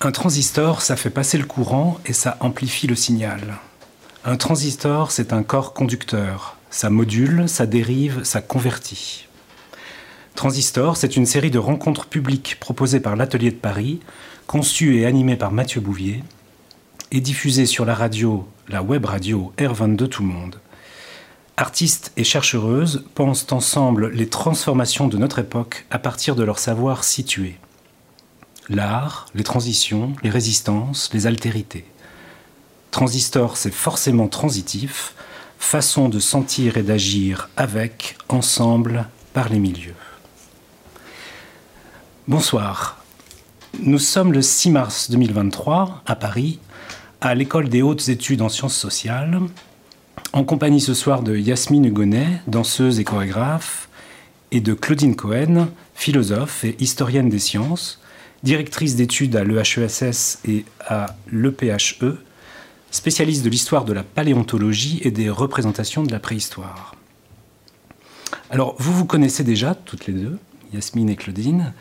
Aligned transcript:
Un 0.00 0.12
transistor, 0.12 0.80
ça 0.80 0.94
fait 0.94 1.10
passer 1.10 1.38
le 1.38 1.44
courant 1.44 1.98
et 2.06 2.12
ça 2.12 2.36
amplifie 2.38 2.86
le 2.86 2.94
signal. 2.94 3.56
Un 4.24 4.36
transistor, 4.36 5.10
c'est 5.10 5.32
un 5.32 5.42
corps 5.42 5.74
conducteur. 5.74 6.56
Ça 6.70 6.88
module, 6.88 7.48
ça 7.48 7.66
dérive, 7.66 8.22
ça 8.22 8.40
convertit. 8.40 9.26
Transistor, 10.36 10.96
c'est 10.96 11.16
une 11.16 11.26
série 11.26 11.50
de 11.50 11.58
rencontres 11.58 12.06
publiques 12.06 12.58
proposées 12.60 13.00
par 13.00 13.16
l'Atelier 13.16 13.50
de 13.50 13.56
Paris, 13.56 13.98
conçues 14.46 14.98
et 14.98 15.04
animées 15.04 15.34
par 15.34 15.50
Mathieu 15.50 15.80
Bouvier, 15.80 16.22
et 17.10 17.20
diffusées 17.20 17.66
sur 17.66 17.84
la 17.84 17.96
radio, 17.96 18.48
la 18.68 18.84
web 18.84 19.04
radio 19.04 19.52
R22 19.58 20.08
Tout 20.08 20.22
le 20.22 20.28
Monde. 20.28 20.60
Artistes 21.56 22.12
et 22.16 22.22
chercheuses 22.22 23.04
pensent 23.16 23.50
ensemble 23.50 24.10
les 24.12 24.28
transformations 24.28 25.08
de 25.08 25.18
notre 25.18 25.40
époque 25.40 25.86
à 25.90 25.98
partir 25.98 26.36
de 26.36 26.44
leur 26.44 26.60
savoir 26.60 27.02
situé 27.02 27.58
l'art, 28.70 29.26
les 29.34 29.44
transitions, 29.44 30.14
les 30.22 30.30
résistances, 30.30 31.10
les 31.12 31.26
altérités. 31.26 31.84
Transistor, 32.90 33.56
c'est 33.56 33.72
forcément 33.72 34.28
transitif, 34.28 35.14
façon 35.58 36.08
de 36.08 36.20
sentir 36.20 36.76
et 36.76 36.82
d'agir 36.82 37.48
avec, 37.56 38.16
ensemble, 38.28 39.08
par 39.32 39.48
les 39.48 39.58
milieux. 39.58 39.94
Bonsoir. 42.26 43.04
Nous 43.80 43.98
sommes 43.98 44.32
le 44.32 44.42
6 44.42 44.70
mars 44.70 45.10
2023 45.10 46.02
à 46.06 46.16
Paris, 46.16 46.58
à 47.20 47.34
l'école 47.34 47.68
des 47.68 47.82
hautes 47.82 48.08
études 48.08 48.42
en 48.42 48.48
sciences 48.48 48.76
sociales, 48.76 49.40
en 50.32 50.44
compagnie 50.44 50.80
ce 50.80 50.94
soir 50.94 51.22
de 51.22 51.36
Yasmine 51.36 51.84
Hugonnet, 51.84 52.42
danseuse 52.46 53.00
et 53.00 53.04
chorégraphe, 53.04 53.88
et 54.50 54.60
de 54.60 54.74
Claudine 54.74 55.16
Cohen, 55.16 55.68
philosophe 55.94 56.64
et 56.64 56.76
historienne 56.80 57.28
des 57.28 57.38
sciences, 57.38 58.00
directrice 58.42 58.96
d'études 58.96 59.36
à 59.36 59.44
l'EHESS 59.44 60.40
et 60.46 60.64
à 60.80 61.16
l'EPHE, 61.30 62.18
spécialiste 62.90 63.44
de 63.44 63.50
l'histoire 63.50 63.84
de 63.84 63.92
la 63.92 64.02
paléontologie 64.02 65.00
et 65.02 65.10
des 65.10 65.30
représentations 65.30 66.02
de 66.02 66.12
la 66.12 66.18
préhistoire. 66.18 66.94
Alors, 68.50 68.74
vous 68.78 68.92
vous 68.92 69.04
connaissez 69.04 69.44
déjà, 69.44 69.74
toutes 69.74 70.06
les 70.06 70.14
deux, 70.14 70.38
Yasmine 70.72 71.10
et 71.10 71.16
Claudine, 71.16 71.74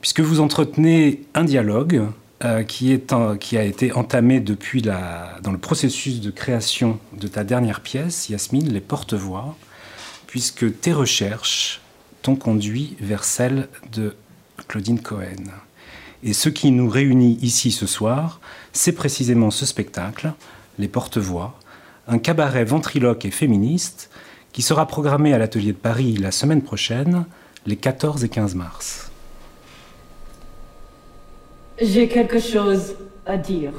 puisque 0.00 0.20
vous 0.20 0.40
entretenez 0.40 1.22
un 1.34 1.44
dialogue 1.44 2.06
euh, 2.44 2.62
qui, 2.62 2.92
a 2.92 3.62
été 3.62 3.92
entamé 3.92 4.40
depuis 4.40 4.80
la, 4.80 5.38
dans 5.42 5.52
le 5.52 5.58
processus 5.58 6.20
de 6.20 6.30
création 6.30 6.98
de 7.18 7.28
ta 7.28 7.44
dernière 7.44 7.80
pièce, 7.80 8.28
Yasmine, 8.28 8.72
Les 8.72 8.80
Porte-Voix, 8.80 9.56
puisque 10.26 10.80
tes 10.80 10.92
recherches 10.92 11.80
t'ont 12.22 12.36
conduit 12.36 12.96
vers 13.00 13.24
celles 13.24 13.68
de 13.92 14.16
Claudine 14.66 15.00
Cohen. 15.00 15.44
Et 16.26 16.32
ce 16.32 16.48
qui 16.48 16.70
nous 16.70 16.88
réunit 16.88 17.38
ici 17.42 17.70
ce 17.70 17.86
soir, 17.86 18.40
c'est 18.72 18.92
précisément 18.92 19.50
ce 19.50 19.66
spectacle, 19.66 20.32
Les 20.78 20.88
Porte-Voix, 20.88 21.54
un 22.08 22.18
cabaret 22.18 22.64
ventriloque 22.64 23.26
et 23.26 23.30
féministe 23.30 24.08
qui 24.52 24.62
sera 24.62 24.86
programmé 24.86 25.34
à 25.34 25.38
l'Atelier 25.38 25.72
de 25.72 25.76
Paris 25.76 26.16
la 26.16 26.30
semaine 26.30 26.62
prochaine, 26.62 27.26
les 27.66 27.76
14 27.76 28.24
et 28.24 28.30
15 28.30 28.54
mars. 28.54 29.10
J'ai 31.78 32.08
quelque 32.08 32.40
chose 32.40 32.94
à 33.26 33.36
dire. 33.36 33.72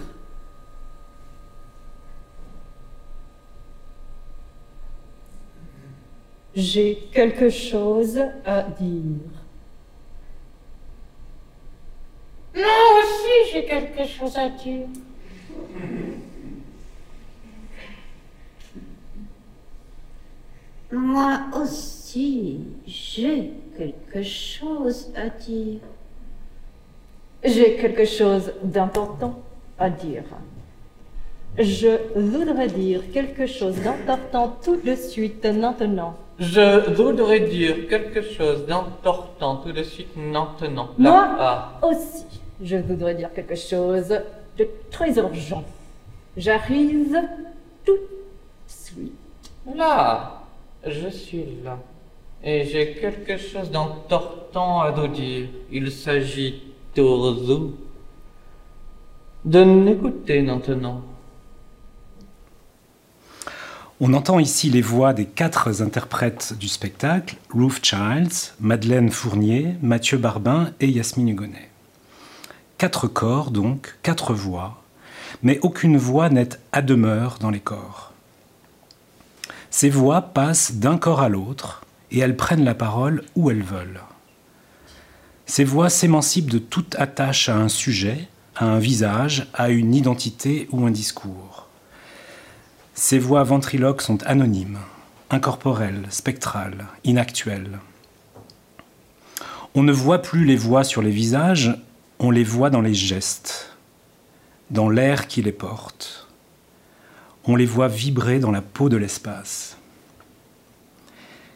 J'ai 6.54 7.10
quelque 7.12 7.50
chose 7.50 8.20
à 8.46 8.62
dire. 8.62 9.45
Moi 12.56 12.64
aussi, 13.00 13.52
j'ai 13.52 13.66
quelque 13.66 14.06
chose 14.06 14.38
à 14.38 14.50
dire. 14.50 14.88
Moi 20.92 21.40
aussi, 21.62 22.60
j'ai 22.88 23.52
quelque 23.78 24.24
chose 24.24 25.12
à 25.16 25.28
dire. 25.30 25.80
J'ai 27.44 27.76
quelque 27.76 28.06
chose 28.06 28.54
d'important 28.64 29.40
à 29.78 29.90
dire. 29.90 30.24
Je 31.58 31.98
voudrais 32.16 32.68
dire 32.68 33.02
quelque 33.12 33.46
chose 33.46 33.76
d'important 33.82 34.58
tout 34.64 34.78
de 34.78 34.96
suite 34.96 35.46
maintenant. 35.46 36.16
Je 36.40 36.94
voudrais 36.94 37.42
dire 37.42 37.88
quelque 37.88 38.22
chose 38.22 38.66
d'important 38.66 39.58
tout 39.58 39.72
de 39.72 39.84
suite 39.84 40.16
maintenant. 40.16 40.90
Moi 40.98 41.80
aussi 41.82 42.26
je 42.64 42.78
voudrais 42.78 43.16
dire 43.16 43.34
quelque 43.34 43.56
chose 43.56 44.14
de 44.58 44.68
très 44.92 45.18
urgent. 45.18 45.64
J'arrive 46.38 47.18
tout 47.86 47.94
de 47.94 48.00
suite. 48.68 49.14
Là, 49.76 50.44
je 50.86 51.10
suis 51.10 51.46
là. 51.64 51.78
Et 52.44 52.66
j'ai 52.66 52.94
quelque 52.94 53.38
chose 53.38 53.72
d'important 53.72 54.82
à 54.82 54.92
vous 54.92 55.08
dire. 55.08 55.48
Il 55.72 55.92
s'agit 55.92 56.62
vous 57.02 57.74
de 59.44 59.64
n'écouter 59.64 60.42
maintenant. 60.42 61.02
On 64.02 64.14
entend 64.14 64.40
ici 64.40 64.70
les 64.70 64.82
voix 64.82 65.14
des 65.14 65.26
quatre 65.26 65.82
interprètes 65.82 66.54
du 66.60 66.68
spectacle, 66.68 67.36
Ruth 67.50 67.84
Childs, 67.84 68.54
Madeleine 68.60 69.10
Fournier, 69.10 69.76
Mathieu 69.82 70.18
Barbin 70.18 70.72
et 70.82 70.88
Yasmine 70.88 71.30
Hugonnet. 71.30 71.70
Quatre 72.78 73.08
corps 73.08 73.52
donc, 73.52 73.96
quatre 74.04 74.34
voix, 74.34 74.84
mais 75.44 75.60
aucune 75.62 75.98
voix 75.98 76.30
n'est 76.30 76.50
à 76.74 76.82
demeure 76.82 77.38
dans 77.40 77.50
les 77.50 77.62
corps. 77.62 78.12
Ces 79.70 79.90
voix 79.90 80.22
passent 80.22 80.74
d'un 80.74 80.98
corps 80.98 81.22
à 81.22 81.30
l'autre 81.30 81.86
et 82.12 82.20
elles 82.20 82.36
prennent 82.36 82.66
la 82.66 82.76
parole 82.76 83.24
où 83.36 83.50
elles 83.50 83.64
veulent. 83.64 84.02
Ces 85.46 85.64
voix 85.64 85.90
s'émancipent 85.90 86.50
de 86.50 86.60
toute 86.60 86.96
attache 86.96 87.48
à 87.48 87.56
un 87.56 87.70
sujet, 87.70 88.28
à 88.56 88.66
un 88.66 88.80
visage, 88.80 89.48
à 89.54 89.70
une 89.70 89.96
identité 89.96 90.68
ou 90.72 90.86
un 90.86 90.92
discours. 90.92 91.68
Ces 92.94 93.20
voix 93.20 93.44
ventriloques 93.44 94.02
sont 94.02 94.22
anonymes, 94.24 94.80
incorporelles, 95.30 96.08
spectrales, 96.10 96.88
inactuelles. 97.04 97.80
On 99.76 99.84
ne 99.84 99.92
voit 99.92 100.22
plus 100.22 100.46
les 100.46 100.56
voix 100.56 100.84
sur 100.84 101.02
les 101.02 101.12
visages, 101.12 101.78
on 102.20 102.32
les 102.32 102.44
voit 102.44 102.70
dans 102.70 102.82
les 102.82 102.94
gestes, 102.94 103.76
dans 104.70 104.90
l'air 104.90 105.28
qui 105.28 105.42
les 105.42 105.52
porte. 105.52 106.28
On 107.46 107.56
les 107.56 107.66
voit 107.66 107.88
vibrer 107.88 108.40
dans 108.40 108.52
la 108.52 108.62
peau 108.62 108.90
de 108.90 108.98
l'espace. 108.98 109.78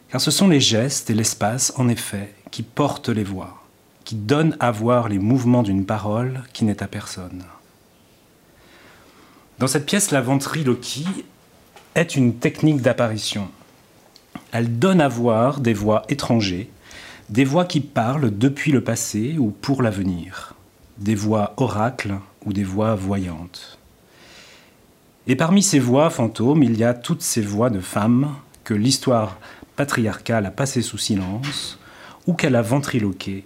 Car 0.09 0.21
ce 0.21 0.31
sont 0.31 0.47
les 0.47 0.59
gestes 0.59 1.09
et 1.09 1.15
l'espace, 1.15 1.73
en 1.77 1.87
effet, 1.87 2.33
qui 2.51 2.63
portent 2.63 3.09
les 3.09 3.23
voix, 3.23 3.63
qui 4.05 4.15
donnent 4.15 4.57
à 4.59 4.71
voir 4.71 5.07
les 5.07 5.19
mouvements 5.19 5.63
d'une 5.63 5.85
parole 5.85 6.43
qui 6.53 6.65
n'est 6.65 6.83
à 6.83 6.87
personne. 6.87 7.43
Dans 9.59 9.67
cette 9.67 9.85
pièce, 9.85 10.11
la 10.11 10.21
ventriloquie 10.21 11.07
est 11.95 12.15
une 12.15 12.35
technique 12.35 12.81
d'apparition. 12.81 13.49
Elle 14.51 14.79
donne 14.79 15.01
à 15.01 15.07
voir 15.07 15.59
des 15.59 15.73
voix 15.73 16.03
étrangers 16.09 16.69
des 17.29 17.45
voix 17.45 17.65
qui 17.65 17.79
parlent 17.79 18.35
depuis 18.35 18.71
le 18.71 18.83
passé 18.83 19.37
ou 19.37 19.51
pour 19.51 19.83
l'avenir, 19.83 20.55
des 20.97 21.15
voix 21.15 21.53
oracles 21.57 22.15
ou 22.45 22.53
des 22.53 22.63
voix 22.63 22.95
voyantes. 22.95 23.77
Et 25.27 25.35
parmi 25.35 25.61
ces 25.61 25.79
voix 25.79 26.09
fantômes, 26.09 26.63
il 26.63 26.75
y 26.77 26.83
a 26.83 26.95
toutes 26.95 27.21
ces 27.21 27.41
voix 27.41 27.69
de 27.69 27.79
femmes 27.79 28.35
que 28.63 28.73
l'histoire 28.73 29.37
patriarcale 29.75 30.47
a 30.47 30.51
passées 30.51 30.81
sous 30.81 30.97
silence 30.97 31.77
ou 32.25 32.33
qu'elle 32.33 32.55
a 32.55 32.63
ventriloquées 32.63 33.45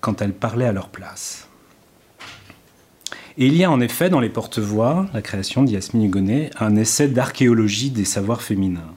quand 0.00 0.20
elles 0.20 0.34
parlaient 0.34 0.66
à 0.66 0.72
leur 0.72 0.90
place. 0.90 1.48
Et 3.38 3.46
il 3.46 3.56
y 3.56 3.64
a 3.64 3.70
en 3.70 3.80
effet 3.80 4.10
dans 4.10 4.20
les 4.20 4.28
porte-voix, 4.28 5.06
la 5.14 5.22
création 5.22 5.62
d'Yasmine 5.62 6.04
Hugonnet, 6.04 6.50
un 6.60 6.76
essai 6.76 7.08
d'archéologie 7.08 7.90
des 7.90 8.04
savoirs 8.04 8.42
féminins. 8.42 8.94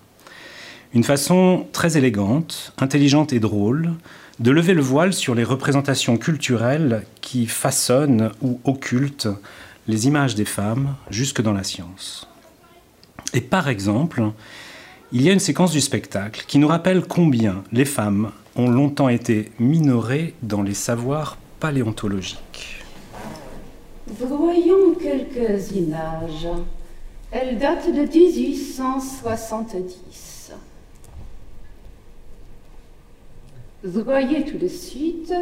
Une 0.93 1.03
façon 1.03 1.65
très 1.71 1.97
élégante, 1.97 2.71
intelligente 2.77 3.33
et 3.33 3.39
drôle 3.39 3.93
de 4.39 4.51
lever 4.51 4.75
le 4.75 4.83
voile 4.83 5.11
sur 5.11 5.33
les 5.33 5.43
représentations 5.43 6.17
culturelles 6.17 7.03
qui 7.19 7.47
façonnent 7.47 8.29
ou 8.43 8.59
occultent 8.63 9.29
les 9.87 10.05
images 10.05 10.35
des 10.35 10.45
femmes 10.45 10.93
jusque 11.09 11.41
dans 11.41 11.53
la 11.53 11.63
science. 11.63 12.27
Et 13.33 13.41
par 13.41 13.69
exemple, 13.69 14.21
il 15.11 15.23
y 15.23 15.31
a 15.31 15.33
une 15.33 15.39
séquence 15.39 15.71
du 15.71 15.81
spectacle 15.81 16.45
qui 16.47 16.59
nous 16.59 16.67
rappelle 16.67 17.01
combien 17.01 17.63
les 17.71 17.85
femmes 17.85 18.29
ont 18.55 18.69
longtemps 18.69 19.09
été 19.09 19.51
minorées 19.57 20.35
dans 20.43 20.61
les 20.61 20.75
savoirs 20.75 21.39
paléontologiques. 21.59 22.83
Voyons 24.05 24.93
quelques 24.93 25.71
images. 25.71 26.49
Elles 27.31 27.57
datent 27.57 27.91
de 27.91 28.01
1870. 28.01 30.32
Vous 33.83 34.01
voyez 34.01 34.45
tout 34.45 34.57
de 34.57 34.69
suite 34.69 35.33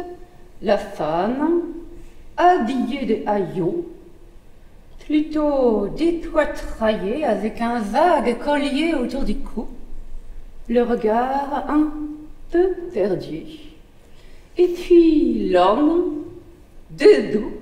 la 0.62 0.76
femme 0.76 1.62
habillée 2.36 3.06
de 3.06 3.18
haillons, 3.24 3.84
plutôt 5.06 5.86
dépoitraillée 5.96 7.24
avec 7.24 7.60
un 7.60 7.78
vague 7.78 8.38
collier 8.38 8.94
autour 8.94 9.22
du 9.22 9.36
cou, 9.36 9.68
le 10.68 10.82
regard 10.82 11.66
un 11.68 11.92
peu 12.50 12.70
perdu. 12.92 13.44
Et 14.58 14.66
puis 14.66 15.48
l'homme, 15.50 16.24
debout, 16.90 17.52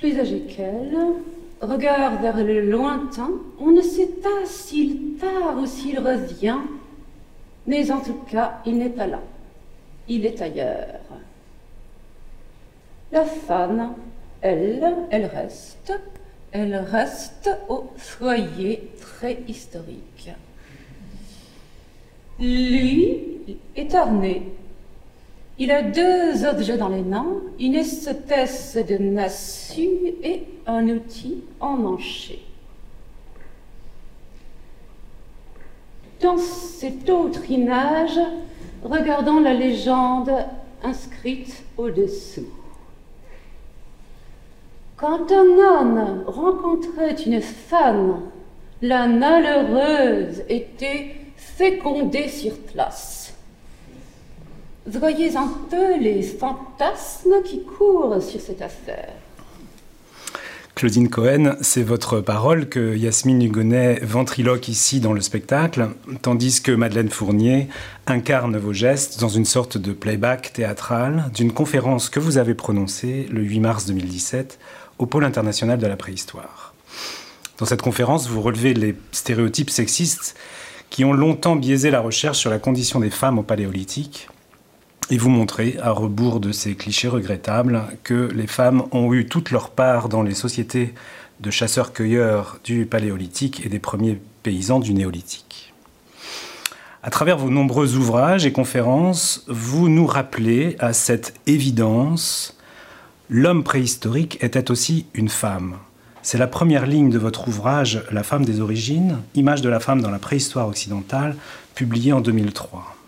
plus 0.00 0.18
âgé 0.18 0.40
qu'elle, 0.40 0.98
regarde 1.60 2.20
vers 2.20 2.42
le 2.42 2.68
lointain. 2.68 3.30
On 3.60 3.70
ne 3.70 3.82
sait 3.82 4.10
pas 4.22 4.44
s'il 4.44 5.14
part 5.20 5.56
ou 5.56 5.66
s'il 5.66 6.00
revient, 6.00 6.58
mais 7.66 7.90
en 7.90 8.00
tout 8.00 8.20
cas, 8.30 8.60
il 8.66 8.78
n'est 8.78 8.88
pas 8.88 9.06
là. 9.06 9.20
Il 10.08 10.26
est 10.26 10.40
ailleurs. 10.40 11.00
La 13.12 13.24
femme, 13.24 13.94
elle, 14.40 14.94
elle 15.10 15.26
reste, 15.26 15.92
elle 16.52 16.76
reste 16.76 17.50
au 17.68 17.90
foyer 17.96 18.90
très 19.00 19.38
historique. 19.46 20.30
Lui 22.38 23.58
est 23.76 23.94
orné 23.94 24.42
il 25.60 25.70
a 25.70 25.82
deux 25.82 26.46
objets 26.46 26.78
dans 26.78 26.88
les 26.88 27.02
mains, 27.02 27.36
une 27.58 27.74
espèce 27.74 28.78
de 28.78 28.96
massue 28.96 30.14
et 30.22 30.44
un 30.66 30.88
outil 30.88 31.44
emmanché. 31.60 32.40
Dans 36.20 36.36
cette 36.36 37.08
autre 37.08 37.50
image, 37.50 38.18
regardons 38.84 39.40
la 39.40 39.54
légende 39.54 40.30
inscrite 40.82 41.62
au-dessous. 41.78 42.48
Quand 44.98 45.32
un 45.32 45.58
homme 45.58 46.24
rencontrait 46.26 47.14
une 47.24 47.40
femme, 47.40 48.20
la 48.82 49.06
malheureuse 49.06 50.42
était 50.50 51.14
fécondée 51.36 52.28
sur 52.28 52.54
place. 52.58 53.32
Voyez 54.84 55.36
un 55.36 55.50
peu 55.70 55.96
les 55.98 56.22
fantasmes 56.22 57.42
qui 57.44 57.62
courent 57.62 58.20
sur 58.20 58.40
cette 58.40 58.60
affaire. 58.60 59.14
Claudine 60.80 61.10
Cohen, 61.10 61.56
c'est 61.60 61.82
votre 61.82 62.22
parole 62.22 62.66
que 62.66 62.96
Yasmine 62.96 63.42
Hugonnet 63.42 64.00
ventriloque 64.02 64.66
ici 64.68 65.00
dans 65.00 65.12
le 65.12 65.20
spectacle, 65.20 65.90
tandis 66.22 66.62
que 66.62 66.72
Madeleine 66.72 67.10
Fournier 67.10 67.68
incarne 68.06 68.56
vos 68.56 68.72
gestes 68.72 69.20
dans 69.20 69.28
une 69.28 69.44
sorte 69.44 69.76
de 69.76 69.92
playback 69.92 70.54
théâtral 70.54 71.30
d'une 71.34 71.52
conférence 71.52 72.08
que 72.08 72.18
vous 72.18 72.38
avez 72.38 72.54
prononcée 72.54 73.26
le 73.30 73.42
8 73.42 73.60
mars 73.60 73.84
2017 73.84 74.58
au 74.96 75.04
Pôle 75.04 75.24
international 75.24 75.78
de 75.78 75.86
la 75.86 75.96
préhistoire. 75.96 76.72
Dans 77.58 77.66
cette 77.66 77.82
conférence, 77.82 78.30
vous 78.30 78.40
relevez 78.40 78.72
les 78.72 78.96
stéréotypes 79.12 79.68
sexistes 79.68 80.34
qui 80.88 81.04
ont 81.04 81.12
longtemps 81.12 81.56
biaisé 81.56 81.90
la 81.90 82.00
recherche 82.00 82.38
sur 82.38 82.48
la 82.48 82.58
condition 82.58 83.00
des 83.00 83.10
femmes 83.10 83.38
au 83.38 83.42
Paléolithique 83.42 84.29
et 85.10 85.18
vous 85.18 85.30
montrer, 85.30 85.76
à 85.82 85.90
rebours 85.90 86.40
de 86.40 86.52
ces 86.52 86.74
clichés 86.76 87.08
regrettables, 87.08 87.82
que 88.04 88.30
les 88.32 88.46
femmes 88.46 88.84
ont 88.92 89.12
eu 89.12 89.26
toute 89.26 89.50
leur 89.50 89.70
part 89.70 90.08
dans 90.08 90.22
les 90.22 90.34
sociétés 90.34 90.94
de 91.40 91.50
chasseurs-cueilleurs 91.50 92.60
du 92.64 92.86
Paléolithique 92.86 93.64
et 93.66 93.68
des 93.68 93.80
premiers 93.80 94.20
paysans 94.42 94.78
du 94.78 94.94
Néolithique. 94.94 95.74
À 97.02 97.10
travers 97.10 97.38
vos 97.38 97.50
nombreux 97.50 97.96
ouvrages 97.96 98.46
et 98.46 98.52
conférences, 98.52 99.44
vous 99.48 99.88
nous 99.88 100.06
rappelez 100.06 100.76
à 100.78 100.92
cette 100.92 101.34
évidence, 101.46 102.56
l'homme 103.30 103.64
préhistorique 103.64 104.38
était 104.44 104.70
aussi 104.70 105.06
une 105.14 105.30
femme. 105.30 105.76
C'est 106.22 106.38
la 106.38 106.46
première 106.46 106.86
ligne 106.86 107.08
de 107.08 107.18
votre 107.18 107.48
ouvrage 107.48 108.04
La 108.12 108.22
femme 108.22 108.44
des 108.44 108.60
origines, 108.60 109.16
image 109.34 109.62
de 109.62 109.70
la 109.70 109.80
femme 109.80 110.02
dans 110.02 110.10
la 110.10 110.18
préhistoire 110.18 110.68
occidentale, 110.68 111.36
publié 111.74 112.12
en 112.12 112.20
2003. 112.20 112.99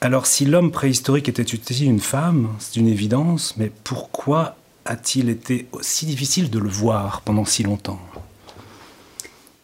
Alors 0.00 0.26
si 0.26 0.44
l'homme 0.44 0.72
préhistorique 0.72 1.28
était 1.28 1.42
aussi 1.42 1.86
une 1.86 2.00
femme, 2.00 2.48
c'est 2.58 2.76
une 2.76 2.88
évidence, 2.88 3.54
mais 3.56 3.72
pourquoi 3.82 4.56
a-t-il 4.84 5.30
été 5.30 5.66
aussi 5.72 6.06
difficile 6.06 6.50
de 6.50 6.58
le 6.58 6.68
voir 6.68 7.22
pendant 7.22 7.44
si 7.44 7.62
longtemps? 7.62 7.98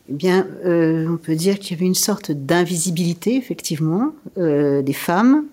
Eh 0.09 0.15
bien, 0.15 0.47
euh, 0.65 1.07
on 1.09 1.17
peut 1.17 1.37
dire 1.37 1.59
qu'il 1.59 1.77
y 1.77 1.79
avait 1.79 1.87
une 1.87 1.95
sorte 1.95 2.33
d'invisibilité, 2.33 3.37
effectivement, 3.37 4.13
euh, 4.39 4.83
des 4.83 4.93
femmes, 4.95 5.45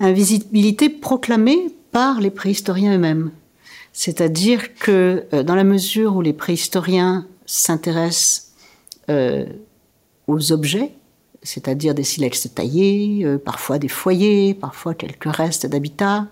invisibilité 0.00 0.88
proclamée 0.88 1.74
par 1.90 2.20
les 2.20 2.30
préhistoriens 2.30 2.94
eux-mêmes. 2.94 3.30
C'est-à-dire 3.92 4.74
que 4.74 5.24
euh, 5.34 5.42
dans 5.42 5.54
la 5.54 5.64
mesure 5.64 6.16
où 6.16 6.22
les 6.22 6.32
préhistoriens 6.32 7.26
s'intéressent 7.46 8.48
aux 10.28 10.52
objets, 10.52 10.92
c'est-à-dire 11.42 11.94
des 11.94 12.04
silex 12.04 12.48
taillés, 12.54 13.24
euh, 13.24 13.38
parfois 13.38 13.78
des 13.78 13.88
foyers, 13.88 14.54
parfois 14.54 14.94
quelques 14.94 15.24
restes 15.34 15.66
d'habitat. 15.66 16.26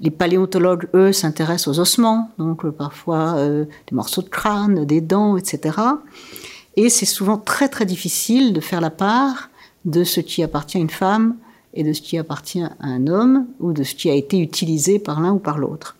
Les 0.00 0.10
paléontologues, 0.10 0.88
eux, 0.94 1.12
s'intéressent 1.12 1.68
aux 1.68 1.80
ossements, 1.80 2.30
donc 2.38 2.64
euh, 2.64 2.70
parfois 2.70 3.36
euh, 3.36 3.64
des 3.88 3.96
morceaux 3.96 4.22
de 4.22 4.28
crâne, 4.28 4.84
des 4.84 5.00
dents, 5.00 5.36
etc. 5.36 5.78
Et 6.76 6.90
c'est 6.90 7.06
souvent 7.06 7.38
très 7.38 7.68
très 7.68 7.86
difficile 7.86 8.52
de 8.52 8.60
faire 8.60 8.80
la 8.80 8.90
part 8.90 9.50
de 9.84 10.04
ce 10.04 10.20
qui 10.20 10.42
appartient 10.42 10.78
à 10.78 10.80
une 10.80 10.90
femme 10.90 11.36
et 11.74 11.82
de 11.82 11.92
ce 11.92 12.00
qui 12.00 12.18
appartient 12.18 12.62
à 12.62 12.72
un 12.80 13.06
homme, 13.06 13.46
ou 13.60 13.72
de 13.72 13.82
ce 13.82 13.94
qui 13.94 14.10
a 14.10 14.14
été 14.14 14.38
utilisé 14.38 14.98
par 14.98 15.20
l'un 15.20 15.32
ou 15.32 15.38
par 15.38 15.58
l'autre. 15.58 15.96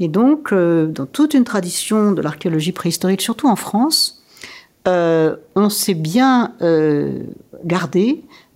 Et 0.00 0.08
donc, 0.08 0.54
dans 0.54 1.04
toute 1.04 1.34
une 1.34 1.44
tradition 1.44 2.12
de 2.12 2.22
l'archéologie 2.22 2.72
préhistorique, 2.72 3.20
surtout 3.20 3.46
en 3.46 3.56
France, 3.56 4.22
on 4.86 5.68
s'est 5.68 5.94
bien 5.94 6.54
garder 6.58 7.26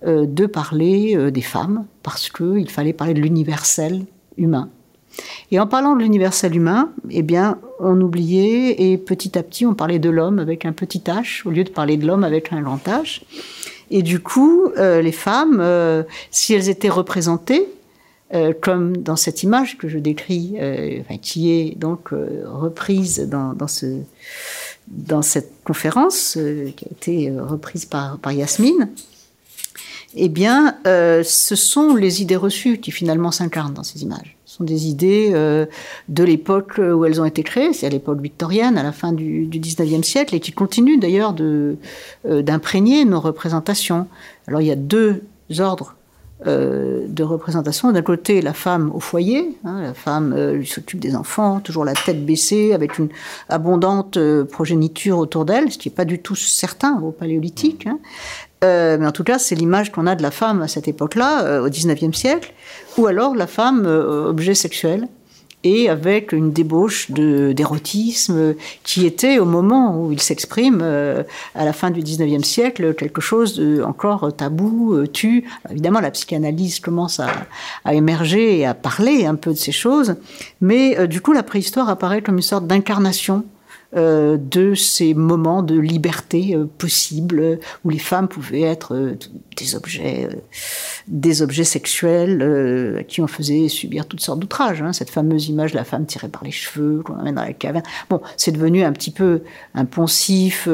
euh, 0.05 0.25
de 0.27 0.45
parler 0.45 1.15
euh, 1.15 1.31
des 1.31 1.41
femmes, 1.41 1.85
parce 2.03 2.29
qu'il 2.29 2.69
fallait 2.69 2.93
parler 2.93 3.13
de 3.13 3.21
l'universel 3.21 4.05
humain. 4.37 4.69
Et 5.51 5.59
en 5.59 5.65
parlant 5.65 5.95
de 5.95 6.01
l'universel 6.01 6.55
humain, 6.55 6.91
eh 7.09 7.23
bien, 7.23 7.59
on 7.79 7.99
oubliait 8.01 8.91
et 8.91 8.97
petit 8.97 9.37
à 9.37 9.43
petit, 9.43 9.65
on 9.65 9.73
parlait 9.73 9.99
de 9.99 10.09
l'homme 10.09 10.37
avec 10.39 10.65
un 10.65 10.73
petit 10.73 10.99
H 10.99 11.47
au 11.47 11.51
lieu 11.51 11.63
de 11.63 11.69
parler 11.69 11.97
de 11.97 12.05
l'homme 12.05 12.23
avec 12.23 12.53
un 12.53 12.61
grand 12.61 12.85
H. 12.85 13.23
Et 13.89 14.03
du 14.03 14.19
coup, 14.19 14.67
euh, 14.77 15.01
les 15.01 15.11
femmes, 15.11 15.63
si 16.29 16.53
elles 16.53 16.69
étaient 16.69 16.89
représentées, 16.89 17.67
comme 18.61 18.97
dans 18.97 19.15
cette 19.15 19.41
image 19.43 19.77
que 19.77 19.87
je 19.87 19.97
décris, 19.97 20.55
qui 21.21 21.51
est 21.51 21.77
donc 21.77 22.09
reprise 22.11 23.27
dans, 23.27 23.53
dans, 23.53 23.69
ce, 23.69 24.01
dans 24.87 25.21
cette 25.21 25.51
conférence 25.63 26.37
euh, 26.37 26.71
qui 26.75 26.85
a 26.85 26.91
été 26.91 27.29
euh, 27.29 27.43
reprise 27.43 27.85
par, 27.85 28.31
Yasmine, 28.31 28.89
eh 30.15 30.29
bien, 30.29 30.77
euh, 30.87 31.23
ce 31.23 31.55
sont 31.55 31.95
les 31.95 32.21
idées 32.21 32.37
reçues 32.37 32.77
qui 32.79 32.91
finalement 32.91 33.31
s'incarnent 33.31 33.73
dans 33.73 33.83
ces 33.83 34.03
images. 34.03 34.37
Ce 34.45 34.55
sont 34.55 34.63
des 34.63 34.87
idées 34.87 35.31
de 36.07 36.23
l'époque 36.23 36.79
où 36.79 37.05
elles 37.05 37.21
ont 37.21 37.25
été 37.25 37.43
créées, 37.43 37.73
c'est 37.73 37.85
à 37.85 37.89
l'époque 37.89 38.21
victorienne, 38.21 38.77
à 38.77 38.81
la 38.81 38.93
fin 38.93 39.11
du, 39.11 39.45
du 39.45 39.59
19e 39.59 40.01
siècle, 40.01 40.33
et 40.33 40.39
qui 40.39 40.53
continuent 40.53 40.99
d'ailleurs 40.99 41.35
d'imprégner 42.23 43.03
nos 43.03 43.19
représentations. 43.19 44.07
Alors 44.47 44.61
il 44.61 44.67
y 44.67 44.71
a 44.71 44.75
deux 44.75 45.21
ordres 45.59 45.96
euh, 46.45 47.05
de 47.07 47.23
représentation. 47.23 47.91
D'un 47.91 48.03
côté, 48.03 48.41
la 48.43 48.53
femme 48.53 48.91
au 48.93 48.99
foyer, 48.99 49.57
hein, 49.65 49.81
la 49.81 49.95
femme 49.95 50.33
euh, 50.37 50.63
s'occupe 50.63 50.99
des 50.99 51.15
enfants, 51.15 51.59
toujours 51.61 51.83
la 51.83 51.93
tête 51.93 52.27
baissée, 52.27 52.73
avec 52.73 52.99
une 52.99 53.09
abondante 53.49 54.17
euh, 54.17 54.45
progéniture 54.45 55.17
autour 55.17 55.45
d'elle, 55.45 55.71
ce 55.71 55.79
qui 55.79 55.89
n'est 55.89 55.95
pas 55.95 56.05
du 56.05 56.19
tout 56.19 56.35
certain 56.35 56.99
au 57.01 57.09
paléolithique. 57.09 57.87
Hein. 57.87 57.97
mais 58.61 59.07
en 59.07 59.11
tout 59.11 59.23
cas, 59.23 59.39
c'est 59.39 59.55
l'image 59.55 59.91
qu'on 59.91 60.05
a 60.05 60.15
de 60.15 60.21
la 60.21 60.29
femme 60.29 60.61
à 60.61 60.67
cette 60.67 60.87
époque-là, 60.87 61.63
au 61.63 61.69
XIXe 61.69 62.15
siècle, 62.15 62.53
ou 62.99 63.07
alors 63.07 63.33
la 63.33 63.47
femme 63.47 63.87
objet 63.87 64.53
sexuel, 64.53 65.07
et 65.63 65.89
avec 65.89 66.31
une 66.31 66.51
débauche 66.51 67.09
d'érotisme 67.11 68.55
qui 68.83 69.05
était 69.05 69.39
au 69.39 69.45
moment 69.45 69.99
où 69.99 70.11
il 70.11 70.21
s'exprime 70.21 70.79
euh, 70.83 71.23
à 71.55 71.65
la 71.65 71.73
fin 71.73 71.89
du 71.89 72.01
19e 72.01 72.43
siècle 72.43 72.93
quelque 72.93 73.21
chose 73.21 73.55
de 73.55 73.81
encore 73.81 74.35
tabou, 74.35 74.93
euh, 74.93 75.07
tu. 75.07 75.45
évidemment, 75.69 75.99
la 75.99 76.11
psychanalyse 76.11 76.79
commence 76.79 77.19
à, 77.19 77.93
émerger 77.93 78.59
et 78.59 78.65
à 78.65 78.73
parler 78.73 79.25
un 79.25 79.35
peu 79.35 79.51
de 79.51 79.57
ces 79.57 79.71
choses, 79.71 80.15
mais 80.61 80.97
euh, 80.99 81.07
du 81.07 81.21
coup, 81.21 81.33
la 81.33 81.43
préhistoire 81.43 81.89
apparaît 81.89 82.21
comme 82.21 82.35
une 82.35 82.41
sorte 82.41 82.67
d'incarnation 82.67 83.43
de 83.93 84.73
ces 84.75 85.13
moments 85.13 85.63
de 85.63 85.79
liberté 85.79 86.55
euh, 86.55 86.65
possibles 86.77 87.59
où 87.85 87.89
les 87.89 87.99
femmes 87.99 88.27
pouvaient 88.27 88.61
être 88.61 88.93
euh, 88.93 89.17
des 89.55 89.75
objets, 89.75 90.27
des 91.07 91.41
objets 91.41 91.63
sexuels 91.63 92.97
à 92.99 93.03
qui 93.03 93.21
on 93.21 93.27
faisait 93.27 93.69
subir 93.69 94.05
toutes 94.05 94.21
sortes 94.21 94.39
d'outrages. 94.39 94.81
Hein. 94.81 94.93
Cette 94.93 95.09
fameuse 95.09 95.47
image 95.47 95.71
de 95.71 95.77
la 95.77 95.83
femme 95.83 96.05
tirée 96.05 96.27
par 96.27 96.43
les 96.43 96.51
cheveux 96.51 97.01
qu'on 97.03 97.15
amène 97.15 97.35
dans 97.35 97.43
la 97.43 97.53
caverne. 97.53 97.83
Bon, 98.09 98.21
c'est 98.35 98.51
devenu 98.51 98.83
un 98.83 98.91
petit 98.91 99.11
peu 99.11 99.41
un 99.73 99.85
poncif 99.85 100.67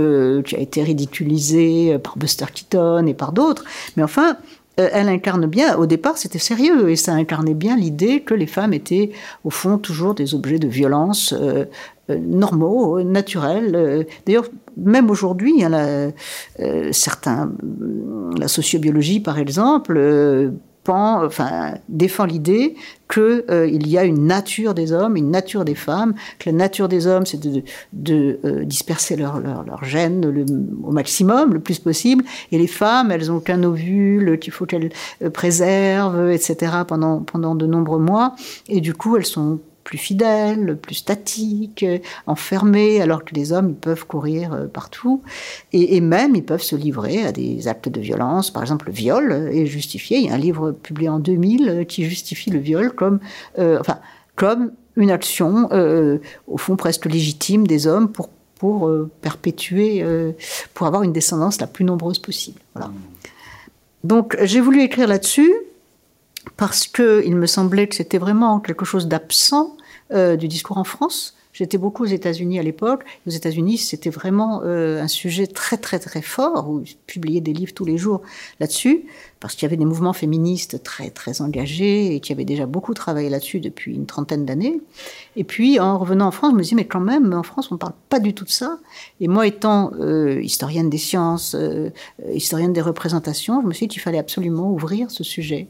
qui 0.46 0.56
a 0.56 0.60
été 0.60 0.84
ridiculisé 0.84 1.98
par 2.00 2.18
Buster 2.18 2.46
Keaton 2.54 3.06
et 3.06 3.14
par 3.14 3.32
d'autres. 3.32 3.64
Mais 3.96 4.04
enfin, 4.04 4.38
euh, 4.80 4.90
elle 4.92 5.08
incarne 5.08 5.46
bien, 5.46 5.78
au 5.78 5.86
départ 5.86 6.18
c'était 6.18 6.40
sérieux, 6.40 6.90
et 6.90 6.96
ça 6.96 7.14
incarnait 7.14 7.54
bien 7.54 7.78
l'idée 7.78 8.22
que 8.22 8.34
les 8.34 8.48
femmes 8.48 8.74
étaient 8.74 9.12
au 9.44 9.52
fond 9.52 9.78
toujours 9.78 10.16
des 10.16 10.34
objets 10.34 10.58
de 10.58 10.68
violence 10.68 11.32
euh, 11.34 11.54
euh, 11.54 11.66
normaux, 12.10 13.02
naturels. 13.02 14.08
D'ailleurs, 14.26 14.50
même 14.78 15.10
aujourd'hui, 15.10 15.62
la, 15.62 16.10
certains, 16.92 17.52
la 18.38 18.48
sociobiologie 18.48 19.20
par 19.20 19.40
exemple, 19.40 19.98
défend 21.90 22.26
l'idée 22.26 22.76
qu'il 23.12 23.44
euh, 23.50 23.68
y 23.68 23.98
a 23.98 24.04
une 24.04 24.26
nature 24.26 24.74
des 24.74 24.92
hommes, 24.92 25.16
une 25.16 25.32
nature 25.32 25.66
des 25.66 25.76
femmes, 25.76 26.14
que 26.40 26.50
la 26.50 26.56
nature 26.56 26.90
des 26.90 27.08
hommes, 27.08 27.26
c'est 27.26 27.40
de, 27.40 27.64
euh, 28.10 28.66
disperser 28.66 29.16
leur, 29.16 29.40
leur, 29.40 29.84
gène 29.84 30.46
au 30.84 30.92
maximum, 30.92 31.54
le 31.54 31.60
plus 31.60 31.80
possible, 31.80 32.24
et 32.52 32.58
les 32.58 32.68
femmes, 32.68 33.12
elles 33.12 33.32
ont 33.32 33.40
qu'un 33.40 33.64
ovule 33.64 34.40
qu'il 34.40 34.52
faut 34.52 34.66
qu'elles 34.66 34.92
euh, 35.22 35.30
préservent, 35.30 36.32
etc., 36.32 36.74
pendant 36.88 37.56
de 37.56 37.66
nombreux 37.66 38.00
mois, 38.00 38.36
et 38.68 38.82
du 38.82 38.94
coup, 38.94 39.16
elles 39.16 39.26
sont 39.26 39.60
plus 39.84 39.98
fidèles, 39.98 40.78
plus 40.78 40.96
statiques, 40.96 41.86
enfermés, 42.28 43.02
alors 43.02 43.24
que 43.24 43.36
les 43.36 43.52
hommes, 43.52 43.70
ils 43.70 43.76
peuvent 43.76 44.06
courir 44.06 44.54
euh, 44.54 44.68
partout. 44.68 45.22
Et, 45.72 46.02
même, 46.02 46.36
ils 46.36 46.44
peuvent 46.44 46.62
se 46.62 46.76
livrer 46.76 47.24
à 47.24 47.32
des 47.32 47.68
actes 47.68 47.90
de 47.90 48.02
violence. 48.02 48.52
Par 48.52 48.64
exemple, 48.64 48.88
le 48.88 48.94
viol 48.94 49.32
est 49.52 49.66
justifié. 49.66 50.18
Il 50.20 50.26
y 50.26 50.30
a 50.30 50.34
un 50.34 50.38
livre 50.38 50.72
publié 50.72 51.10
en 51.10 51.20
2000 51.20 51.70
euh, 51.70 51.84
qui 51.84 52.06
justifie 52.06 52.50
le 52.50 52.60
viol 52.60 52.92
comme, 52.94 53.20
euh, 53.60 53.80
enfin, 53.80 54.00
comme 54.36 54.72
une 54.96 55.10
action, 55.10 55.70
au 56.48 56.58
fond, 56.58 56.76
presque 56.76 57.06
légitime 57.06 57.66
des 57.66 57.88
hommes 57.88 58.12
pour, 58.12 58.30
pour 58.60 58.92
perpétuer, 59.22 60.06
pour 60.76 60.86
avoir 60.86 61.02
une 61.02 61.12
descendance 61.12 61.60
la 61.60 61.66
plus 61.66 61.84
nombreuse 61.84 62.20
possible. 62.20 62.60
Voilà. 62.76 62.92
Donc, 64.04 64.38
j'ai 64.44 64.62
voulu 64.62 64.84
écrire 64.84 65.08
là-dessus 65.08 65.52
parce 66.58 66.88
qu'il 66.88 67.36
me 67.36 67.46
semblait 67.46 67.88
que 67.88 67.96
c'était 67.96 68.18
vraiment 68.18 68.60
quelque 68.60 68.86
chose 68.86 69.08
d'absent 69.08 69.76
euh, 70.12 70.36
du 70.36 70.48
discours 70.48 70.78
en 70.78 70.84
France. 70.84 71.36
J'étais 71.54 71.78
beaucoup 71.78 72.04
aux 72.04 72.08
États-Unis 72.08 72.58
à 72.58 72.64
l'époque. 72.64 73.04
Aux 73.28 73.30
États-Unis, 73.30 73.78
c'était 73.78 74.10
vraiment 74.10 74.62
euh, 74.64 75.02
un 75.02 75.08
sujet 75.08 75.46
très 75.46 75.78
très 75.78 76.00
très 76.00 76.24
fort, 76.24 76.68
où 76.68 76.84
je 76.84 76.94
publiais 77.06 77.42
des 77.42 77.54
livres 77.54 77.74
tous 77.76 77.86
les 77.86 77.98
jours 77.98 78.22
là-dessus, 78.60 79.06
parce 79.40 79.54
qu'il 79.54 79.64
y 79.64 79.68
avait 79.68 79.78
des 79.78 79.86
mouvements 79.86 80.14
féministes 80.14 80.82
très 80.82 81.12
très 81.12 81.42
engagés 81.42 82.16
et 82.16 82.20
qui 82.20 82.34
avaient 82.34 82.44
déjà 82.44 82.66
beaucoup 82.66 82.96
travaillé 82.96 83.30
là-dessus 83.30 83.60
depuis 83.60 83.94
une 83.94 84.08
trentaine 84.08 84.46
d'années. 84.46 84.82
Et 85.36 85.44
puis, 85.44 85.80
en 85.80 86.00
revenant 86.00 86.28
en 86.28 86.32
France, 86.32 86.54
je 86.54 86.58
me 86.58 86.64
dis, 86.64 86.74
mais 86.74 86.86
quand 86.86 87.00
même, 87.00 87.34
en 87.34 87.44
France, 87.44 87.72
on 87.72 87.76
ne 87.76 87.80
parle 87.80 87.94
pas 88.10 88.20
du 88.20 88.34
tout 88.34 88.46
de 88.46 88.50
ça. 88.50 88.80
Et 89.22 89.28
moi, 89.28 89.46
étant 89.46 89.92
euh, 90.00 90.42
historienne 90.42 90.90
des 90.90 90.98
sciences, 90.98 91.56
historienne 92.32 92.74
des 92.74 92.82
représentations, 92.82 93.62
je 93.62 93.68
me 93.68 93.74
suis 93.74 93.88
dit 93.88 93.94
qu'il 93.94 94.02
fallait 94.02 94.18
absolument 94.18 94.72
ouvrir 94.72 95.12
ce 95.12 95.24
sujet. 95.24 95.68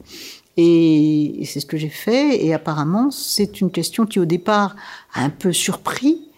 Et, 0.57 1.43
c'est 1.45 1.59
ce 1.59 1.65
que 1.65 1.77
j'ai 1.77 1.89
fait. 1.89 2.43
Et 2.43 2.53
apparemment, 2.53 3.11
c'est 3.11 3.61
une 3.61 3.71
question 3.71 4.05
qui 4.05 4.19
au 4.19 4.25
départ 4.25 4.75
a 5.13 5.23
un 5.23 5.29
peu 5.29 5.51
surpris 5.51 6.29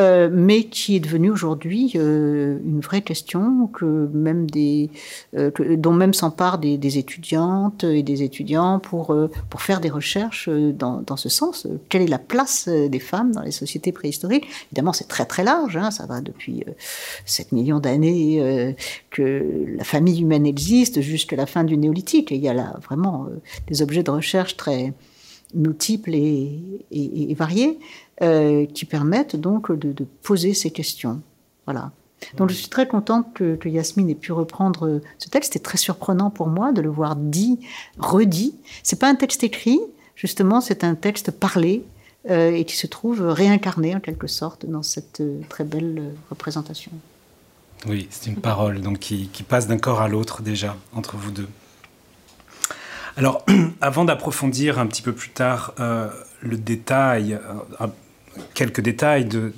euh, 0.00 0.30
mais 0.32 0.64
qui 0.64 0.96
est 0.96 1.00
devenue 1.00 1.30
aujourd'hui 1.30 1.92
euh, 1.96 2.58
une 2.64 2.80
vraie 2.80 3.02
question 3.02 3.66
que 3.66 4.08
même 4.14 4.50
des, 4.50 4.88
euh, 5.36 5.50
dont 5.76 5.92
même 5.92 6.14
s'emparent 6.14 6.56
des, 6.56 6.98
étudiantes 6.98 7.84
et 7.84 8.02
des 8.02 8.22
étudiants 8.22 8.78
pour, 8.78 9.14
faire 9.58 9.80
des 9.80 9.90
recherches 9.90 10.48
dans, 10.48 11.16
ce 11.16 11.28
sens. 11.28 11.66
Quelle 11.90 12.02
est 12.02 12.08
la 12.08 12.18
place 12.18 12.68
des 12.68 12.98
femmes 12.98 13.32
dans 13.32 13.42
les 13.42 13.50
sociétés 13.50 13.92
préhistoriques? 13.92 14.46
Évidemment, 14.68 14.94
c'est 14.94 15.08
très 15.08 15.26
très 15.26 15.44
large. 15.44 15.76
Hein, 15.76 15.90
ça 15.90 16.06
va 16.06 16.22
depuis 16.22 16.64
7 17.26 17.52
millions 17.52 17.78
d'années 17.78 18.74
que 19.10 19.74
la 19.76 19.84
famille 19.84 20.22
humaine 20.22 20.46
existe 20.46 21.02
jusqu'à 21.02 21.36
la 21.36 21.46
fin 21.46 21.64
du 21.64 21.76
néolithique. 21.76 22.30
Il 22.30 22.40
y 22.40 22.48
a 22.48 22.54
là 22.54 22.76
vraiment 22.82 23.26
des 23.68 23.82
objets 23.82 24.02
de 24.02 24.10
recherche 24.10 24.56
très 24.56 24.94
multiples 25.54 26.14
et, 26.14 26.58
et. 26.90 27.36
Euh, 28.22 28.66
qui 28.66 28.84
permettent 28.84 29.34
donc 29.34 29.72
de, 29.72 30.06
poser 30.22 30.54
ces 30.54 30.70
questions. 30.70 31.20
Voilà. 31.66 31.90
Donc 32.36 32.50
je 32.50 32.54
suis 32.54 32.68
très 32.68 32.86
contente 32.86 33.26
que, 33.34 33.58
Yasmine 33.68 34.08
ait 34.10 34.14
pu 34.14 34.30
reprendre 34.30 35.00
ce 35.18 35.28
texte. 35.28 35.54
C'était 35.54 35.64
très 35.64 35.78
surprenant 35.78 36.30
pour 36.30 36.46
moi 36.46 36.70
de 36.70 36.80
le 36.80 36.88
voir 36.88 37.16
dit, 37.16 37.58
redit. 37.98 38.54
C'est 38.84 39.00
pas 39.00 39.08
un 39.08 39.16
texte 39.16 39.42
écrit, 39.42 39.80
justement, 40.14 40.60
c'est 40.60 40.84
un 40.84 40.94
texte 40.94 41.32
parlé 41.32 41.84
euh, 42.30 42.52
et 42.52 42.64
qui 42.64 42.76
se 42.76 42.86
trouve 42.86 43.22
réincarné 43.22 43.96
en 43.96 44.00
quelque 44.00 44.28
sorte 44.28 44.66
dans 44.66 44.84
cette 44.84 45.20
euh, 45.20 45.40
très 45.48 45.64
belle 45.64 46.14
représentation. 46.30 46.92
Oui, 47.88 48.06
c'est 48.10 48.30
une 48.30 48.36
parole 48.36 48.82
donc 48.82 49.00
qui 49.00 49.42
passe 49.48 49.66
d'un 49.66 49.78
corps 49.78 50.00
à 50.00 50.06
l'autre 50.06 50.42
déjà 50.42 50.76
entre 50.92 51.16
vous 51.16 51.32
deux. 51.32 51.48
Alors, 53.16 53.44
avant 53.80 54.04
d'approfondir 54.04 54.78
un 54.78 54.86
petit 54.86 55.02
peu 55.02 55.12
plus 55.12 55.30
tard 55.30 55.74
le 56.40 56.56
détail, 56.56 57.38
quelques 58.54 58.80
détails 58.80 59.24
de, 59.24 59.52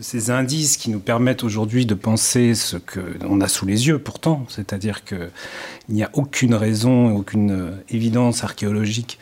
ces 0.00 0.30
indices 0.30 0.76
qui 0.76 0.90
nous 0.90 1.00
permettent 1.00 1.44
aujourd'hui 1.44 1.86
de 1.86 1.94
penser 1.94 2.54
ce 2.54 2.76
qu'on 2.76 3.40
a 3.40 3.48
sous 3.48 3.66
les 3.66 3.88
yeux 3.88 3.98
pourtant, 3.98 4.46
c'est-à-dire 4.48 5.04
qu'il 5.04 5.30
n'y 5.88 6.02
a 6.02 6.10
aucune 6.14 6.54
raison, 6.54 7.14
aucune 7.14 7.72
évidence 7.90 8.44
archéologique 8.44 9.18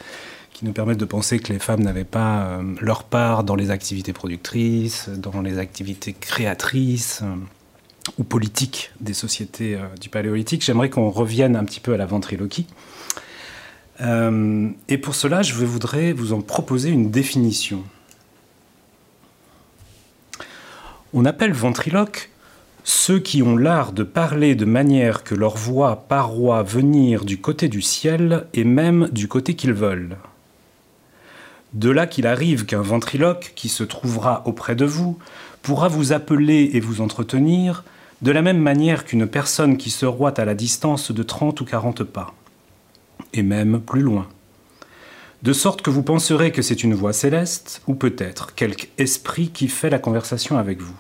qui 0.57 0.65
nous 0.65 0.73
permettent 0.73 0.97
de 0.97 1.05
penser 1.05 1.39
que 1.39 1.53
les 1.53 1.59
femmes 1.59 1.83
n'avaient 1.83 2.05
pas 2.05 2.47
euh, 2.47 2.63
leur 2.81 3.05
part 3.05 3.45
dans 3.45 3.57
les 3.57 3.71
activités 3.71 4.15
productrices, 4.15 5.11
dans 5.11 5.43
les 5.43 5.59
activités 5.59 6.15
créatrices 6.19 7.21
euh, 7.23 7.35
ou 8.19 8.25
politiques 8.25 8.91
des 9.03 9.13
sociétés 9.13 9.75
euh, 9.75 9.81
du 10.01 10.09
paléolithique. 10.09 10.65
J'aimerais 10.65 10.89
qu'on 10.89 11.11
revienne 11.11 11.57
un 11.57 11.65
petit 11.65 11.81
peu 11.81 11.93
à 11.93 11.99
la 11.99 12.07
ventriloquie. 12.07 12.67
Et 14.01 14.99
pour 14.99 15.15
cela, 15.15 15.43
je 15.43 15.55
voudrais 15.55 16.13
vous 16.13 16.33
en 16.33 16.41
proposer 16.41 16.91
une 16.91 17.11
définition. 17.11 17.83
On 21.15 21.25
appelle 21.25 21.53
ventriloque 21.53 22.31
ceux 22.89 23.19
qui 23.19 23.43
ont 23.43 23.57
l'art 23.57 23.93
de 23.93 24.05
parler 24.05 24.55
de 24.55 24.65
manière 24.65 25.25
que 25.25 25.35
leur 25.35 25.57
voix 25.57 26.05
paroie 26.09 26.63
venir 26.63 27.25
du 27.25 27.41
côté 27.41 27.69
du 27.69 27.83
ciel 27.83 28.47
et 28.55 28.63
même 28.63 29.09
du 29.11 29.27
côté 29.27 29.55
qu'ils 29.55 29.73
veulent. 29.73 30.17
De 31.73 31.91
là 31.91 32.07
qu'il 32.07 32.29
arrive 32.29 32.65
qu'un 32.65 32.83
ventriloque 32.83 33.53
qui 33.57 33.69
se 33.69 33.83
trouvera 33.83 34.43
auprès 34.47 34.77
de 34.77 34.85
vous 34.85 35.19
pourra 35.63 35.89
vous 35.89 36.13
appeler 36.13 36.71
et 36.75 36.81
vous 36.81 37.01
entretenir 37.01 37.83
de 38.23 38.31
la 38.31 38.41
même 38.41 38.61
manière 38.61 39.05
qu'une 39.05 39.27
personne 39.27 39.79
qui 39.79 39.91
se 39.91 40.07
roite 40.07 40.39
à 40.39 40.45
la 40.45 40.55
distance 40.55 41.11
de 41.11 41.23
30 41.25 41.61
ou 41.61 41.65
40 41.65 42.05
pas, 42.05 42.35
et 43.33 43.43
même 43.43 43.81
plus 43.81 44.03
loin. 44.03 44.29
De 45.43 45.53
sorte 45.53 45.83
que 45.83 45.91
vous 45.91 46.03
penserez 46.03 46.51
que 46.51 46.63
c'est 46.63 46.83
une 46.83 46.95
voix 46.95 47.13
céleste, 47.13 47.83
ou 47.87 47.95
peut-être 47.95 48.55
quelque 48.55 48.89
esprit 48.99 49.51
qui 49.51 49.69
fait 49.69 49.91
la 49.91 49.99
conversation 49.99 50.59
avec 50.59 50.81
vous. 50.81 50.97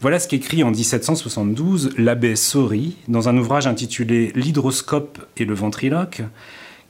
Voilà 0.00 0.20
ce 0.20 0.28
qu'écrit 0.28 0.62
en 0.62 0.70
1772 0.70 1.94
l'abbé 1.96 2.36
Sori 2.36 2.96
dans 3.08 3.30
un 3.30 3.36
ouvrage 3.38 3.66
intitulé 3.66 4.30
L'hydroscope 4.34 5.18
et 5.38 5.46
le 5.46 5.54
ventriloque, 5.54 6.22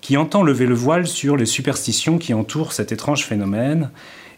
qui 0.00 0.16
entend 0.16 0.42
lever 0.42 0.66
le 0.66 0.74
voile 0.74 1.06
sur 1.06 1.36
les 1.36 1.46
superstitions 1.46 2.18
qui 2.18 2.34
entourent 2.34 2.72
cet 2.72 2.92
étrange 2.92 3.24
phénomène 3.24 3.90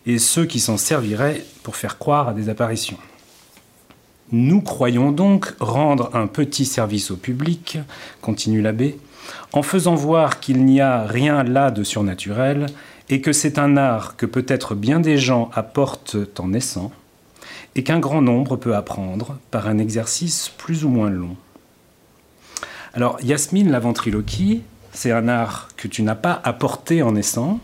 et 0.06 0.18
ceux 0.18 0.44
qui 0.44 0.60
s'en 0.60 0.76
serviraient 0.76 1.44
pour 1.62 1.76
faire 1.76 1.98
croire 1.98 2.28
à 2.28 2.34
des 2.34 2.50
apparitions. 2.50 2.98
Nous 4.30 4.60
croyons 4.60 5.12
donc 5.12 5.54
rendre 5.60 6.14
un 6.14 6.26
petit 6.26 6.66
service 6.66 7.10
au 7.10 7.16
public, 7.16 7.78
continue 8.20 8.60
l'abbé, 8.60 8.98
en 9.52 9.62
faisant 9.62 9.94
voir 9.94 10.40
qu'il 10.40 10.64
n'y 10.64 10.80
a 10.80 11.04
rien 11.04 11.44
là 11.44 11.70
de 11.70 11.82
surnaturel 11.84 12.66
et 13.08 13.20
que 13.20 13.32
c'est 13.32 13.58
un 13.58 13.76
art 13.76 14.16
que 14.16 14.26
peut-être 14.26 14.74
bien 14.74 15.00
des 15.00 15.16
gens 15.16 15.50
apportent 15.54 16.16
en 16.38 16.48
naissant, 16.48 16.92
et 17.74 17.82
qu'un 17.82 18.00
grand 18.00 18.22
nombre 18.22 18.56
peut 18.56 18.74
apprendre 18.74 19.38
par 19.50 19.68
un 19.68 19.78
exercice 19.78 20.50
plus 20.58 20.84
ou 20.84 20.88
moins 20.88 21.10
long. 21.10 21.36
Alors, 22.92 23.18
Yasmine, 23.22 23.70
la 23.70 23.78
ventriloquie, 23.78 24.62
c'est 24.92 25.12
un 25.12 25.28
art 25.28 25.68
que 25.76 25.88
tu 25.88 26.02
n'as 26.02 26.14
pas 26.14 26.40
apporté 26.44 27.02
en 27.02 27.12
naissant, 27.12 27.60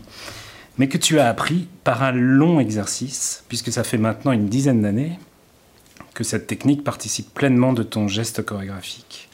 mais 0.77 0.87
que 0.87 0.97
tu 0.97 1.19
as 1.19 1.27
appris 1.27 1.67
par 1.83 2.03
un 2.03 2.11
long 2.11 2.59
exercice, 2.59 3.43
puisque 3.47 3.71
ça 3.71 3.83
fait 3.83 3.97
maintenant 3.97 4.31
une 4.31 4.47
dizaine 4.47 4.81
d'années 4.81 5.19
que 6.13 6.23
cette 6.23 6.47
technique 6.47 6.83
participe 6.83 7.33
pleinement 7.33 7.73
de 7.73 7.83
ton 7.83 8.07
geste 8.07 8.41
chorégraphique. 8.43 9.24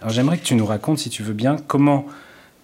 Alors 0.00 0.12
j'aimerais 0.12 0.38
que 0.38 0.44
tu 0.44 0.54
nous 0.54 0.64
racontes, 0.64 0.98
si 0.98 1.10
tu 1.10 1.22
veux 1.22 1.34
bien, 1.34 1.56
comment 1.66 2.06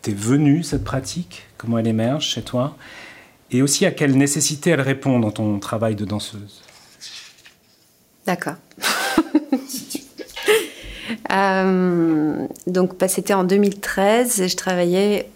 t'es 0.02 0.12
venue 0.12 0.62
cette 0.62 0.85
pratique, 0.85 1.47
comment 1.59 1.78
elle 1.78 1.87
émerge 1.87 2.25
chez 2.25 2.43
toi, 2.43 2.76
et 3.50 3.61
aussi 3.61 3.85
à 3.85 3.90
quelle 3.90 4.16
nécessité 4.16 4.71
elle 4.71 4.81
répond 4.81 5.21
dans 5.21 5.31
ton 5.31 5.59
travail 5.59 5.95
de 5.95 6.05
danseuse. 6.05 6.62
D'accord. 8.26 8.55
Euh, 11.33 12.47
donc, 12.66 12.99
bah, 12.99 13.09
c'était 13.09 13.35
en 13.35 13.45
2013. 13.45 14.47
Je 14.47 14.57
travaillais 14.57 15.28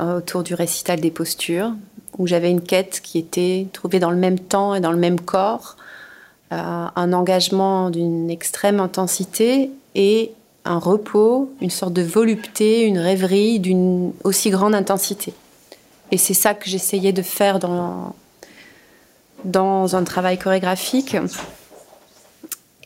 euh, 0.00 0.18
autour 0.18 0.42
du 0.42 0.54
récital 0.54 1.00
des 1.00 1.10
postures, 1.10 1.72
où 2.18 2.26
j'avais 2.26 2.50
une 2.50 2.60
quête 2.60 3.00
qui 3.02 3.18
était 3.18 3.66
trouvée 3.72 3.98
dans 3.98 4.10
le 4.10 4.16
même 4.16 4.38
temps 4.38 4.74
et 4.74 4.80
dans 4.80 4.92
le 4.92 4.98
même 4.98 5.20
corps, 5.20 5.76
euh, 6.52 6.86
un 6.94 7.12
engagement 7.12 7.90
d'une 7.90 8.30
extrême 8.30 8.80
intensité 8.80 9.70
et 9.94 10.32
un 10.64 10.78
repos, 10.78 11.52
une 11.60 11.70
sorte 11.70 11.92
de 11.92 12.02
volupté, 12.02 12.82
une 12.82 12.98
rêverie 12.98 13.58
d'une 13.58 14.12
aussi 14.24 14.50
grande 14.50 14.74
intensité. 14.74 15.34
Et 16.10 16.18
c'est 16.18 16.34
ça 16.34 16.54
que 16.54 16.68
j'essayais 16.68 17.12
de 17.12 17.22
faire 17.22 17.58
dans, 17.58 18.14
dans 19.44 19.96
un 19.96 20.04
travail 20.04 20.38
chorégraphique. 20.38 21.16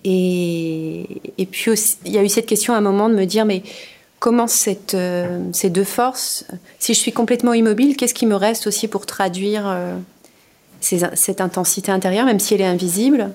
Et, 0.05 1.21
et 1.37 1.47
puis 1.47 1.71
aussi, 1.71 1.97
il 2.05 2.13
y 2.13 2.19
a 2.19 2.23
eu 2.23 2.29
cette 2.29 2.47
question 2.47 2.73
à 2.75 2.77
un 2.77 2.81
moment 2.81 3.09
de 3.09 3.15
me 3.15 3.25
dire, 3.25 3.45
mais 3.45 3.63
comment 4.21 4.47
euh, 4.95 5.41
ces 5.53 5.71
deux 5.71 5.85
forces, 5.85 6.45
si 6.79 6.95
je 6.95 6.99
suis 6.99 7.13
complètement 7.13 7.53
immobile, 7.53 7.97
qu'est-ce 7.97 8.15
qui 8.15 8.27
me 8.27 8.37
reste 8.37 8.67
aussi 8.67 8.89
pour 8.89 9.07
traduire 9.07 9.65
euh, 9.67 9.97
cette 10.81 11.41
intensité 11.41 11.93
intérieure, 11.93 12.27
même 12.27 12.41
si 12.41 12.55
elle 12.55 12.61
est 12.61 12.67
invisible? 12.67 13.33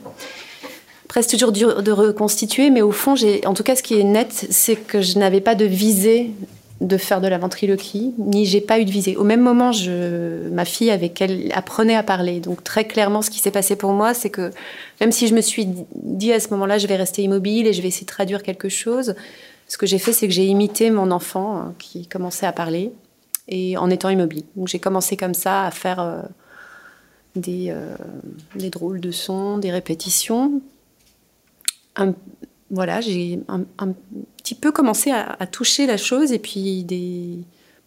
C'est 1.14 1.28
toujours 1.28 1.52
dur 1.52 1.84
de 1.84 1.92
reconstituer, 1.92 2.70
mais 2.70 2.82
au 2.82 2.92
fond, 2.92 3.16
en 3.46 3.54
tout 3.54 3.64
cas, 3.64 3.76
ce 3.76 3.84
qui 3.84 4.00
est 4.00 4.04
net, 4.04 4.48
c'est 4.50 4.76
que 4.76 5.02
je 5.02 5.20
n'avais 5.20 5.42
pas 5.42 5.56
de 5.56 5.66
visée 5.66 6.32
de 6.80 6.98
faire 6.98 7.22
de 7.22 7.28
la 7.28 7.38
ventriloquie, 7.38 8.14
ni 8.18 8.46
j'ai 8.46 8.60
pas 8.60 8.80
eu 8.80 8.86
de 8.86 8.92
visée. 8.92 9.16
Au 9.16 9.24
même 9.24 9.42
moment, 9.42 9.72
ma 10.52 10.66
fille 10.66 10.90
avec 10.90 11.22
elle 11.22 11.52
apprenait 11.54 11.96
à 11.96 12.02
parler. 12.02 12.40
Donc 12.40 12.64
très 12.64 12.86
clairement, 12.86 13.22
ce 13.22 13.30
qui 13.30 13.40
s'est 13.40 13.52
passé 13.52 13.76
pour 13.76 13.94
moi, 13.94 14.16
c'est 14.16 14.32
que 14.32 14.50
même 15.00 15.12
si 15.12 15.28
je 15.28 15.36
me 15.36 15.42
suis 15.42 15.68
dit 15.96 16.34
à 16.34 16.40
ce 16.40 16.50
moment-là, 16.52 16.80
je 16.80 16.88
vais 16.88 16.96
rester 16.96 17.22
immobile 17.22 17.68
et 17.68 17.74
je 17.74 17.82
vais 17.84 17.90
essayer 17.90 18.06
de 18.06 18.12
traduire 18.12 18.42
quelque 18.42 18.68
chose, 18.68 19.14
ce 19.68 19.78
que 19.78 19.86
j'ai 19.86 20.00
fait, 20.00 20.12
c'est 20.12 20.28
que 20.28 20.34
j'ai 20.34 20.46
imité 20.46 20.92
mon 20.92 21.12
enfant 21.12 21.58
hein, 21.58 21.74
qui 21.78 22.08
commençait 22.08 22.48
à 22.48 22.52
parler 22.52 22.92
et 23.48 23.78
en 23.78 23.90
étant 23.90 24.10
immobile. 24.10 24.44
Donc 24.56 24.68
j'ai 24.68 24.80
commencé 24.80 25.16
comme 25.16 25.34
ça 25.34 25.66
à 25.66 25.72
faire 25.72 26.00
euh, 26.00 26.22
euh, 27.38 27.96
des, 28.56 28.70
drôles 28.70 29.00
de 29.00 29.12
sons, 29.12 29.60
des 29.60 29.72
répétitions. 29.72 30.62
Voilà, 32.70 33.02
j'ai 33.02 33.40
un, 33.48 33.94
petit 34.38 34.56
peu 34.56 34.72
commencé 34.72 35.12
à, 35.12 35.46
toucher 35.48 35.86
la 35.86 35.98
chose 35.98 36.32
et 36.32 36.40
puis 36.40 36.84
des, 36.84 37.40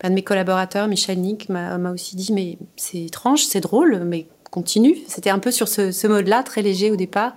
un 0.02 0.11
de 0.11 0.14
mes 0.14 0.23
collaborateurs, 0.23 0.87
Michel 0.88 1.18
Nick, 1.18 1.49
m'a 1.49 1.90
aussi 1.90 2.16
dit 2.16 2.33
mais 2.33 2.59
c'est 2.76 3.04
étrange, 3.04 3.44
c'est 3.44 3.61
drôle, 3.61 4.02
mais 4.04 4.26
continue. 4.54 4.99
C'était 5.09 5.30
un 5.30 5.40
peu 5.40 5.50
sur 5.50 5.66
ce, 5.66 6.06
mode-là, 6.06 6.44
très 6.44 6.62
léger 6.62 6.92
au 6.92 6.97
départ. 6.97 7.33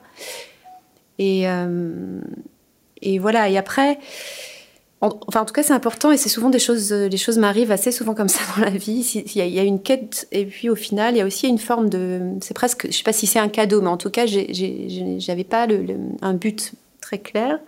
Et, 1.18 1.50
euh, 1.50 2.20
et 3.02 3.18
voilà, 3.18 3.50
et 3.50 3.58
après, 3.58 3.98
enfin 5.02 5.42
en 5.42 5.46
tout 5.46 5.54
cas 5.54 5.64
c'est 5.64 5.74
important 5.74 6.12
et 6.12 6.18
c'est 6.18 6.30
souvent 6.30 6.50
des 6.50 6.60
choses, 6.60 6.92
les 6.92 7.18
choses 7.18 7.38
m'arrivent 7.38 7.72
assez 7.72 7.92
souvent 7.92 8.16
comme 8.16 8.30
ça 8.30 8.40
dans 8.58 8.64
la 8.64 8.72
vie. 8.72 9.24
Il 9.36 9.54
y, 9.54 9.60
a, 9.60 9.64
une 9.64 9.82
quête 9.82 10.28
et 10.32 10.46
puis 10.46 10.70
au 10.70 10.76
final 10.76 11.16
il 11.16 11.20
y 11.20 11.22
a 11.22 11.26
aussi 11.26 11.48
une 11.48 11.60
forme 11.60 11.90
de, 11.90 12.22
c'est 12.42 12.54
presque, 12.54 12.88
je 12.88 12.98
sais 12.98 13.04
pas 13.04 13.14
si 13.14 13.28
c'est 13.28 13.40
un 13.40 13.50
cadeau, 13.50 13.82
mais 13.82 13.90
en 13.90 13.98
tout 13.98 14.10
cas 14.10 14.26
j'avais 14.26 15.44
pas 15.44 15.68
un 16.22 16.34
but 16.34 16.74
très 17.02 17.20
clair. 17.20 17.60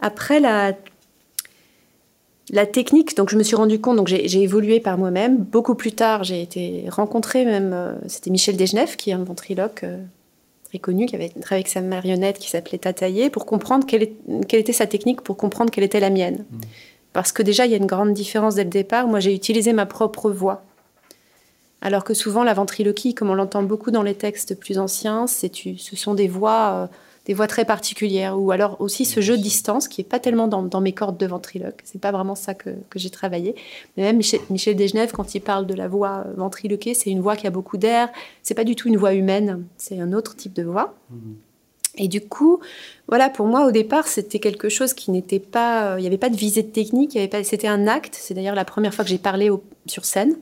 Après 0.00 0.40
la 0.40 0.72
la 2.50 2.64
technique, 2.64 3.16
donc 3.16 3.30
je 3.30 3.36
me 3.36 3.42
suis 3.42 3.56
rendu 3.56 3.80
compte, 3.80 3.96
donc 3.96 4.06
j'ai 4.06 4.40
évolué 4.40 4.78
par 4.78 4.98
moi-même. 4.98 5.38
Beaucoup 5.38 5.74
plus 5.74 5.92
tard, 5.92 6.22
j'ai 6.22 6.42
été 6.42 6.84
rencontrée 6.88 7.44
même, 7.44 7.72
euh, 7.72 7.94
c'était 8.06 8.30
Michel 8.30 8.56
Desgenev, 8.56 8.96
qui 8.96 9.10
est 9.10 9.14
un 9.14 9.24
ventriloque 9.24 9.82
euh, 9.82 9.98
très 10.68 10.78
connu, 10.78 11.06
qui 11.06 11.14
avait 11.14 11.28
travaillé 11.28 11.60
avec 11.62 11.68
sa 11.68 11.80
marionnette 11.80 12.38
qui 12.38 12.50
s'appelait 12.50 12.78
Tataillé, 12.78 13.30
pour 13.30 13.46
comprendre 13.46 13.86
quelle, 13.86 14.02
était 14.02 14.72
sa 14.72 14.86
technique, 14.86 15.22
pour 15.22 15.36
comprendre 15.36 15.70
quelle 15.70 15.84
était 15.84 16.00
la 16.00 16.10
mienne. 16.10 16.44
Mmh. 16.50 16.60
Parce 17.12 17.32
que 17.32 17.42
déjà, 17.42 17.64
il 17.64 17.72
y 17.72 17.74
a 17.74 17.78
une 17.78 17.86
grande 17.86 18.12
différence 18.12 18.56
dès 18.56 18.64
le 18.64 18.70
départ. 18.70 19.06
Moi, 19.06 19.20
j'ai 19.20 19.34
utilisé 19.34 19.72
ma 19.72 19.86
propre 19.86 20.30
voix. 20.30 20.62
Alors 21.80 22.04
que 22.04 22.14
souvent, 22.14 22.44
la 22.44 22.54
ventriloquie, 22.54 23.14
comme 23.14 23.30
on 23.30 23.34
l'entend 23.34 23.62
beaucoup 23.62 23.90
dans 23.90 24.02
les 24.02 24.14
textes 24.14 24.58
plus 24.58 24.78
anciens, 24.78 25.26
ce 25.26 25.48
sont 25.96 26.14
des 26.14 26.28
voix 26.28 26.72
euh, 26.74 26.86
des 27.26 27.34
voix 27.34 27.48
très 27.48 27.64
particulières, 27.64 28.40
ou 28.40 28.52
alors 28.52 28.80
aussi 28.80 29.04
ce 29.04 29.20
jeu 29.20 29.36
de 29.36 29.42
distance 29.42 29.88
qui 29.88 30.00
est 30.00 30.04
pas 30.04 30.20
tellement 30.20 30.46
dans, 30.46 30.80
mes 30.80 30.92
cordes 30.92 31.18
de 31.18 31.26
ventriloque. 31.26 31.80
C'est 31.84 32.00
pas 32.00 32.12
vraiment 32.12 32.36
ça 32.36 32.54
que, 32.54 32.70
j'ai 32.94 33.10
travaillé. 33.10 33.56
Mais 33.96 34.04
même 34.04 34.18
Michel, 34.18 34.40
Michel 34.48 34.76
Desgenève, 34.76 35.10
quand 35.12 35.34
il 35.34 35.40
parle 35.40 35.66
de 35.66 35.74
la 35.74 35.88
voix 35.88 36.24
ventriloquée, 36.36 36.94
c'est 36.94 37.10
une 37.10 37.20
voix 37.20 37.36
qui 37.36 37.46
a 37.46 37.50
beaucoup 37.50 37.76
d'air. 37.76 38.10
C'est 38.42 38.54
pas 38.54 38.64
du 38.64 38.76
tout 38.76 38.88
une 38.88 38.96
voix 38.96 39.12
humaine, 39.12 39.64
c'est 39.76 40.00
un 40.00 40.12
autre 40.12 40.36
type 40.36 40.54
de 40.54 40.62
voix. 40.62 40.94
Mhm. 41.10 41.36
Et 41.98 42.08
du 42.08 42.20
coup, 42.20 42.60
voilà, 43.08 43.28
pour 43.28 43.46
moi, 43.46 43.66
au 43.66 43.70
départ, 43.70 44.06
c'était 44.06 44.38
quelque 44.38 44.68
chose 44.68 44.92
qui 44.94 45.10
n'était 45.10 45.40
pas. 45.40 45.96
Il 45.98 46.02
n'y 46.02 46.06
avait 46.06 46.18
pas 46.18 46.28
de 46.28 46.36
visée 46.36 46.62
de 46.62 46.70
technique, 46.70 47.18
c'était 47.42 47.68
un 47.68 47.86
acte. 47.88 48.16
C'est 48.20 48.34
d'ailleurs 48.34 48.54
la 48.54 48.66
première 48.66 48.94
fois 48.94 49.04
que 49.04 49.10
j'ai 49.10 49.18
parlé 49.18 49.50
sur 49.86 50.04
scène. 50.04 50.36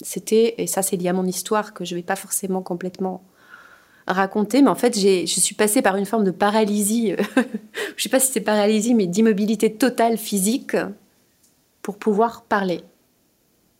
C'était, 0.00 0.54
et 0.58 0.66
ça, 0.66 0.82
c'est 0.82 0.96
lié 0.96 1.08
à 1.08 1.12
mon 1.12 1.26
histoire 1.26 1.74
que 1.74 1.84
je 1.84 1.94
ne 1.94 1.98
vais 1.98 2.04
pas 2.04 2.16
forcément 2.16 2.62
complètement 2.62 3.22
raconter, 4.06 4.62
mais 4.62 4.68
en 4.68 4.74
fait, 4.74 4.98
je 4.98 5.26
suis 5.26 5.54
passée 5.54 5.82
par 5.82 5.96
une 5.96 6.06
forme 6.06 6.24
de 6.24 6.30
paralysie, 6.30 7.12
euh, 7.12 7.16
je 7.36 7.40
ne 7.40 7.98
sais 7.98 8.08
pas 8.08 8.20
si 8.20 8.32
c'est 8.32 8.40
paralysie, 8.40 8.94
mais 8.94 9.06
d'immobilité 9.06 9.72
totale 9.72 10.18
physique 10.18 10.76
pour 11.82 11.96
pouvoir 11.98 12.42
parler. 12.42 12.82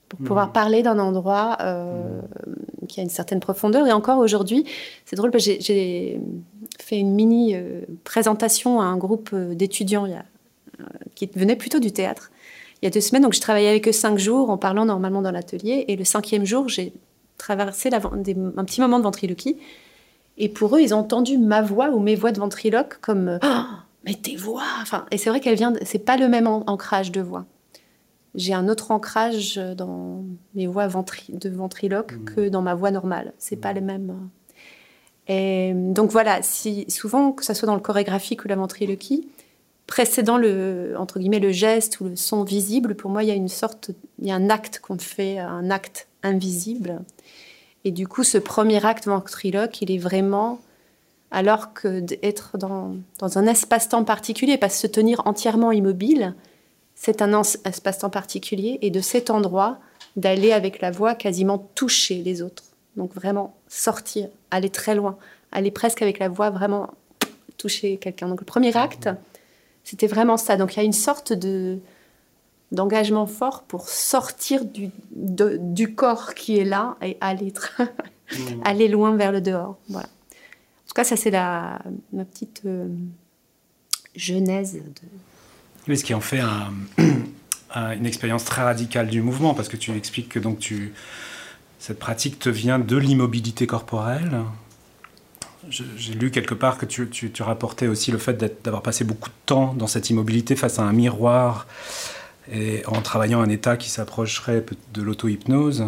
Pour 0.09 0.21
mmh. 0.21 0.25
pouvoir 0.25 0.53
parler 0.53 0.83
d'un 0.83 0.99
endroit 0.99 1.59
euh, 1.61 2.21
qui 2.89 3.01
a 3.01 3.03
une 3.03 3.11
certaine 3.11 3.41
profondeur. 3.41 3.87
Et 3.87 3.93
encore 3.93 4.19
aujourd'hui, 4.19 4.65
c'est 5.05 5.17
drôle 5.17 5.31
parce 5.31 5.47
que 5.47 5.53
j'ai 5.61 6.21
fait 6.79 6.99
une 6.99 7.15
mini 7.15 7.55
euh, 7.55 7.83
présentation 8.05 8.81
à 8.81 8.85
un 8.85 8.97
groupe 8.97 9.35
d'étudiants 9.35 10.07
qui 11.15 11.29
venait 11.35 11.57
plutôt 11.57 11.81
du 11.81 11.93
théâtre 11.93 12.31
il 12.85 12.87
y 12.87 12.89
a 12.89 12.91
deux 12.91 13.01
semaines. 13.01 13.23
Donc, 13.23 13.33
je 13.33 13.41
travaillais 13.41 13.69
avec 13.71 13.89
eux 13.89 13.93
cinq 13.93 14.19
jours 14.19 14.51
en 14.51 14.59
parlant 14.59 14.85
normalement 14.85 15.23
dans 15.23 15.31
l'atelier. 15.31 15.87
Et 15.89 15.97
le 15.97 16.05
cinquième 16.05 16.45
jour, 16.45 16.69
j'ai 16.69 16.93
traversé 17.39 17.89
la, 17.89 17.97
un 17.97 18.65
petit 18.65 18.81
moment 18.83 18.99
de 18.99 19.05
ventriloquie. 19.05 19.57
Et 20.37 20.49
pour 20.49 20.77
eux, 20.77 20.81
ils 20.81 20.95
ont 20.95 20.99
entendu 20.99 21.39
ma 21.39 21.63
voix 21.63 21.91
ou 21.91 22.01
mes 22.01 22.15
voix 22.15 22.33
de 22.33 22.41
ventriloque 22.41 22.99
comme 23.01 23.39
oh, 23.45 23.63
mais 24.05 24.15
tes 24.15 24.37
voix. 24.37 24.63
Enfin, 24.83 25.07
et 25.11 25.19
c'est 25.19 25.31
vrai 25.31 25.41
qu'elle 25.41 25.57
vient. 25.57 25.73
C'est 25.83 25.99
pas 25.99 26.17
le 26.17 26.29
même 26.29 26.47
ancrage 26.47 27.13
de 27.13 27.21
voix. 27.21 27.47
J'ai 28.35 28.53
un 28.53 28.69
autre 28.69 28.91
ancrage 28.91 29.61
dans 29.77 30.25
mes 30.55 30.67
voix 30.67 30.89
de 30.89 31.49
ventriloque 31.51 32.15
mmh. 32.15 32.25
que 32.25 32.49
dans 32.49 32.63
ma 32.63 32.75
voix 32.75 32.91
normale. 32.91 33.33
C'est 33.39 33.57
pas 33.57 33.73
mmh. 33.73 33.75
les 33.77 33.81
mêmes. 33.81 34.29
Et 35.27 35.73
donc 35.75 36.11
voilà, 36.11 36.43
si 36.43 36.85
souvent 36.91 37.33
que 37.33 37.45
ça 37.45 37.55
soit 37.55 37.67
dans 37.67 37.75
le 37.75 37.81
chorégraphique 37.81 38.45
ou 38.45 38.49
la 38.49 38.57
ventriloquie, 38.57 39.29
précédant 39.87 40.37
le 40.37 40.95
entre 40.99 41.19
guillemets 41.19 41.41
le 41.41 41.53
geste 41.53 42.01
ou 42.01 42.05
le 42.05 42.17
son 42.17 42.45
visible, 42.45 42.95
pour 42.95 43.11
moi 43.11 43.23
il 43.23 43.29
y 43.29 43.33
a 43.33 43.35
une 43.35 43.49
sorte, 43.49 43.91
il 44.21 44.29
y 44.29 44.31
a 44.31 44.35
un 44.35 44.51
acte 44.51 44.81
qu'on 44.81 44.99
fait, 44.99 45.39
un 45.39 45.71
acte 45.71 46.09
invisible 46.23 47.01
et 47.85 47.91
du 47.91 48.09
coup, 48.09 48.25
ce 48.25 48.39
premier 48.39 48.85
acte 48.85 49.07
ventriloque, 49.07 49.83
il 49.83 49.91
est 49.91 49.99
vraiment 49.99 50.61
alors 51.31 51.75
que 51.75 52.01
d'être 52.01 52.59
dans, 52.59 52.95
dans, 53.19 53.39
un 53.39 53.47
espace-temps 53.47 54.05
particulier, 54.05 54.57
pas 54.57 54.69
se 54.69 54.87
tenir 54.87 55.21
entièrement 55.27 55.73
immobile, 55.73 56.35
c'est 56.95 57.23
un 57.23 57.43
espace-temps 57.43 58.11
particulier, 58.11 58.79
et 58.83 58.91
de 58.91 59.01
cet 59.01 59.31
endroit, 59.31 59.79
d'aller 60.17 60.53
avec 60.53 60.81
la 60.81 60.91
voix 60.91 61.15
quasiment 61.15 61.59
toucher 61.75 62.23
les 62.23 62.41
autres. 62.41 62.63
Donc 62.97 63.13
vraiment 63.15 63.55
sortir, 63.69 64.29
aller 64.51 64.71
très 64.71 64.95
loin, 64.95 65.17
aller 65.51 65.73
presque 65.73 66.03
avec 66.03 66.19
la 66.19 66.29
voix 66.29 66.51
vraiment 66.51 66.91
toucher 67.59 67.97
quelqu'un. 67.97 68.29
Donc 68.29 68.41
le 68.41 68.47
premier 68.47 68.77
acte, 68.77 69.09
c'était 69.83 70.07
vraiment 70.07 70.37
ça. 70.37 70.57
Donc 70.57 70.75
il 70.75 70.77
y 70.79 70.83
a 70.83 70.85
une 70.85 70.93
sorte 70.93 71.33
de, 71.33 71.79
d'engagement 72.75 73.27
fort 73.27 73.63
pour 73.63 73.89
sortir 73.89 74.65
du, 74.65 74.91
du 75.11 75.95
corps 75.95 76.35
qui 76.35 76.59
est 76.59 76.65
là 76.65 76.97
et 77.03 77.17
aller, 77.21 77.53
mmh. 77.79 78.37
aller 78.65 78.89
loin 78.89 79.17
vers 79.17 79.33
le 79.33 79.41
dehors. 79.41 79.79
Voilà. 79.89 80.07
En 80.07 80.89
tout 80.89 80.95
cas, 80.95 81.05
ça, 81.05 81.17
c'est 81.17 81.31
la, 81.31 81.81
ma 82.13 82.25
petite 82.25 82.63
euh, 82.67 82.89
genèse. 84.15 84.75
De... 84.75 85.09
Oui, 85.89 85.97
ce 85.97 86.05
qui 86.05 86.15
en 86.15 86.21
fait 86.21 86.41
une 87.75 88.07
expérience 88.07 88.45
très 88.45 88.63
radicale 88.63 89.09
du 89.09 89.23
mouvement, 89.23 89.55
parce 89.55 89.69
que 89.69 89.77
tu 89.77 89.97
expliques 89.97 90.29
que 90.29 90.39
donc 90.39 90.59
tu, 90.59 90.93
cette 91.79 91.99
pratique 91.99 92.39
te 92.39 92.49
vient 92.49 92.79
de 92.79 92.97
l'immobilité 92.97 93.67
corporelle. 93.67 94.43
J'ai 95.71 96.13
lu 96.13 96.31
quelque 96.31 96.55
part 96.55 96.77
que 96.77 96.85
tu, 96.85 97.09
tu, 97.09 97.31
tu 97.31 97.43
rapportais 97.43 97.87
aussi 97.87 98.11
le 98.11 98.19
fait 98.19 98.63
d'avoir 98.63 98.83
passé 98.83 99.03
beaucoup 99.05 99.31
de 99.31 99.35
temps 99.47 99.73
dans 99.73 99.87
cette 99.87 100.11
immobilité 100.11 100.57
face 100.57 100.79
à 100.79 100.83
un 100.83 100.93
miroir 100.93 101.67
et 102.53 102.85
en 102.87 103.01
travaillant 103.01 103.41
un 103.41 103.49
état 103.49 103.77
qui 103.77 103.89
s'approcherait 103.91 104.65
de 104.93 105.03
l'auto-hypnose, 105.03 105.87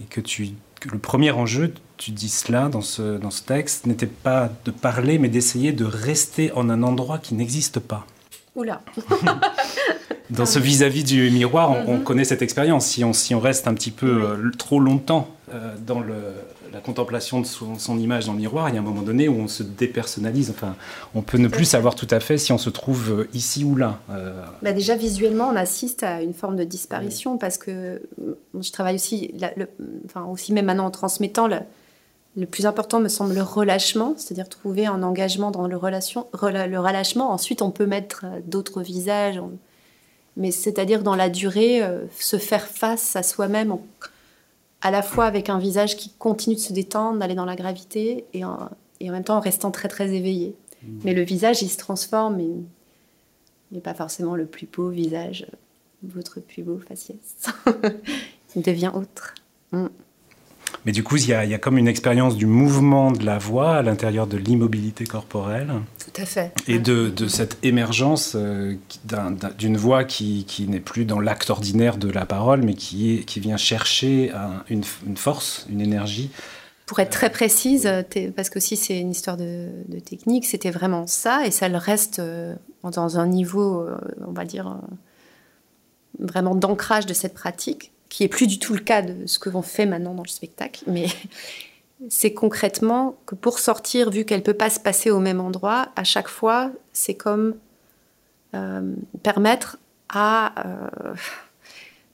et 0.00 0.04
que, 0.04 0.20
tu, 0.20 0.50
le 0.90 0.98
premier 0.98 1.30
enjeu, 1.30 1.72
tu 1.96 2.10
dis 2.10 2.28
cela 2.28 2.68
dans 2.68 2.80
ce, 2.80 3.18
dans 3.18 3.30
ce 3.30 3.42
texte, 3.42 3.86
n'était 3.86 4.06
pas 4.06 4.50
de 4.64 4.70
parler, 4.70 5.18
mais 5.18 5.28
d'essayer 5.28 5.72
de 5.72 5.84
rester 5.84 6.52
en 6.52 6.68
un 6.68 6.82
endroit 6.82 7.18
qui 7.18 7.34
n'existe 7.34 7.78
pas. 7.78 8.06
Oula 8.54 8.82
Dans 10.30 10.46
ce 10.46 10.58
vis-à-vis 10.58 11.04
du 11.04 11.30
miroir, 11.30 11.70
on, 11.86 11.98
mhm. 11.98 12.04
connaît 12.04 12.24
cette 12.24 12.42
expérience. 12.42 12.86
Si 12.86 13.04
on, 13.04 13.12
si 13.12 13.34
on 13.34 13.40
reste 13.40 13.68
un 13.68 13.74
petit 13.74 13.90
peu 13.90 14.24
euh, 14.24 14.50
trop 14.56 14.80
longtemps 14.80 15.28
euh, 15.52 15.74
dans 15.78 16.00
le, 16.00 16.14
la 16.72 16.80
contemplation 16.80 17.40
de 17.40 17.46
son, 17.46 17.98
image 17.98 18.26
dans 18.26 18.32
le 18.32 18.38
miroir, 18.38 18.68
il 18.68 18.74
y 18.74 18.78
a 18.78 18.80
un 18.80 18.84
moment 18.84 19.02
donné 19.02 19.28
où 19.28 19.34
on 19.34 19.48
se 19.48 19.62
dépersonnalise. 19.62 20.50
Enfin, 20.50 20.74
on 21.14 21.22
peut 21.22 21.38
ne 21.38 21.48
plus 21.48 21.64
savoir 21.64 21.94
tout 21.94 22.08
à 22.10 22.20
fait 22.20 22.38
si 22.38 22.52
on 22.52 22.58
se 22.58 22.70
trouve 22.70 23.10
euh, 23.10 23.28
ici 23.34 23.64
ou 23.64 23.76
là. 23.76 24.00
Euh. 24.10 24.42
Bah 24.62 24.72
déjà, 24.72 24.96
visuellement, 24.96 25.48
on 25.48 25.56
assiste 25.56 26.02
à 26.02 26.22
une 26.22 26.34
forme 26.34 26.56
de 26.56 26.64
disparition 26.64 27.38
parce 27.38 27.58
que 27.58 28.02
je 28.58 28.72
travaille 28.72 28.96
aussi, 28.96 29.34
enfin, 30.06 30.24
aussi 30.24 30.52
même 30.52 30.66
maintenant 30.66 30.86
en 30.86 30.90
transmettant 30.90 31.48
le 32.36 32.46
plus 32.46 32.66
important 32.66 33.00
me 33.00 33.08
semble 33.08 33.34
le 33.34 33.42
relâchement, 33.42 34.14
c'est-à-dire 34.16 34.48
trouver 34.48 34.86
un 34.86 35.02
engagement 35.02 35.50
dans 35.50 35.66
le, 35.66 35.76
relation, 35.76 36.26
le 36.32 36.78
relâchement. 36.78 37.30
Ensuite, 37.30 37.62
on 37.62 37.70
peut 37.70 37.86
mettre 37.86 38.24
euh, 38.24 38.40
d'autres 38.46 38.82
visages, 38.82 39.40
mais 40.36 40.50
c'est-à-dire 40.50 41.02
dans 41.02 41.16
la 41.16 41.28
durée, 41.28 41.82
euh, 41.82 42.06
se 42.18 42.38
faire 42.38 42.66
face 42.66 43.16
à 43.16 43.22
soi-même, 43.22 43.76
à 44.82 44.90
la 44.90 45.02
fois 45.02 45.26
avec 45.26 45.48
un 45.48 45.58
visage 45.58 45.96
qui 45.96 46.10
continue 46.10 46.56
de 46.56 46.60
se 46.60 46.72
détendre, 46.72 47.18
d'aller 47.18 47.36
dans 47.36 47.44
la 47.44 47.56
gravité, 47.56 48.24
et 48.34 48.44
en, 48.44 48.68
et 49.00 49.08
en, 49.08 49.12
même 49.12 49.24
temps 49.24 49.36
en 49.36 49.40
restant 49.40 49.70
très 49.70 49.88
très 49.88 50.12
éveillé. 50.12 50.56
Mmh. 50.82 50.86
Mais 51.04 51.14
le 51.14 51.22
visage, 51.22 51.62
il 51.62 51.68
se 51.68 51.78
transforme, 51.78 52.40
et 52.40 52.50
il 53.70 53.74
n'est 53.74 53.80
pas 53.80 53.94
forcément 53.94 54.34
le 54.34 54.44
plus 54.44 54.66
beau 54.66 54.88
visage, 54.88 55.46
votre 56.02 56.40
plus 56.40 56.62
beau 56.62 56.78
faciès. 56.78 57.16
il 58.56 58.62
devient 58.62 58.90
autre. 58.92 59.34
Mmh. 59.70 59.86
Mais 60.84 60.92
du 60.92 61.04
coup, 61.04 61.16
il 61.16 61.28
y, 61.28 61.32
a, 61.32 61.58
comme 61.58 61.78
une 61.78 61.86
expérience 61.86 62.36
du 62.36 62.46
mouvement 62.46 63.12
de 63.12 63.24
la 63.24 63.38
voix 63.38 63.76
à 63.76 63.82
l'intérieur 63.82 64.26
de 64.26 64.36
l'immobilité 64.36 65.04
corporelle. 65.04 65.70
Tout 66.12 66.22
à 66.22 66.26
fait. 66.26 66.52
Et 66.68 66.78
de, 66.78 67.12
cette 67.28 67.58
émergence 67.62 68.34
euh, 68.34 68.76
d'une 69.58 69.76
voix 69.76 70.04
qui, 70.04 70.66
n'est 70.68 70.80
plus 70.80 71.04
dans 71.04 71.20
l'acte 71.20 71.50
ordinaire 71.50 71.96
de 71.96 72.10
la 72.10 72.26
parole, 72.26 72.62
mais 72.62 72.74
qui, 72.74 73.14
est, 73.14 73.24
qui 73.24 73.40
vient 73.40 73.56
chercher 73.56 74.32
une, 74.68 74.84
force, 75.16 75.66
une 75.70 75.80
énergie. 75.80 76.30
Pour 76.86 77.00
être 77.00 77.10
très 77.10 77.30
précise, 77.30 77.88
parce 78.36 78.50
que 78.50 78.60
si 78.60 78.76
c'est 78.76 78.98
une 78.98 79.10
histoire 79.10 79.36
de, 79.36 79.68
technique, 80.04 80.46
c'était 80.46 80.70
vraiment 80.70 81.06
ça, 81.06 81.46
et 81.46 81.50
ça 81.50 81.68
le 81.68 81.78
reste 81.78 82.18
euh, 82.18 82.54
dans 82.82 83.18
un 83.18 83.26
niveau, 83.26 83.80
euh, 83.80 83.96
on 84.26 84.32
va 84.32 84.44
dire, 84.44 84.78
vraiment 86.18 86.54
d'ancrage 86.54 87.06
de 87.06 87.14
cette 87.14 87.34
pratique 87.34 87.92
qui 88.08 88.24
est 88.24 88.28
plus 88.28 88.46
du 88.46 88.58
tout 88.58 88.74
le 88.74 88.80
cas 88.80 89.00
de 89.00 89.26
ce 89.26 89.38
que 89.38 89.48
l'on 89.48 89.62
fait 89.62 89.86
maintenant 89.86 90.12
dans 90.12 90.22
le 90.22 90.28
spectacle, 90.28 90.84
mais 90.86 91.06
c'est 92.08 92.32
concrètement 92.32 93.16
que 93.26 93.34
pour 93.34 93.58
sortir, 93.58 94.10
vu 94.10 94.24
qu'elle 94.24 94.42
peut 94.42 94.54
pas 94.54 94.70
se 94.70 94.80
passer 94.80 95.10
au 95.10 95.18
même 95.18 95.40
endroit, 95.40 95.88
à 95.96 96.04
chaque 96.04 96.28
fois, 96.28 96.70
c'est 96.92 97.14
comme 97.14 97.54
euh, 98.54 98.94
permettre 99.22 99.78
à, 100.08 100.52
euh, 100.66 101.14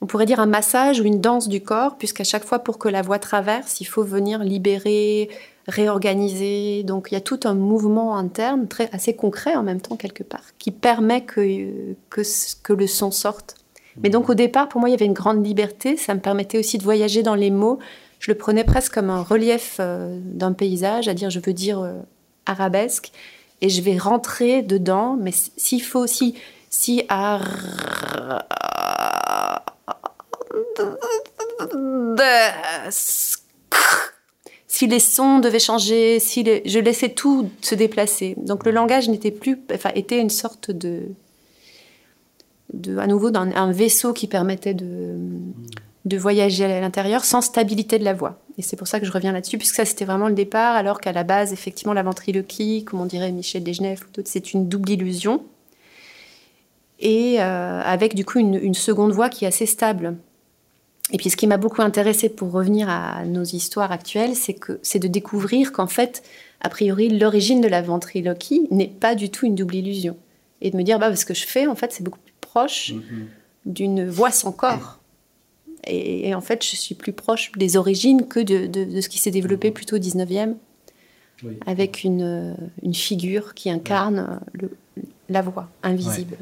on 0.01 0.05
pourrait 0.05 0.25
dire 0.25 0.39
un 0.39 0.45
massage 0.45 0.99
ou 0.99 1.03
une 1.03 1.21
danse 1.21 1.49
du 1.49 1.61
corps, 1.61 1.97
puisqu'à 1.97 2.23
chaque 2.23 2.43
fois, 2.43 2.59
pour 2.59 2.77
que 2.77 2.89
la 2.89 3.01
voix 3.01 3.19
traverse, 3.19 3.81
il 3.81 3.85
faut 3.85 4.03
venir 4.03 4.43
libérer, 4.43 5.29
réorganiser. 5.67 6.83
Donc 6.83 7.09
il 7.11 7.15
y 7.15 7.17
a 7.17 7.21
tout 7.21 7.39
un 7.43 7.53
mouvement 7.53 8.17
interne, 8.17 8.67
très, 8.67 8.89
assez 8.91 9.15
concret 9.15 9.55
en 9.55 9.63
même 9.63 9.81
temps 9.81 9.95
quelque 9.95 10.23
part, 10.23 10.45
qui 10.57 10.71
permet 10.71 11.21
que, 11.25 11.93
que, 12.09 12.21
que 12.63 12.73
le 12.73 12.87
son 12.87 13.11
sorte 13.11 13.55
mais 14.01 14.09
donc 14.09 14.29
au 14.29 14.33
départ, 14.33 14.69
pour 14.69 14.79
moi, 14.79 14.89
il 14.89 14.93
y 14.93 14.95
avait 14.95 15.05
une 15.05 15.13
grande 15.13 15.45
liberté. 15.45 15.97
Ça 15.97 16.13
me 16.13 16.19
permettait 16.19 16.57
aussi 16.57 16.77
de 16.77 16.83
voyager 16.83 17.23
dans 17.23 17.35
les 17.35 17.51
mots. 17.51 17.79
Je 18.19 18.31
le 18.31 18.37
prenais 18.37 18.65
presque 18.65 18.93
comme 18.93 19.09
un 19.09 19.23
relief 19.23 19.77
euh, 19.79 20.19
d'un 20.23 20.51
paysage, 20.51 21.07
à 21.07 21.13
dire 21.13 21.29
je 21.29 21.39
veux 21.39 21.53
dire 21.53 21.79
euh, 21.79 21.93
arabesque, 22.45 23.11
et 23.61 23.69
je 23.69 23.81
vais 23.81 23.97
rentrer 23.97 24.61
dedans. 24.61 25.17
Mais 25.19 25.31
s'il 25.31 25.81
faut 25.81 25.99
aussi, 25.99 26.35
si 26.69 27.03
si 34.67 34.87
les 34.87 34.99
sons 34.99 35.39
devaient 35.39 35.59
changer, 35.59 36.19
si 36.19 36.43
je 36.65 36.79
laissais 36.79 37.09
tout 37.09 37.49
se 37.61 37.75
déplacer. 37.75 38.35
Donc 38.37 38.65
le 38.65 38.71
langage 38.71 39.09
n'était 39.09 39.31
plus, 39.31 39.59
enfin, 39.73 39.91
était 39.95 40.19
une 40.19 40.29
sorte 40.29 40.71
de 40.71 41.03
à 42.97 43.07
nouveau 43.07 43.31
d'un 43.31 43.51
un 43.55 43.71
vaisseau 43.71 44.13
qui 44.13 44.27
permettait 44.27 44.75
de, 44.75 45.15
de 46.05 46.17
voyager 46.17 46.65
à 46.65 46.79
l'intérieur 46.79 47.25
sans 47.25 47.41
stabilité 47.41 47.99
de 47.99 48.05
la 48.05 48.13
voix. 48.13 48.39
Et 48.57 48.61
c'est 48.61 48.75
pour 48.75 48.87
ça 48.87 48.99
que 48.99 49.05
je 49.05 49.11
reviens 49.11 49.31
là-dessus, 49.31 49.57
puisque 49.57 49.75
ça 49.75 49.85
c'était 49.85 50.05
vraiment 50.05 50.27
le 50.27 50.33
départ, 50.33 50.75
alors 50.75 51.01
qu'à 51.01 51.11
la 51.11 51.23
base, 51.23 51.53
effectivement, 51.53 51.93
la 51.93 52.03
ventriloquie, 52.03 52.83
comme 52.85 53.01
on 53.01 53.05
dirait 53.05 53.31
Michel 53.31 53.63
Desgenev 53.63 54.01
ou 54.07 54.11
d'autres, 54.13 54.29
c'est 54.29 54.53
une 54.53 54.67
double 54.67 54.89
illusion. 54.91 55.43
Et 56.99 57.41
euh, 57.41 57.81
avec 57.81 58.15
du 58.15 58.25
coup 58.25 58.39
une, 58.39 58.55
une, 58.55 58.73
seconde 58.73 59.13
voix 59.13 59.29
qui 59.29 59.45
est 59.45 59.47
assez 59.47 59.65
stable. 59.65 60.17
Et 61.11 61.17
puis 61.17 61.29
ce 61.29 61.37
qui 61.37 61.47
m'a 61.47 61.57
beaucoup 61.57 61.81
intéressé 61.81 62.27
pour 62.27 62.51
revenir 62.51 62.89
à 62.89 63.23
nos 63.25 63.43
histoires 63.43 63.91
actuelles, 63.91 64.35
c'est 64.35 64.53
que 64.53 64.79
c'est 64.83 64.99
de 64.99 65.07
découvrir 65.07 65.71
qu'en 65.71 65.87
fait, 65.87 66.23
a 66.61 66.69
priori, 66.69 67.09
l'origine 67.09 67.61
de 67.61 67.67
la 67.67 67.81
ventriloquie 67.81 68.67
n'est 68.71 68.87
pas 68.87 69.15
du 69.15 69.29
tout 69.29 69.45
une 69.45 69.55
double 69.55 69.75
illusion. 69.75 70.17
Et 70.61 70.71
de 70.71 70.77
me 70.77 70.83
dire, 70.83 70.99
bah, 70.99 71.15
ce 71.15 71.25
que 71.25 71.33
je 71.33 71.47
fais, 71.47 71.67
en 71.67 71.75
fait, 71.75 71.93
c'est 71.93 72.03
beaucoup 72.03 72.19
proche 72.41 72.91
mm-hmm. 72.91 73.25
d'une 73.65 74.09
voix 74.09 74.31
sans 74.31 74.51
corps. 74.51 74.98
Et, 75.85 76.33
en 76.35 76.41
fait, 76.41 76.63
je 76.63 76.75
suis 76.75 76.95
plus 76.95 77.13
proche 77.13 77.51
des 77.53 77.77
origines 77.77 78.27
que 78.27 78.39
de, 78.39 79.01
ce 79.01 79.09
qui 79.09 79.17
s'est 79.19 79.31
développé 79.31 79.69
mm-hmm. 79.69 79.73
plutôt 79.73 79.95
au 79.95 79.99
19e, 79.99 80.55
avec 81.65 82.03
une, 82.03 82.55
une, 82.83 82.93
figure 82.93 83.53
qui 83.53 83.69
incarne 83.69 84.41
le, 84.53 84.71
la 85.29 85.41
voix 85.41 85.69
invisible. 85.83 86.37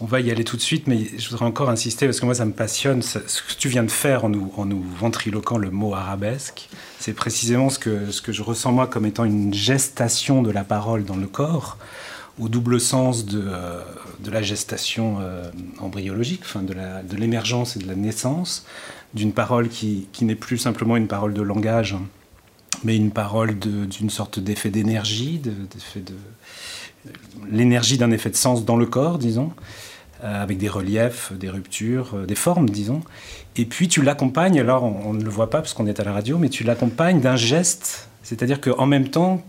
On 0.00 0.06
va 0.06 0.18
y 0.20 0.30
aller 0.32 0.42
tout 0.42 0.56
de 0.56 0.62
suite, 0.62 0.88
mais 0.88 1.06
je 1.16 1.30
voudrais 1.30 1.46
encore 1.46 1.70
insister, 1.70 2.06
parce 2.06 2.18
que 2.18 2.26
moi 2.26 2.34
ça 2.34 2.44
me 2.44 2.52
passionne, 2.52 3.00
ce 3.00 3.18
que 3.18 3.54
tu 3.56 3.68
viens 3.68 3.84
de 3.84 3.90
faire 3.90 4.24
en 4.24 4.28
nous, 4.28 4.52
en 4.56 4.66
nous 4.66 4.82
ventriloquant 4.82 5.56
le 5.56 5.70
mot 5.70 5.94
arabesque, 5.94 6.68
c'est 6.98 7.12
précisément 7.12 7.70
ce 7.70 7.78
que, 7.78 8.10
ce 8.10 8.20
que 8.20 8.32
je 8.32 8.42
ressens 8.42 8.72
moi 8.72 8.88
comme 8.88 9.06
étant 9.06 9.24
une 9.24 9.54
gestation 9.54 10.42
de 10.42 10.50
la 10.50 10.64
parole 10.64 11.04
dans 11.04 11.14
le 11.14 11.28
corps, 11.28 11.78
au 12.40 12.48
double 12.48 12.80
sens 12.80 13.24
de, 13.24 13.44
euh, 13.46 13.82
de 14.24 14.30
la 14.30 14.42
gestation 14.42 15.18
euh, 15.20 15.50
embryologique, 15.78 16.40
enfin 16.42 16.62
de 16.62 17.16
l'émergence 17.16 17.76
et 17.76 17.78
de 17.78 17.86
la 17.86 17.94
naissance, 17.94 18.66
d'une 19.12 19.32
parole 19.32 19.68
qui, 19.68 20.08
qui 20.12 20.24
n'est 20.24 20.34
plus 20.34 20.58
simplement 20.58 20.96
une 20.96 21.06
parole 21.06 21.34
de 21.34 21.42
langage, 21.42 21.96
mais 22.82 22.96
une 22.96 23.10
parole 23.10 23.58
d'une 23.58 24.10
sorte 24.10 24.40
d'effet 24.40 24.70
d'énergie, 24.70 25.38
de, 25.38 25.50
de 25.50 26.14
l'énergie 27.50 27.98
d'un 27.98 28.10
effet 28.10 28.30
de 28.30 28.36
sens 28.36 28.64
dans 28.64 28.76
le 28.76 28.86
corps, 28.86 29.18
disons, 29.18 29.52
euh, 30.24 30.42
avec 30.42 30.58
des 30.58 30.68
reliefs, 30.68 31.32
des 31.32 31.50
ruptures, 31.50 32.26
des 32.26 32.34
formes, 32.34 32.68
disons. 32.68 33.02
Et 33.56 33.66
puis 33.66 33.88
tu 33.88 34.02
l'accompagnes, 34.02 34.58
alors 34.58 34.84
on, 34.84 35.10
on, 35.10 35.12
ne 35.12 35.22
le 35.22 35.30
voit 35.30 35.50
pas 35.50 35.60
parce 35.60 35.74
qu'on 35.74 35.86
est 35.86 36.00
à 36.00 36.04
la 36.04 36.12
radio, 36.12 36.38
mais 36.38 36.48
tu 36.48 36.64
l'accompagnes 36.64 37.20
d'un 37.20 37.36
geste, 37.36 38.08
c'est-à-dire 38.22 38.60
qu'en 38.60 38.86
même 38.86 39.08
temps, 39.08 39.44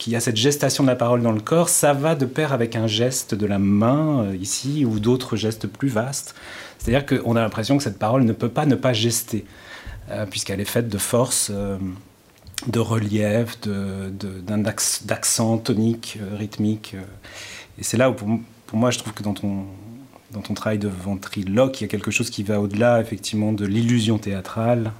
qu'il 0.00 0.14
y 0.14 0.16
a 0.16 0.20
cette 0.20 0.36
gestation 0.36 0.82
de 0.82 0.88
la 0.88 0.96
parole 0.96 1.20
dans 1.20 1.30
le 1.30 1.42
corps, 1.42 1.68
ça 1.68 1.92
va 1.92 2.14
de 2.14 2.24
pair 2.24 2.54
avec 2.54 2.74
un 2.74 2.86
geste 2.86 3.34
de 3.34 3.46
la 3.46 3.58
main 3.58 4.24
euh, 4.24 4.36
ici 4.36 4.86
ou 4.86 4.98
d'autres 4.98 5.36
gestes 5.36 5.66
plus 5.66 5.90
vastes. 5.90 6.34
C'est-à-dire 6.78 7.04
qu'on 7.04 7.36
a 7.36 7.40
l'impression 7.42 7.76
que 7.76 7.82
cette 7.82 7.98
parole 7.98 8.24
ne 8.24 8.32
peut 8.32 8.48
pas 8.48 8.64
ne 8.64 8.76
pas 8.76 8.94
gester, 8.94 9.44
euh, 10.10 10.24
puisqu'elle 10.24 10.58
est 10.58 10.64
faite 10.64 10.88
de 10.88 10.96
force, 10.96 11.50
euh, 11.52 11.76
de 12.66 12.78
relief, 12.78 13.58
d'accent 15.04 15.58
tonique, 15.58 16.18
rythmique. 16.34 16.96
et 17.78 17.84
c'est 17.84 17.98
là 17.98 18.10
où, 18.10 18.14
pour, 18.14 18.78
moi, 18.78 18.90
je 18.90 18.98
trouve 18.98 19.12
que 19.12 19.22
dans 19.22 19.34
ton 19.34 20.54
travail 20.54 20.78
de 20.78 20.88
ventriloque, 20.88 21.80
il 21.80 21.84
y 21.84 21.86
a 21.86 21.88
quelque 21.88 22.10
chose 22.10 22.30
qui 22.30 22.42
va 22.42 22.60
au-delà, 22.60 23.00
effectivement, 23.00 23.52
de 23.52 23.66
l'illusion 23.66 24.18
théâtrale, 24.18 24.92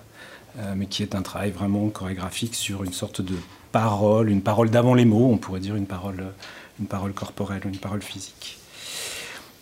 mais 0.76 0.86
qui 0.86 1.02
est 1.02 1.14
un 1.14 1.22
travail 1.22 1.50
vraiment 1.50 1.88
chorégraphique 1.88 2.54
sur 2.54 2.84
une 2.84 2.92
sorte 2.92 3.20
de 3.20 3.34
parole, 3.72 4.30
une 4.30 4.42
parole 4.42 4.70
d'avant 4.70 4.94
les 4.94 5.04
mots, 5.04 5.30
on 5.30 5.36
pourrait 5.36 5.60
dire 5.60 5.76
une 5.76 5.86
parole, 5.86 6.24
une 6.80 6.86
parole 6.86 7.12
corporelle, 7.12 7.62
une 7.64 7.78
parole 7.78 8.02
physique. 8.02 8.58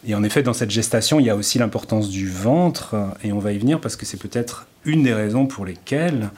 Et 0.07 0.15
en 0.15 0.23
effet, 0.23 0.43
dans 0.43 0.53
cette 0.53 0.71
gestation, 0.71 1.19
il 1.19 1.27
y 1.27 1.31
a 1.31 1.37
aussi 1.37 1.59
l'importance 1.59 2.09
du 2.09 2.29
ventre, 2.29 2.95
et 3.23 3.33
on 3.33 3.39
va 3.39 3.53
y 3.53 3.59
venir 3.59 3.81
parce 3.81 3.97
que 3.97 4.07
c'est 4.07 4.17
peut-être 4.17 4.67
une 4.85 5.03
des 5.03 5.13
raisons 5.13 5.47
pour 5.47 5.67
lesquelles, 5.67 6.31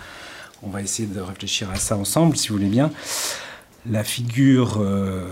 on 0.62 0.70
va 0.70 0.82
essayer 0.82 1.08
de 1.08 1.20
réfléchir 1.20 1.70
à 1.70 1.76
ça 1.76 1.96
ensemble, 1.96 2.36
si 2.36 2.48
vous 2.48 2.56
voulez 2.56 2.68
bien, 2.68 2.90
la 3.88 4.04
figure 4.04 4.78
euh, 4.80 5.24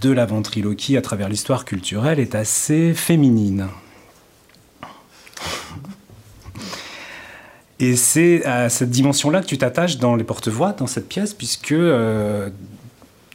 de 0.00 0.10
la 0.10 0.26
ventriloquie 0.26 0.96
à 0.96 1.02
travers 1.02 1.28
l'histoire 1.28 1.64
culturelle 1.64 2.18
est 2.18 2.34
assez 2.34 2.94
féminine. 2.94 3.68
Et 7.82 7.96
c'est 7.96 8.44
à 8.44 8.68
cette 8.68 8.90
dimension-là 8.90 9.40
que 9.40 9.46
tu 9.46 9.58
t'attaches 9.58 9.98
dans 9.98 10.14
les 10.14 10.22
porte-voix, 10.22 10.72
dans 10.72 10.86
cette 10.86 11.08
pièce, 11.08 11.34
puisque 11.34 11.72
euh, 11.72 12.48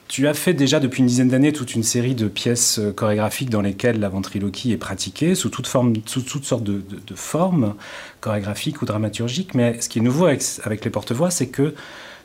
tu 0.08 0.26
as 0.26 0.34
fait 0.34 0.54
déjà 0.54 0.80
depuis 0.80 1.02
une 1.02 1.08
dizaine 1.08 1.28
d'années 1.28 1.52
toute 1.52 1.76
une 1.76 1.84
série 1.84 2.16
de 2.16 2.30
pièces 2.30 2.80
euh, 2.80 2.94
chorégraphiques 2.94 3.50
dans 3.50 3.60
lesquelles 3.60 4.00
la 4.00 4.08
ventriloquie 4.08 4.72
est 4.72 4.78
pratiquée 4.78 5.36
sous, 5.36 5.50
toute 5.50 5.68
forme, 5.68 5.96
sous 6.06 6.22
toutes 6.22 6.46
sortes 6.46 6.64
de, 6.64 6.82
formes 7.14 7.76
chorégraphiques 8.22 8.82
ou 8.82 8.86
dramaturgiques. 8.86 9.54
Mais 9.54 9.82
ce 9.82 9.90
qui 9.90 10.00
est 10.00 10.02
nouveau 10.02 10.28
avec, 10.28 10.86
les 10.86 10.92
porte-voix, 10.92 11.30
c'est 11.30 11.48
que 11.48 11.76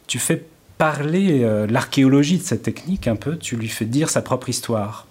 tu 0.06 0.20
fais 0.20 0.44
parler 0.78 1.42
euh, 1.42 1.66
l'archéologie 1.66 2.38
de 2.38 2.44
cette 2.44 2.62
technique 2.62 3.08
un 3.08 3.16
peu, 3.16 3.36
tu 3.36 3.56
lui 3.56 3.66
fais 3.66 3.84
dire 3.84 4.10
sa 4.10 4.22
propre 4.22 4.48
histoire. 4.48 5.08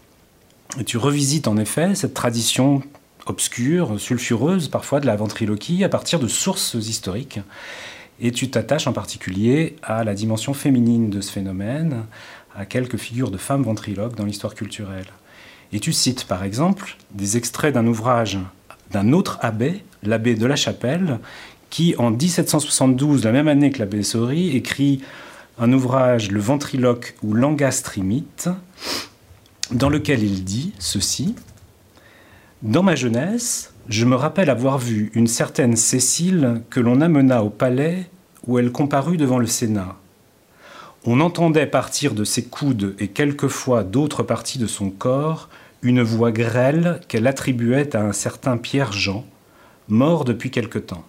Et 0.80 0.86
tu 0.86 0.96
revisites 0.96 1.50
en 1.50 1.58
effet 1.58 1.94
cette 1.94 2.14
tradition 2.14 2.82
obscure, 3.26 4.00
sulfureuse 4.00 4.68
parfois 4.68 5.00
de 5.00 5.06
la 5.06 5.16
ventriloquie 5.16 5.84
à 5.84 5.90
partir 5.90 6.20
de 6.20 6.28
sources 6.28 6.74
historiques. 6.74 7.40
Et 8.20 8.32
tu 8.32 8.50
t'attaches 8.50 8.88
en 8.88 8.94
particulier 8.94 9.76
à 9.82 10.04
la 10.04 10.14
dimension 10.14 10.54
féminine 10.54 11.10
de 11.10 11.22
ce 11.22 11.32
phénomène, 11.32 12.06
à 12.56 12.66
quelques 12.66 12.98
figures 12.98 13.32
de 13.32 13.38
femmes 13.38 13.64
ventriloques 13.64 14.16
dans 14.16 14.26
l'histoire 14.26 14.56
culturelle. 14.56 15.08
Et 15.74 15.80
tu 15.80 15.94
cites 15.94 16.26
par 16.26 16.44
exemple 16.44 16.98
des 17.14 17.38
extraits 17.38 17.74
d'un 17.74 17.88
ouvrage 17.88 18.38
d'un 18.92 19.14
autre 19.14 19.38
abbé, 19.42 19.84
l'abbé 20.04 20.36
de 20.36 20.46
la 20.46 20.56
Chapelle, 20.56 21.20
qui, 21.70 21.96
en 21.98 22.12
1772, 22.12 23.24
la 23.24 23.32
même 23.32 23.48
année 23.48 23.72
que 23.72 23.80
l'abbé 23.80 24.04
Sori, 24.04 24.56
écrit 24.56 25.02
un 25.58 25.72
ouvrage, 25.72 26.32
Le 26.32 26.40
ventriloque 26.40 27.16
ou 27.24 27.34
l'angastrimite, 27.34 28.50
dans 29.72 29.90
lequel 29.90 30.24
il 30.24 30.44
dit 30.44 30.74
ceci 30.80 31.36
Dans 32.64 32.84
ma 32.84 32.94
jeunesse, 32.94 33.74
je 33.90 34.06
me 34.06 34.16
rappelle 34.16 34.52
avoir 34.52 34.78
vu 34.78 35.10
une 35.16 35.26
certaine 35.26 35.76
Cécile 35.76 36.62
que 36.70 36.80
l'on 36.80 37.02
amena 37.02 37.44
au 37.44 37.50
palais 37.50 38.08
où 38.46 38.60
elle 38.60 38.72
comparut 38.72 39.18
devant 39.18 39.40
le 39.40 39.48
Sénat. 39.48 39.98
On 41.04 41.22
entendait 41.22 41.66
partir 41.66 42.14
de 42.14 42.24
ses 42.24 42.44
coudes 42.44 42.96
et 43.00 43.08
quelquefois 43.08 43.84
d'autres 43.84 44.22
parties 44.22 44.60
de 44.60 44.68
son 44.68 44.92
corps 44.92 45.50
une 45.82 46.04
voix 46.04 46.32
grêle 46.32 47.02
qu'elle 47.08 47.26
attribuait 47.26 47.96
à 47.96 48.02
un 48.02 48.14
certain 48.14 48.58
Pierre 48.58 48.92
Jean, 48.92 49.26
mort 49.88 50.24
depuis 50.24 50.52
quelque 50.52 50.78
temps. 50.78 51.06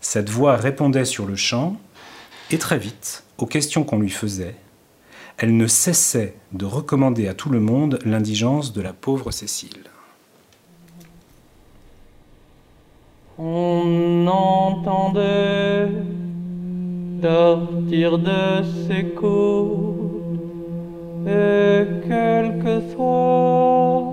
Cette 0.00 0.30
voix 0.30 0.54
répondait 0.54 1.04
sur 1.04 1.26
le 1.26 1.34
champ, 1.34 1.80
et 2.52 2.58
très 2.58 2.78
vite, 2.78 3.24
aux 3.38 3.46
questions 3.46 3.82
qu'on 3.82 3.98
lui 3.98 4.10
faisait, 4.10 4.54
elle 5.36 5.56
ne 5.56 5.66
cessait 5.66 6.36
de 6.52 6.64
recommander 6.64 7.26
à 7.26 7.34
tout 7.34 7.50
le 7.50 7.58
monde 7.58 7.98
l'indigence 8.04 8.72
de 8.72 8.82
la 8.82 8.92
pauvre 8.92 9.32
Cécile. 9.32 9.90
On 13.36 14.28
entendait 14.28 15.88
sortir 17.20 18.18
de 18.18 18.62
ses 18.86 19.06
coudes 19.06 20.38
et 21.26 21.82
quelquefois 22.06 24.04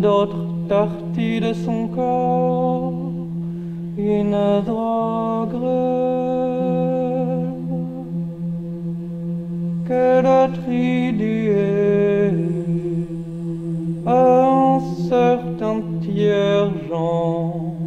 d'autres 0.00 0.46
parties 0.66 1.40
de 1.40 1.52
son 1.52 1.88
corps. 1.88 2.94
Une 3.98 4.62
drogue 4.64 5.60
qu'elle 9.86 10.24
attribuait 10.24 12.32
à 14.06 14.08
un 14.08 14.80
certain 15.10 15.82
tiers-genre 16.00 17.79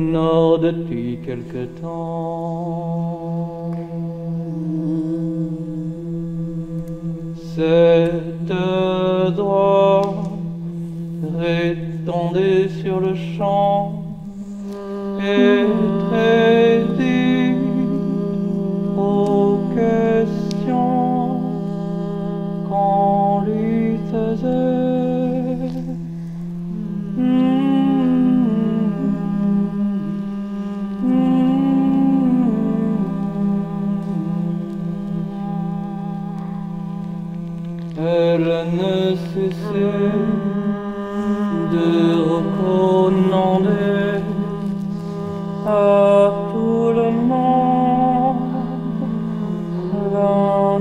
nord 0.00 0.58
depuis 0.58 1.18
quelque 1.24 1.66
temps? 1.80 3.72
Cette 7.54 8.52
drogue 9.36 10.14
rétendait 11.38 12.68
sur 12.82 13.00
le 13.00 13.14
champ 13.36 13.92
et 15.20 15.64
très 16.08 16.80
Elle 38.42 38.70
ne 38.72 39.14
cessait 39.34 40.14
de 41.72 41.90
recommander 42.32 43.68
à 45.66 46.32
tout 46.50 46.86
le 46.98 47.10
monde 47.28 48.36
l'indigence 50.14 50.80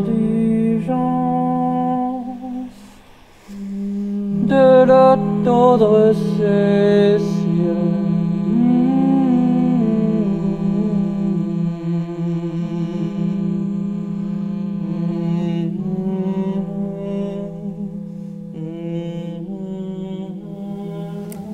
de 4.47 4.67
la 4.85 5.17
tendre 5.43 6.13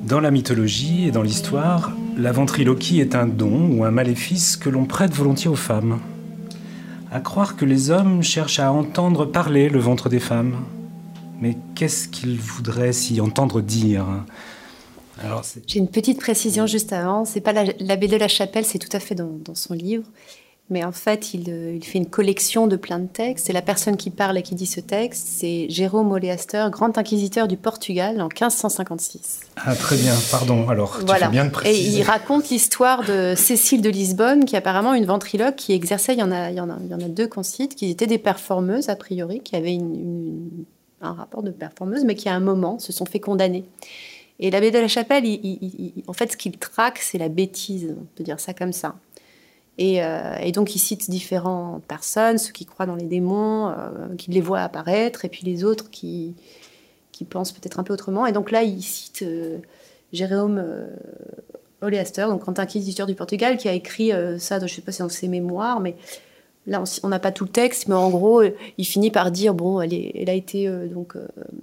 Dans 0.06 0.20
la 0.20 0.30
mythologie 0.30 1.08
et 1.08 1.10
dans 1.10 1.22
l'histoire, 1.22 1.90
la 2.16 2.30
ventriloquie 2.30 3.00
est 3.00 3.16
un 3.16 3.26
don 3.26 3.70
ou 3.72 3.82
un 3.82 3.90
maléfice 3.90 4.56
que 4.56 4.68
l'on 4.68 4.84
prête 4.84 5.12
volontiers 5.12 5.50
aux 5.50 5.56
femmes. 5.56 5.98
À 7.10 7.18
croire 7.18 7.56
que 7.56 7.64
les 7.64 7.90
hommes 7.90 8.22
cherchent 8.22 8.60
à 8.60 8.70
entendre 8.70 9.24
parler 9.24 9.68
le 9.68 9.80
ventre 9.80 10.08
des 10.08 10.20
femmes. 10.20 10.64
Mais 11.40 11.56
qu'est-ce 11.74 12.06
qu'ils 12.06 12.38
voudraient 12.38 12.92
s'y 12.92 13.20
entendre 13.20 13.60
dire? 13.60 14.06
J'ai 15.66 15.80
une 15.80 15.88
petite 15.88 16.20
précision 16.20 16.68
juste 16.68 16.92
avant. 16.92 17.24
C'est 17.24 17.40
pas 17.40 17.52
l'abbé 17.80 18.06
de 18.06 18.16
la 18.16 18.28
Chapelle, 18.28 18.64
c'est 18.64 18.78
tout 18.78 18.96
à 18.96 19.00
fait 19.00 19.16
dans 19.16 19.54
son 19.54 19.74
livre. 19.74 20.04
Mais 20.68 20.82
en 20.84 20.90
fait, 20.90 21.32
il, 21.32 21.48
il, 21.76 21.84
fait 21.84 21.98
une 21.98 22.10
collection 22.10 22.66
de 22.66 22.74
plein 22.74 22.98
de 22.98 23.06
textes. 23.06 23.48
Et 23.48 23.52
la 23.52 23.62
personne 23.62 23.96
qui 23.96 24.10
parle 24.10 24.36
et 24.36 24.42
qui 24.42 24.56
dit 24.56 24.66
ce 24.66 24.80
texte, 24.80 25.28
c'est 25.28 25.66
Jérôme 25.70 26.10
Oléaster, 26.10 26.66
grand 26.72 26.98
inquisiteur 26.98 27.46
du 27.46 27.56
Portugal 27.56 28.20
en 28.20 28.26
1556. 28.26 29.42
Ah, 29.56 29.76
très 29.76 29.96
bien, 29.96 30.14
pardon. 30.30 30.68
Alors, 30.68 30.98
tu 30.98 31.06
fais 31.06 31.28
bien 31.28 31.44
de 31.44 31.50
préciser. 31.50 31.98
Et 31.98 32.00
il 32.00 32.02
raconte 32.02 32.50
l'histoire 32.50 33.04
de 33.04 33.34
Cécile 33.36 33.80
de 33.80 33.90
Lisbonne, 33.90 34.44
qui 34.44 34.56
est 34.56 34.58
apparemment 34.58 34.94
une 34.94 35.06
ventriloque 35.06 35.54
qui 35.54 35.72
exerçait, 35.72 36.14
il 36.14 36.18
y 36.18 36.24
en 36.24 36.32
a, 36.32 36.50
il 36.50 36.56
y 36.56 36.60
en 36.60 36.68
a, 36.68 36.78
il 36.80 36.90
y 36.90 36.94
en 36.94 37.00
a 37.00 37.08
deux 37.08 37.28
qu'on 37.28 37.44
cite, 37.44 37.76
qui 37.76 37.88
étaient 37.88 38.08
des 38.08 38.18
performeuses, 38.18 38.88
a 38.88 38.96
priori, 38.96 39.40
qui 39.40 39.54
avaient 39.54 39.74
une, 39.74 39.94
une, 39.94 40.64
un 41.00 41.12
rapport 41.12 41.44
de 41.44 41.52
performeuse, 41.52 42.04
mais 42.04 42.16
qui 42.16 42.28
à 42.28 42.34
un 42.34 42.40
moment 42.40 42.80
se 42.80 42.92
sont 42.92 43.06
fait 43.06 43.20
condamner. 43.20 43.64
Et 44.38 44.50
l'abbé 44.50 44.70
de 44.70 44.78
la 44.78 44.88
Chapelle, 44.88 45.24
il, 45.24 46.02
en 46.08 46.12
fait, 46.12 46.32
ce 46.32 46.36
qu'il 46.36 46.58
traque, 46.58 46.98
c'est 46.98 47.18
la 47.18 47.28
bêtise, 47.28 47.94
on 47.96 48.06
peut 48.16 48.24
dire 48.24 48.40
ça 48.40 48.52
comme 48.52 48.72
ça. 48.72 48.96
Et, 49.78 50.02
euh, 50.02 50.36
et, 50.40 50.52
donc, 50.52 50.74
il 50.74 50.78
cite 50.78 51.10
différentes 51.10 51.84
personnes, 51.84 52.38
ceux 52.38 52.52
qui 52.52 52.64
croient 52.64 52.86
dans 52.86 52.94
les 52.94 53.04
démons, 53.04 53.68
euh, 53.68 54.14
qui 54.16 54.30
les 54.30 54.40
voient 54.40 54.60
apparaître, 54.60 55.24
et 55.24 55.28
puis 55.28 55.44
les 55.44 55.64
autres 55.64 55.90
qui, 55.90 56.34
pensent 57.30 57.52
peut-être 57.52 57.78
un 57.78 57.82
peu 57.82 57.92
autrement. 57.92 58.26
Et 58.26 58.32
donc 58.32 58.50
là, 58.50 58.62
il 58.62 58.82
cite 58.82 59.22
euh, 59.22 59.58
Jérôme 60.12 60.62
Oléaster, 61.82 62.26
donc 62.28 62.42
grand 62.42 62.58
inquisiteur 62.58 63.06
du 63.06 63.14
Portugal, 63.14 63.56
qui 63.56 63.68
a 63.68 63.72
écrit 63.72 64.10
ça, 64.38 64.58
je 64.58 64.64
ne 64.64 64.68
sais 64.68 64.82
pas 64.82 64.92
si 64.92 64.98
c'est 64.98 65.02
dans 65.02 65.08
ses 65.08 65.28
mémoires, 65.28 65.80
mais 65.80 65.96
là, 66.66 66.82
on 67.02 67.08
n'a 67.08 67.18
pas 67.18 67.32
tout 67.32 67.44
le 67.44 67.50
texte, 67.50 67.88
mais 67.88 67.94
en 67.94 68.10
gros, 68.10 68.42
il 68.78 68.84
finit 68.84 69.10
par 69.10 69.30
dire 69.30 69.54
bon, 69.54 69.80
elle, 69.80 70.28
a 70.28 70.34
été 70.34 70.68
donc, 70.88 71.14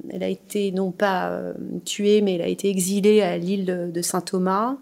elle 0.10 0.23
a 0.23 0.28
été 0.28 0.71
non 0.71 0.91
pas 0.91 1.39
tuée, 1.86 2.21
mais 2.21 2.36
elle 2.36 2.41
a 2.41 2.47
été 2.47 2.69
exilée 2.69 3.21
à 3.21 3.38
l'île 3.38 3.65
de, 3.65 3.91
de 3.91 4.02
Saint 4.02 4.21
Thomas. 4.21 4.78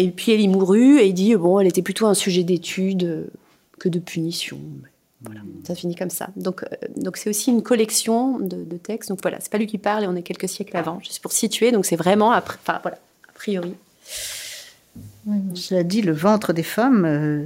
Et 0.00 0.10
puis 0.10 0.32
elle 0.32 0.40
y 0.40 0.48
mourut 0.48 0.98
et 0.98 1.08
il 1.08 1.12
dit 1.12 1.36
bon, 1.36 1.60
elle 1.60 1.66
était 1.66 1.82
plutôt 1.82 2.06
un 2.06 2.14
sujet 2.14 2.42
d'étude 2.42 3.28
que 3.78 3.90
de 3.90 3.98
punition. 3.98 4.58
Voilà, 5.22 5.40
ça 5.66 5.74
finit 5.74 5.94
comme 5.94 6.08
ça. 6.08 6.30
Donc, 6.36 6.62
euh, 6.62 6.66
donc 6.96 7.18
c'est 7.18 7.28
aussi 7.28 7.50
une 7.50 7.62
collection 7.62 8.38
de, 8.38 8.64
de, 8.64 8.76
textes. 8.78 9.10
Donc 9.10 9.20
voilà, 9.20 9.38
c'est 9.40 9.52
pas 9.52 9.58
lui 9.58 9.66
qui 9.66 9.76
parle 9.76 10.04
et 10.04 10.06
on 10.06 10.16
est 10.16 10.22
quelques 10.22 10.48
siècles 10.48 10.74
avant, 10.74 10.98
juste 11.00 11.20
pour 11.20 11.32
situer. 11.32 11.70
Donc 11.70 11.84
c'est 11.84 11.96
vraiment, 11.96 12.32
après, 12.32 12.56
enfin 12.62 12.78
voilà, 12.80 12.96
a 13.28 13.32
priori. 13.32 13.74
Cela 15.54 15.82
dit, 15.82 16.00
le 16.00 16.12
ventre 16.12 16.54
des 16.54 16.62
femmes. 16.62 17.04
Euh, 17.04 17.44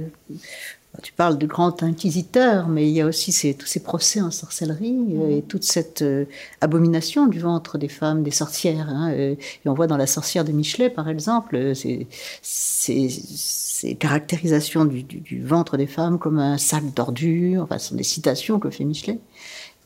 tu 1.01 1.13
parles 1.13 1.37
de 1.37 1.45
grand 1.45 1.83
inquisiteur, 1.83 2.67
mais 2.67 2.87
il 2.87 2.93
y 2.93 3.01
a 3.01 3.05
aussi 3.05 3.31
ces, 3.31 3.53
tous 3.53 3.65
ces 3.65 3.81
procès 3.81 4.21
en 4.21 4.31
sorcellerie 4.31 4.91
mmh. 4.91 5.31
et 5.31 5.41
toute 5.41 5.63
cette 5.63 6.01
euh, 6.01 6.25
abomination 6.61 7.27
du 7.27 7.39
ventre 7.39 7.77
des 7.77 7.87
femmes, 7.87 8.23
des 8.23 8.31
sorcières. 8.31 8.89
Hein, 8.89 9.11
et 9.11 9.37
on 9.65 9.73
voit 9.73 9.87
dans 9.87 9.97
La 9.97 10.07
sorcière 10.07 10.45
de 10.45 10.51
Michelet, 10.51 10.89
par 10.89 11.09
exemple, 11.09 11.75
ces, 11.75 12.07
ces, 12.41 13.09
ces 13.09 13.95
caractérisations 13.95 14.85
du, 14.85 15.03
du, 15.03 15.19
du, 15.19 15.43
ventre 15.43 15.77
des 15.77 15.87
femmes 15.87 16.19
comme 16.19 16.39
un 16.39 16.57
sac 16.57 16.93
d'ordures. 16.93 17.63
Enfin, 17.63 17.77
ce 17.77 17.89
sont 17.89 17.95
des 17.95 18.03
citations 18.03 18.59
que 18.59 18.69
fait 18.69 18.83
Michelet. 18.83 19.19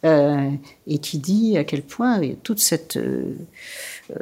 Euh, 0.05 0.49
et 0.87 0.99
qui 0.99 1.17
dit 1.17 1.57
à 1.57 1.65
quel 1.65 1.81
point 1.81 2.21
toute 2.41 2.59
cette 2.59 2.95
euh, 2.95 3.35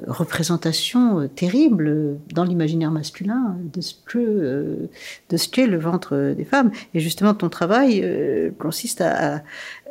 représentation 0.07 1.27
terrible 1.27 2.17
dans 2.33 2.43
l'imaginaire 2.43 2.89
masculin 2.89 3.55
de 3.71 3.81
ce 3.81 3.93
que 3.93 4.89
de 5.29 5.37
ce 5.37 5.47
qu'est 5.47 5.67
le 5.67 5.77
ventre 5.77 6.33
des 6.35 6.45
femmes. 6.45 6.71
Et 6.95 6.99
justement, 6.99 7.35
ton 7.35 7.49
travail 7.49 8.01
euh, 8.03 8.49
consiste 8.57 9.01
à, 9.01 9.35
à 9.35 9.41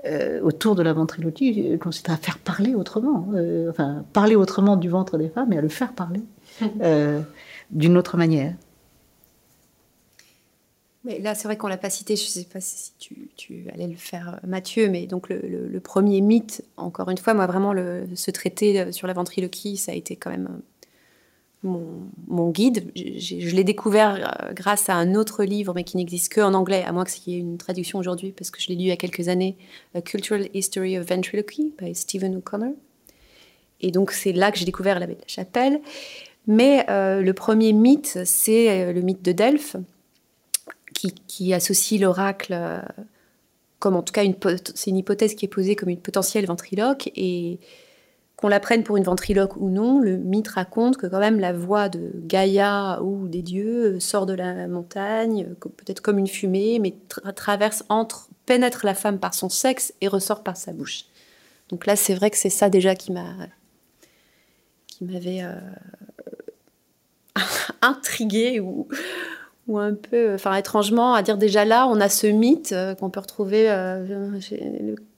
euh, 0.07 0.41
autour 0.41 0.75
de 0.75 0.83
la 0.83 0.93
ventriloquie 0.93 1.79
consiste 1.79 2.11
à 2.11 2.17
faire 2.17 2.39
parler 2.39 2.75
autrement, 2.75 3.29
euh, 3.35 3.71
enfin 3.71 4.05
parler 4.13 4.35
autrement 4.35 4.77
du 4.77 4.89
ventre 4.89 5.19
des 5.19 5.29
femmes 5.29 5.53
et 5.53 5.59
à 5.59 5.61
le 5.61 5.69
faire 5.69 5.93
parler 5.93 6.23
d'une 7.71 7.97
autre 7.97 8.17
manière. 8.17 8.55
Mais 11.07 11.21
là, 11.21 11.37
c'est 11.37 11.47
vrai 11.47 11.57
qu'on 11.57 11.69
l'a 11.69 11.77
pas 11.77 11.89
cité. 11.89 12.17
Je 12.17 12.25
ne 12.25 12.29
sais 12.29 12.45
pas 12.45 12.61
si 12.61 12.91
tu, 13.37 13.65
allais 13.73 13.87
le 13.87 13.97
faire, 13.97 14.41
Mathieu. 14.47 14.89
Mais 14.89 15.07
donc 15.07 15.29
le, 15.29 15.81
premier 15.81 16.21
mythe, 16.21 16.65
encore 16.77 17.09
une 17.11 17.19
fois, 17.19 17.33
moi 17.33 17.47
vraiment, 17.47 17.73
ce 18.15 18.31
traité 18.33 18.91
sur 18.91 19.07
la 19.07 19.13
ventriloquie, 19.13 19.77
ça 19.77 19.93
a 19.93 19.95
été 19.95 20.17
quand 20.17 20.31
même 20.31 20.49
mon, 21.63 22.51
guide. 22.51 22.91
Je, 22.95 23.55
l'ai 23.55 23.65
découvert 23.65 24.15
euh, 24.17 24.53
grâce 24.53 24.89
à 24.89 24.95
un 24.95 25.15
autre 25.15 25.45
livre, 25.45 25.73
mais 25.75 25.85
qui 25.85 25.97
n'existe 25.97 26.35
qu'en 26.35 26.55
anglais, 26.55 26.85
à 26.85 26.93
moins 26.93 27.05
qu'il 27.05 27.33
y 27.33 27.37
ait 27.37 27.41
une 27.41 27.59
traduction 27.59 27.99
aujourd'hui, 27.99 28.33
parce 28.33 28.51
que 28.51 28.61
je 28.61 28.69
l'ai 28.69 28.75
lu 28.75 28.83
il 28.83 28.89
y 28.89 28.93
a 28.93 28.97
quelques 28.97 29.29
années, 29.29 29.57
A 29.95 30.01
Cultural 30.01 30.49
History 30.55 30.99
of 30.99 31.07
Ventriloquy, 31.09 31.73
by 31.79 31.95
Stephen 31.95 32.37
O'Connor. 32.37 32.73
Et 33.81 33.91
donc, 33.91 34.13
c'est 34.13 34.33
là 34.33 34.51
que 34.51 34.59
j'ai 34.59 34.65
découvert 34.65 34.99
la 34.99 35.07
chapelle. 35.27 35.81
Mais 36.47 36.87
euh, 36.89 37.23
le 37.23 37.33
premier 37.33 37.73
mythe, 37.73 38.19
c'est 38.25 38.71
euh, 38.71 38.93
le 38.93 39.01
mythe 39.01 39.23
de 39.23 39.33
Delphes, 39.33 39.77
qui, 40.99 41.55
associe 41.55 42.01
l'oracle, 42.01 42.83
comme 43.79 43.97
en 43.97 44.03
tout 44.03 44.13
cas, 44.13 44.23
c'est 44.75 44.91
une 44.91 44.97
hypothèse 44.97 45.35
qui 45.35 45.45
est 45.45 45.49
posée 45.49 45.77
comme 45.77 45.89
une 45.89 46.01
potentielle 46.01 46.47
ventriloque. 46.47 47.11
Et 47.15 47.59
qu'on 48.37 48.49
la 48.49 48.61
prenne 48.61 48.83
pour 48.83 48.99
une 48.99 49.05
ventriloque 49.05 49.57
ou 49.57 49.71
non, 49.71 49.99
le 49.99 50.19
mythe 50.19 50.49
raconte 50.49 50.99
que 50.99 51.07
quand 51.07 51.19
même 51.19 51.41
la 51.41 51.55
voix 51.55 51.89
de 51.89 52.13
Gaïa 52.15 53.01
ou 53.03 53.29
des 53.29 53.41
dieux 53.41 53.99
sort 53.99 54.27
de 54.27 54.35
la 54.35 54.69
montagne, 54.69 55.55
peut-être 55.61 56.01
comme 56.01 56.19
une 56.19 56.27
fumée, 56.27 56.79
mais 56.79 56.95
traverse, 57.35 57.85
entre, 57.89 58.29
pénètre 58.45 58.85
la 58.85 58.95
femme 58.95 59.19
par 59.19 59.33
son 59.33 59.49
sexe 59.49 59.95
et 60.03 60.09
ressort 60.09 60.43
par 60.43 60.57
sa 60.57 60.73
bouche. 60.73 61.07
Donc 61.71 61.87
là, 61.87 61.97
c'est 61.97 62.15
vrai 62.15 62.31
que 62.31 62.37
c'est 62.37 62.51
ça 62.51 62.69
déjà 62.69 62.95
qui 62.95 63.11
m'a 63.11 63.35
qui 64.87 65.05
m'avait 65.05 65.43
euh, 65.43 65.59
intriguée 67.83 68.61
ou, 68.61 68.87
ou 69.69 69.79
un 69.79 69.95
peu, 69.95 70.35
enfin 70.35 70.55
étrangement, 70.55 71.15
à 71.15 71.23
dire 71.23 71.37
déjà 71.37 71.65
là, 71.65 71.89
on 71.89 72.01
a 72.01 72.09
ce 72.09 72.27
mythe 72.27 72.73
euh, 72.73 72.95
qu'on 72.95 73.11
peut 73.11 73.21
retrouver 73.21 73.69
euh, 73.69 74.31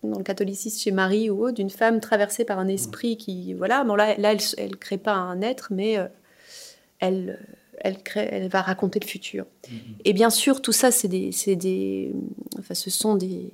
dans 0.02 0.18
le 0.18 0.24
catholicisme 0.24 0.78
chez 0.78 0.90
Marie 0.90 1.28
ou 1.28 1.44
autre, 1.44 1.54
d'une 1.54 1.70
femme 1.70 2.00
traversée 2.00 2.44
par 2.44 2.58
un 2.58 2.68
esprit 2.68 3.18
qui, 3.18 3.52
voilà, 3.52 3.84
bon 3.84 3.94
là, 3.94 4.16
là 4.16 4.32
elle 4.56 4.70
ne 4.70 4.76
crée 4.76 4.96
pas 4.96 5.14
un 5.14 5.42
être, 5.42 5.68
mais 5.70 5.98
euh, 5.98 6.06
elle, 6.98 7.38
elle, 7.78 8.02
crée, 8.02 8.26
elle 8.30 8.48
va 8.48 8.62
raconter 8.62 9.00
le 9.00 9.06
futur. 9.06 9.44
Mm-hmm. 9.44 9.76
Et 10.06 10.12
bien 10.14 10.30
sûr, 10.30 10.62
tout 10.62 10.72
ça, 10.72 10.90
c'est 10.90 11.08
des, 11.08 11.30
des, 11.54 12.14
enfin, 12.58 12.74
ce 12.74 12.88
sont 12.88 13.16
des, 13.16 13.52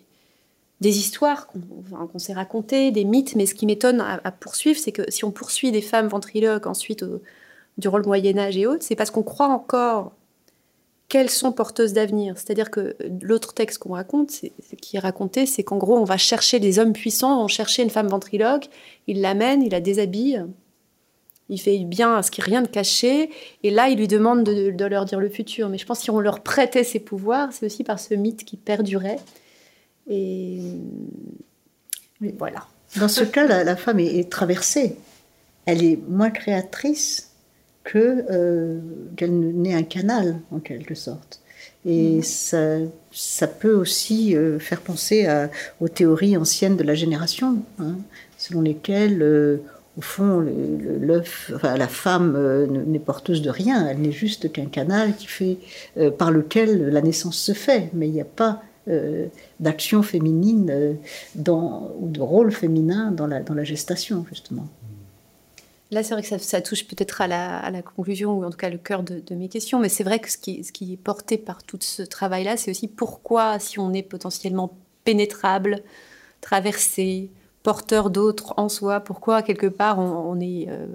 des 0.80 0.98
histoires 0.98 1.48
qu'on 1.48 2.18
s'est 2.20 2.34
racontées, 2.34 2.92
des 2.92 3.04
mythes, 3.04 3.34
mais 3.34 3.46
ce 3.46 3.56
qui 3.56 3.66
m'étonne 3.66 4.00
à, 4.00 4.30
poursuivre, 4.30 4.78
c'est 4.78 4.92
que 4.92 5.10
si 5.10 5.24
on 5.24 5.32
poursuit 5.32 5.72
des 5.72 5.82
femmes 5.82 6.06
ventriloques 6.06 6.66
ensuite 6.68 7.04
durant 7.78 7.98
le 7.98 8.04
Moyen 8.04 8.38
Âge 8.38 8.56
et 8.56 8.66
autres, 8.68 8.84
c'est 8.84 8.94
parce 8.94 9.10
qu'on 9.10 9.24
croit 9.24 9.48
encore 9.48 10.12
qu'elles 11.08 11.30
sont 11.30 11.52
porteuses 11.52 11.92
d'avenir. 11.92 12.36
C'est-à-dire 12.36 12.70
que 12.70 12.96
l'autre 13.22 13.54
texte 13.54 13.78
qu'on 13.78 13.92
raconte, 13.92 14.30
c'est, 14.30 14.52
qui 14.80 14.96
est 14.96 15.00
raconté, 15.00 15.46
c'est 15.46 15.62
qu'en 15.62 15.76
gros, 15.76 15.96
on 15.96 16.04
va 16.04 16.16
chercher 16.16 16.60
des 16.60 16.78
hommes 16.78 16.92
puissants, 16.92 17.42
on 17.44 17.48
chercher 17.48 17.82
une 17.82 17.90
femme 17.90 18.08
ventriloque, 18.08 18.68
il 19.06 19.20
l'amène, 19.20 19.62
il 19.62 19.70
la 19.70 19.80
déshabille, 19.80 20.44
il 21.50 21.60
fait 21.60 21.78
bien 21.84 22.16
à 22.16 22.22
ce 22.22 22.30
qu'il 22.30 22.42
n'y 22.44 22.48
ait 22.48 22.52
rien 22.52 22.62
de 22.62 22.68
caché, 22.68 23.30
et 23.62 23.70
là, 23.70 23.88
il 23.88 23.98
lui 23.98 24.08
demande 24.08 24.44
de, 24.44 24.84
leur 24.84 25.04
dire 25.04 25.20
le 25.20 25.28
futur. 25.28 25.68
Mais 25.68 25.78
je 25.78 25.86
pense 25.86 25.98
que 25.98 26.04
si 26.04 26.10
on 26.10 26.20
leur 26.20 26.40
prêtait 26.40 26.84
ces 26.84 27.00
pouvoirs, 27.00 27.52
c'est 27.52 27.66
aussi 27.66 27.84
par 27.84 28.00
ce 28.00 28.14
mythe 28.14 28.44
qui 28.44 28.56
perdurait. 28.56 29.18
Et 30.08 30.58
voilà. 32.38 32.66
Dans 32.96 33.08
ce 33.08 33.24
cas, 33.24 33.46
la, 33.46 33.64
la 33.64 33.76
femme 33.76 34.00
est 34.00 34.30
traversée. 34.30 34.96
Elle 35.66 35.84
est 35.84 35.98
moins 36.08 36.30
créatrice 36.30 37.33
que 37.84 38.24
euh, 38.30 38.78
qu'elle 39.14 39.38
n'est 39.38 39.74
un 39.74 39.82
canal 39.82 40.40
en 40.50 40.58
quelque 40.58 40.94
sorte. 40.94 41.40
Et 41.86 42.18
mm. 42.18 42.22
ça, 42.22 42.78
ça 43.12 43.46
peut 43.46 43.74
aussi 43.74 44.34
euh, 44.34 44.58
faire 44.58 44.80
penser 44.80 45.28
aux 45.80 45.88
théories 45.88 46.36
anciennes 46.36 46.76
de 46.76 46.82
la 46.82 46.94
génération, 46.94 47.58
hein, 47.78 47.96
selon 48.38 48.62
lesquelles, 48.62 49.22
euh, 49.22 49.58
au 49.96 50.00
fond, 50.00 50.44
l'œuf, 51.00 51.52
enfin, 51.54 51.76
la 51.76 51.86
femme 51.86 52.36
n'est 52.88 52.98
porteuse 52.98 53.42
de 53.42 53.50
rien, 53.50 53.86
elle 53.86 54.00
n'est 54.00 54.10
juste 54.10 54.50
qu'un 54.50 54.66
canal 54.66 55.14
qui 55.14 55.28
fait, 55.28 55.58
par 56.18 56.32
lequel 56.32 56.88
la 56.88 57.00
naissance 57.00 57.38
se 57.38 57.52
fait, 57.52 57.90
mais 57.92 58.08
il 58.08 58.12
n'y 58.12 58.20
a 58.20 58.24
pas 58.24 58.64
d'action 59.60 60.02
féminine 60.02 60.96
dans, 61.36 61.92
ou 62.00 62.08
de 62.08 62.20
rôle 62.20 62.50
féminin 62.50 63.12
dans 63.12 63.28
la, 63.28 63.38
dans 63.38 63.54
la 63.54 63.62
gestation, 63.62 64.26
justement. 64.28 64.66
Là, 65.94 66.02
c'est 66.02 66.12
vrai 66.12 66.24
que 66.24 66.38
ça, 66.38 66.60
touche 66.60 66.88
peut-être 66.88 67.20
à 67.20 67.28
la, 67.28 67.82
conclusion, 67.82 68.36
ou 68.36 68.44
en 68.44 68.50
tout 68.50 68.56
cas 68.56 68.68
le 68.68 68.78
cœur 68.78 69.04
de, 69.04 69.22
mes 69.36 69.48
questions, 69.48 69.78
mais 69.78 69.88
c'est 69.88 70.02
vrai 70.02 70.18
que 70.18 70.28
ce 70.28 70.36
qui, 70.36 70.92
est 70.92 70.96
porté 70.96 71.38
par 71.38 71.62
tout 71.62 71.78
ce 71.80 72.02
travail-là, 72.02 72.56
c'est 72.56 72.72
aussi 72.72 72.88
pourquoi, 72.88 73.60
si 73.60 73.78
on 73.78 73.92
est 73.92 74.02
potentiellement 74.02 74.76
pénétrable, 75.04 75.84
traversé, 76.40 77.30
porteur 77.62 78.10
d'autres 78.10 78.54
en 78.56 78.68
soi, 78.68 78.98
pourquoi 78.98 79.42
quelque 79.42 79.68
part 79.68 80.00
on, 80.00 80.40
est, 80.40 80.66
euh, 80.68 80.86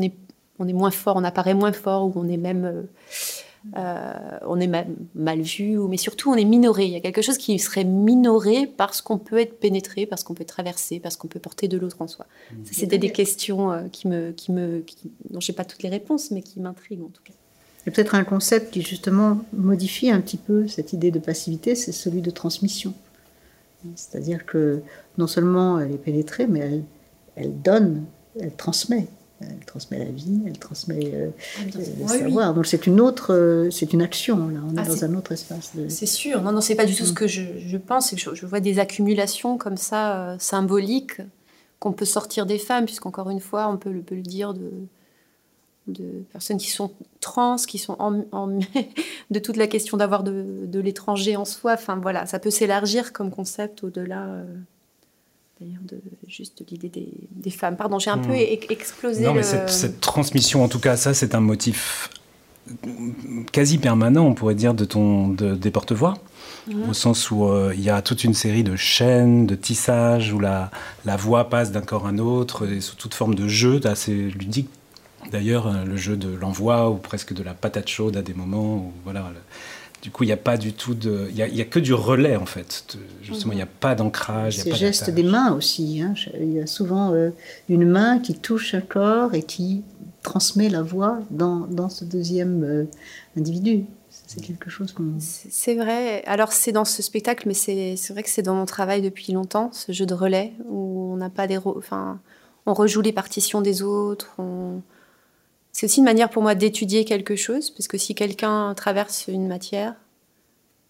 est 0.00 0.12
moins 0.56 0.90
fort, 0.90 1.16
on 1.16 1.24
apparaît 1.24 1.52
moins 1.52 1.72
fort, 1.72 2.06
ou 2.06 2.12
on 2.16 2.26
est 2.26 2.38
même... 2.38 2.64
Euh, 2.64 2.82
euh, 3.76 4.38
on 4.46 4.60
est 4.60 4.66
mal, 4.66 5.40
vu, 5.40 5.78
mais 5.88 5.96
surtout 5.96 6.30
on 6.30 6.34
est 6.34 6.44
minoré. 6.44 6.86
Il 6.86 6.92
y 6.92 6.96
a 6.96 7.00
quelque 7.00 7.22
chose 7.22 7.38
qui 7.38 7.58
serait 7.58 7.84
minoré 7.84 8.66
parce 8.66 9.00
qu'on 9.00 9.18
peut 9.18 9.38
être 9.38 9.58
pénétré, 9.58 10.06
parce 10.06 10.24
qu'on 10.24 10.34
peut 10.34 10.44
traverser, 10.44 11.00
parce 11.00 11.16
qu'on 11.16 11.28
peut 11.28 11.40
porter 11.40 11.68
de 11.68 11.78
l'autre 11.78 12.00
en 12.00 12.08
soi. 12.08 12.26
Mmh. 12.52 12.56
C'était 12.72 12.98
des 12.98 13.10
questions 13.10 13.72
euh, 13.72 13.82
qui 13.90 14.08
me, 14.08 14.32
qui 14.32 14.52
me, 14.52 14.84
dont 15.30 15.40
je 15.40 15.50
n'ai 15.50 15.56
pas 15.56 15.64
toutes 15.64 15.82
les 15.82 15.88
réponses, 15.88 16.30
mais 16.30 16.42
qui 16.42 16.60
m'intriguent 16.60 17.02
en 17.02 17.10
tout 17.10 17.22
cas. 17.22 17.34
Il 17.84 17.90
y 17.90 17.92
a 17.92 17.92
peut-être 17.92 18.14
un 18.14 18.24
concept 18.24 18.72
qui 18.72 18.82
justement 18.82 19.40
modifie 19.52 20.10
un 20.10 20.20
petit 20.20 20.36
peu 20.36 20.68
cette 20.68 20.92
idée 20.92 21.10
de 21.10 21.18
passivité, 21.18 21.74
c'est 21.74 21.92
celui 21.92 22.22
de 22.22 22.30
transmission. 22.30 22.94
C'est-à-dire 23.94 24.44
que 24.44 24.82
non 25.18 25.26
seulement 25.26 25.78
elle 25.78 25.92
est 25.92 25.98
pénétrée, 25.98 26.46
mais 26.46 26.58
elle, 26.58 26.82
elle 27.36 27.62
donne, 27.62 28.04
elle 28.40 28.52
transmet 28.52 29.06
elle 29.40 29.64
transmet 29.64 29.98
la 29.98 30.10
vie, 30.10 30.42
elle 30.46 30.58
transmet 30.58 31.12
euh, 31.14 31.30
ah, 31.58 31.62
le 31.74 32.08
savoir. 32.08 32.54
Donc 32.54 32.66
c'est 32.66 32.86
une 32.86 33.00
autre, 33.00 33.32
euh, 33.32 33.70
c'est 33.70 33.92
une 33.92 34.02
action 34.02 34.48
là. 34.48 34.60
On 34.66 34.76
est 34.76 34.80
ah, 34.80 34.84
dans 34.84 35.04
un 35.04 35.14
autre 35.14 35.32
espace. 35.32 35.72
C'est 35.88 36.06
sûr. 36.06 36.42
Non, 36.42 36.52
non, 36.52 36.60
c'est 36.60 36.74
pas 36.74 36.86
du 36.86 36.94
tout 36.94 37.04
ce 37.04 37.12
mm. 37.12 37.14
que 37.14 37.26
je, 37.28 37.42
je 37.58 37.76
pense. 37.76 38.14
Je, 38.16 38.34
je, 38.34 38.46
vois 38.46 38.60
des 38.60 38.78
accumulations 38.78 39.56
comme 39.56 39.76
ça 39.76 40.16
euh, 40.16 40.36
symboliques 40.38 41.20
qu'on 41.78 41.92
peut 41.92 42.04
sortir 42.04 42.46
des 42.46 42.58
femmes, 42.58 42.84
puisqu'encore 42.84 43.30
une 43.30 43.40
fois, 43.40 43.68
on 43.68 43.76
peut 43.76 43.92
le, 43.92 44.00
peut 44.00 44.16
le 44.16 44.22
dire 44.22 44.54
de, 44.54 44.72
de 45.86 46.24
personnes 46.32 46.58
qui 46.58 46.70
sont 46.70 46.90
trans, 47.20 47.56
qui 47.56 47.78
sont 47.78 47.96
en, 48.00 48.58
de 49.30 49.38
toute 49.38 49.56
la 49.56 49.68
question 49.68 49.96
d'avoir 49.96 50.24
de, 50.24 50.66
de 50.66 50.80
l'étranger 50.80 51.36
en 51.36 51.44
soi. 51.44 51.74
Enfin 51.74 51.96
voilà, 51.96 52.26
ça 52.26 52.40
peut 52.40 52.50
s'élargir 52.50 53.12
comme 53.12 53.30
concept 53.30 53.84
au-delà 53.84 54.42
d'ailleurs 55.60 55.82
de 55.84 56.00
juste 56.26 56.62
l'idée 56.70 56.90
des, 57.30 57.50
femmes. 57.50 57.76
Pardon, 57.76 57.98
j'ai 57.98 58.10
un 58.10 58.18
peu 58.18 58.32
hmm. 58.32 58.70
explosé. 58.70 59.24
Non, 59.24 59.34
mais 59.34 59.42
cette, 59.42 60.00
transmission, 60.00 60.62
en 60.62 60.68
tout 60.68 60.80
cas, 60.80 60.96
ça, 60.96 61.14
c'est 61.14 61.34
un 61.34 61.40
motif 61.40 62.10
quasi 63.52 63.78
permanent, 63.78 64.26
on 64.26 64.34
pourrait 64.34 64.54
dire, 64.54 64.74
de 64.74 64.84
ton 64.84 65.28
des 65.28 65.70
porte-voix. 65.70 66.14
Au 66.88 66.92
sens 66.92 67.30
où 67.30 67.46
euh, 67.46 67.72
il 67.74 67.80
y 67.80 67.88
a 67.88 68.02
toute 68.02 68.24
une 68.24 68.34
série 68.34 68.62
de 68.62 68.76
chaînes, 68.76 69.46
de 69.46 69.54
tissages, 69.54 70.34
où 70.34 70.38
la, 70.38 70.70
la 71.06 71.16
voix 71.16 71.48
passe 71.48 71.72
d'un 71.72 71.80
corps 71.80 72.06
à 72.06 72.10
un 72.10 72.18
autre, 72.18 72.70
et 72.70 72.82
sous 72.82 72.94
toute 72.94 73.14
forme 73.14 73.34
de 73.34 73.48
jeu, 73.48 73.80
assez 73.84 74.12
ludique. 74.12 74.68
D'ailleurs, 75.32 75.66
euh, 75.66 75.84
le 75.84 75.96
jeu 75.96 76.16
de 76.16 76.28
l'envoi, 76.28 76.90
ou 76.90 76.96
presque 76.96 77.32
de 77.32 77.42
la 77.42 77.54
patate 77.54 77.88
chaude 77.88 78.18
à 78.18 78.22
des 78.22 78.34
moments, 78.34 78.76
où 78.76 78.92
voilà, 79.04 79.32
du 80.02 80.10
coup, 80.10 80.22
il 80.22 80.26
n'y 80.26 80.32
a 80.32 80.36
pas 80.36 80.56
du 80.56 80.72
tout 80.72 80.94
de. 80.94 81.28
Il 81.30 81.54
n'y 81.54 81.60
a, 81.60 81.64
que 81.64 81.80
du 81.80 81.92
relais, 81.92 82.36
en 82.36 82.46
fait. 82.46 82.96
Justement, 83.22 83.52
il 83.52 83.56
n'y 83.56 83.62
a 83.62 83.66
pas 83.66 83.94
d'ancrage. 83.94 84.58
Ces 84.58 84.72
gestes 84.72 85.10
des 85.10 85.24
mains 85.24 85.52
aussi. 85.52 86.00
Hein. 86.00 86.14
Il 86.40 86.52
y 86.52 86.60
a 86.60 86.66
souvent 86.66 87.12
euh, 87.12 87.30
une 87.68 87.86
main 87.86 88.20
qui 88.20 88.34
touche 88.34 88.74
un 88.74 88.80
corps 88.80 89.34
et 89.34 89.42
qui 89.42 89.82
transmet 90.22 90.68
la 90.68 90.82
voix 90.82 91.18
dans, 91.30 91.60
dans 91.66 91.88
ce 91.88 92.04
deuxième 92.04 92.62
euh, 92.62 92.84
individu. 93.36 93.86
C'est 94.10 94.40
quelque 94.40 94.70
chose 94.70 94.92
qu'on. 94.92 95.14
C'est 95.18 95.74
vrai. 95.74 96.22
Alors, 96.26 96.52
c'est 96.52 96.72
dans 96.72 96.84
ce 96.84 97.02
spectacle, 97.02 97.48
mais 97.48 97.54
c'est 97.54 97.96
vrai 98.10 98.22
que 98.22 98.30
c'est 98.30 98.42
dans 98.42 98.54
mon 98.54 98.66
travail 98.66 99.02
depuis 99.02 99.32
longtemps, 99.32 99.70
ce 99.72 99.90
jeu 99.90 100.06
de 100.06 100.14
relais, 100.14 100.52
où 100.68 101.12
on 101.12 101.16
n'a 101.16 101.30
pas 101.30 101.48
des. 101.48 101.58
Enfin, 101.58 102.20
on 102.66 102.74
rejoue 102.74 103.00
les 103.00 103.12
partitions 103.12 103.62
des 103.62 103.82
autres. 103.82 104.34
On 104.38 104.80
c'est 105.72 105.86
aussi 105.86 105.98
une 105.98 106.04
manière 106.04 106.30
pour 106.30 106.42
moi 106.42 106.54
d'étudier 106.54 107.04
quelque 107.04 107.36
chose, 107.36 107.70
parce 107.70 107.88
que 107.88 107.98
si 107.98 108.14
quelqu'un 108.14 108.74
traverse 108.74 109.28
une 109.28 109.46
matière, 109.46 109.94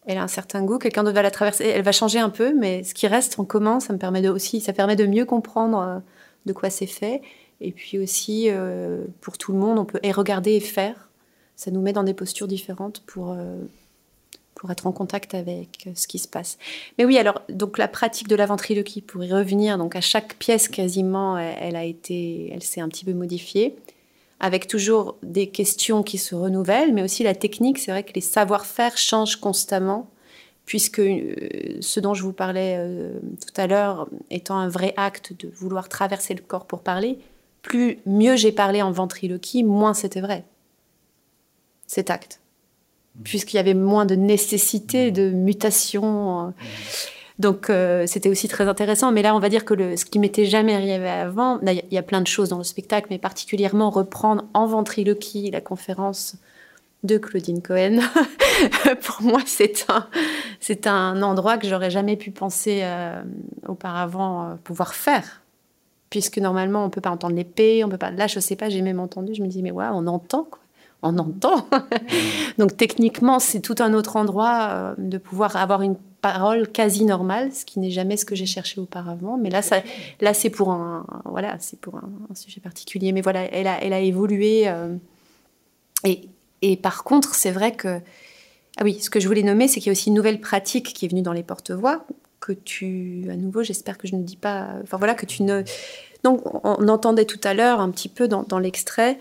elle 0.06 0.16
a 0.16 0.22
un 0.22 0.28
certain 0.28 0.64
goût, 0.64 0.78
quelqu'un 0.78 1.04
d'autre 1.04 1.16
va 1.16 1.22
la 1.22 1.30
traverser, 1.30 1.64
elle 1.66 1.82
va 1.82 1.92
changer 1.92 2.18
un 2.18 2.30
peu, 2.30 2.54
mais 2.54 2.82
ce 2.82 2.94
qui 2.94 3.06
reste 3.06 3.38
en 3.38 3.44
commun, 3.44 3.78
ça 3.78 3.92
me 3.92 3.98
permet 3.98 4.22
de, 4.22 4.30
aussi, 4.30 4.60
ça 4.60 4.72
permet 4.72 4.96
de 4.96 5.06
mieux 5.06 5.26
comprendre 5.26 5.78
euh, 5.80 5.98
de 6.46 6.52
quoi 6.54 6.70
c'est 6.70 6.86
fait. 6.86 7.20
Et 7.60 7.72
puis 7.72 7.98
aussi, 7.98 8.46
euh, 8.48 9.04
pour 9.20 9.36
tout 9.36 9.52
le 9.52 9.58
monde, 9.58 9.78
on 9.78 9.84
peut 9.84 10.00
et 10.02 10.12
regarder 10.12 10.52
et 10.52 10.60
faire. 10.60 11.10
Ça 11.56 11.70
nous 11.70 11.82
met 11.82 11.92
dans 11.92 12.04
des 12.04 12.14
postures 12.14 12.48
différentes 12.48 13.02
pour, 13.06 13.32
euh, 13.32 13.58
pour 14.54 14.70
être 14.70 14.86
en 14.86 14.92
contact 14.92 15.34
avec 15.34 15.90
ce 15.94 16.06
qui 16.06 16.18
se 16.18 16.28
passe. 16.28 16.56
Mais 16.96 17.04
oui, 17.04 17.18
alors, 17.18 17.42
donc 17.50 17.76
la 17.76 17.88
pratique 17.88 18.28
de 18.28 18.36
la 18.36 18.46
ventriloquie, 18.46 19.02
pour 19.02 19.22
y 19.22 19.30
revenir, 19.30 19.76
donc 19.76 19.94
à 19.94 20.00
chaque 20.00 20.36
pièce 20.36 20.68
quasiment, 20.68 21.36
elle 21.36 21.76
elle 21.76 22.62
s'est 22.62 22.80
un 22.80 22.88
petit 22.88 23.04
peu 23.04 23.12
modifiée 23.12 23.76
avec 24.40 24.66
toujours 24.68 25.16
des 25.22 25.48
questions 25.48 26.02
qui 26.02 26.18
se 26.18 26.34
renouvellent, 26.34 26.94
mais 26.94 27.02
aussi 27.02 27.22
la 27.22 27.34
technique. 27.34 27.78
C'est 27.78 27.90
vrai 27.90 28.04
que 28.04 28.12
les 28.14 28.20
savoir-faire 28.20 28.96
changent 28.96 29.36
constamment, 29.36 30.08
puisque 30.64 31.00
euh, 31.00 31.78
ce 31.80 32.00
dont 32.00 32.14
je 32.14 32.22
vous 32.22 32.32
parlais 32.32 32.76
euh, 32.78 33.18
tout 33.44 33.60
à 33.60 33.66
l'heure, 33.66 34.08
étant 34.30 34.56
un 34.56 34.68
vrai 34.68 34.94
acte 34.96 35.32
de 35.38 35.48
vouloir 35.48 35.88
traverser 35.88 36.34
le 36.34 36.42
corps 36.42 36.66
pour 36.66 36.82
parler, 36.82 37.18
plus 37.62 37.98
mieux 38.06 38.36
j'ai 38.36 38.52
parlé 38.52 38.80
en 38.82 38.92
ventriloquie, 38.92 39.64
moins 39.64 39.94
c'était 39.94 40.20
vrai. 40.20 40.44
Cet 41.86 42.10
acte. 42.10 42.40
Puisqu'il 43.24 43.56
y 43.56 43.60
avait 43.60 43.74
moins 43.74 44.06
de 44.06 44.14
nécessité 44.14 45.10
de 45.10 45.30
mutation. 45.30 46.54
Donc 47.38 47.70
euh, 47.70 48.04
c'était 48.06 48.28
aussi 48.28 48.48
très 48.48 48.68
intéressant. 48.68 49.12
Mais 49.12 49.22
là, 49.22 49.34
on 49.34 49.38
va 49.38 49.48
dire 49.48 49.64
que 49.64 49.74
le, 49.74 49.96
ce 49.96 50.04
qui 50.04 50.18
m'était 50.18 50.44
jamais 50.44 50.74
arrivé 50.74 51.08
avant, 51.08 51.60
il 51.60 51.82
y, 51.90 51.98
a 51.98 52.02
plein 52.02 52.20
de 52.20 52.26
choses 52.26 52.48
dans 52.48 52.58
le 52.58 52.64
spectacle, 52.64 53.06
mais 53.10 53.18
particulièrement 53.18 53.90
reprendre 53.90 54.44
en 54.54 54.66
ventriloquie 54.66 55.50
la 55.50 55.60
conférence 55.60 56.36
de 57.04 57.16
Claudine 57.16 57.62
Cohen. 57.62 58.00
Pour 59.02 59.22
moi, 59.22 59.40
c'est 59.46 59.86
un, 60.86 61.22
endroit 61.22 61.58
que 61.58 61.68
j'aurais 61.68 61.90
jamais 61.90 62.16
pu 62.16 62.32
penser 62.32 62.80
euh, 62.82 63.22
auparavant 63.68 64.50
euh, 64.50 64.54
pouvoir 64.56 64.94
faire. 64.94 65.42
Puisque 66.10 66.38
normalement, 66.38 66.84
on 66.84 66.90
peut 66.90 67.02
pas 67.02 67.10
entendre 67.10 67.36
l'épée, 67.36 67.84
on 67.84 67.88
peut 67.88 67.98
pas. 67.98 68.10
Là, 68.10 68.26
je 68.26 68.40
sais 68.40 68.56
pas, 68.56 68.68
j'ai 68.68 68.82
même 68.82 68.98
entendu, 68.98 69.34
je 69.34 69.42
me 69.42 69.46
dis, 69.46 69.62
mais 69.62 69.70
ouais, 69.70 69.86
on 69.92 70.06
entend, 70.06 70.44
quoi. 70.44 70.57
On 71.02 71.16
entend. 71.18 71.68
Donc, 72.58 72.76
techniquement, 72.76 73.38
c'est 73.38 73.60
tout 73.60 73.76
un 73.78 73.94
autre 73.94 74.16
endroit 74.16 74.94
de 74.98 75.18
pouvoir 75.18 75.56
avoir 75.56 75.82
une 75.82 75.96
parole 76.20 76.68
quasi 76.68 77.04
normale, 77.04 77.52
ce 77.52 77.64
qui 77.64 77.78
n'est 77.78 77.90
jamais 77.90 78.16
ce 78.16 78.24
que 78.24 78.34
j'ai 78.34 78.46
cherché 78.46 78.80
auparavant. 78.80 79.36
Mais 79.38 79.50
là, 79.50 79.62
ça, 79.62 79.82
là, 80.20 80.34
c'est 80.34 80.50
pour 80.50 80.70
un, 80.70 81.06
voilà, 81.24 81.56
c'est 81.60 81.78
pour 81.80 81.96
un, 81.96 82.34
sujet 82.34 82.60
particulier. 82.60 83.12
Mais 83.12 83.20
voilà, 83.20 83.44
elle 83.52 83.66
a, 83.66 83.82
elle 83.82 83.92
a 83.92 84.00
évolué. 84.00 84.68
Euh, 84.68 84.94
et, 86.04 86.28
et, 86.62 86.76
par 86.76 87.04
contre, 87.04 87.34
c'est 87.34 87.52
vrai 87.52 87.72
que, 87.72 88.00
ah 88.78 88.84
oui, 88.84 88.98
ce 89.00 89.10
que 89.10 89.20
je 89.20 89.28
voulais 89.28 89.42
nommer, 89.42 89.68
c'est 89.68 89.80
qu'il 89.80 89.86
y 89.86 89.90
a 89.90 89.92
aussi 89.92 90.08
une 90.08 90.16
nouvelle 90.16 90.40
pratique 90.40 90.92
qui 90.92 91.06
est 91.06 91.08
venue 91.08 91.22
dans 91.22 91.32
les 91.32 91.42
porte-voix 91.42 92.04
que 92.40 92.52
tu, 92.52 93.26
à 93.30 93.36
nouveau, 93.36 93.62
j'espère 93.62 93.98
que 93.98 94.06
je 94.06 94.14
ne 94.14 94.22
dis 94.22 94.36
pas, 94.36 94.68
enfin 94.82 94.96
voilà, 94.96 95.14
que 95.14 95.26
tu 95.26 95.42
ne. 95.42 95.62
Donc, 96.24 96.42
on 96.64 96.88
entendait 96.88 97.24
tout 97.24 97.40
à 97.44 97.54
l'heure 97.54 97.80
un 97.80 97.90
petit 97.90 98.08
peu 98.08 98.26
dans, 98.26 98.42
dans 98.42 98.58
l'extrait 98.58 99.18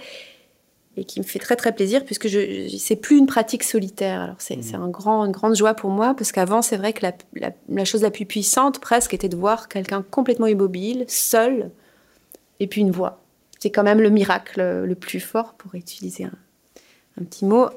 et 0.98 1.06
qui 1.06 1.20
me 1.20 1.26
fait 1.26 1.40
très 1.40 1.56
très 1.56 1.74
plaisir 1.74 2.04
puisque 2.04 2.28
je, 2.28 2.68
c'est 2.78 2.96
plus 2.96 3.18
une 3.18 3.28
pratique 3.28 3.64
solitaire. 3.64 4.20
Alors 4.20 4.36
c'est, 4.40 4.58
un 4.74 4.90
grand, 4.90 5.26
une 5.26 5.32
grande 5.32 5.56
joie 5.56 5.76
pour 5.76 5.92
moi 5.92 6.16
parce 6.16 6.32
qu'avant 6.32 6.64
c'est 6.64 6.76
vrai 6.76 6.92
que 6.92 7.06
la, 7.06 7.52
la, 7.70 7.86
chose 7.86 8.02
la 8.02 8.12
plus 8.12 8.26
puissante 8.26 8.80
presque 8.80 9.14
était 9.14 9.30
de 9.30 9.38
voir 9.38 9.70
quelqu'un 9.70 10.04
complètement 10.10 10.48
immobile, 10.48 11.06
seul, 11.08 11.70
et 12.60 12.68
puis 12.68 12.82
une 12.82 12.92
voix. 12.92 13.22
C'est 13.60 13.70
quand 13.70 13.84
même 13.84 14.02
le 14.02 14.10
miracle 14.10 14.62
le 14.84 14.96
plus 14.96 15.20
fort 15.20 15.54
pour 15.54 15.76
utiliser 15.76 16.26
un, 16.26 16.34
un 17.22 17.24
petit 17.24 17.46
mot. 17.46 17.68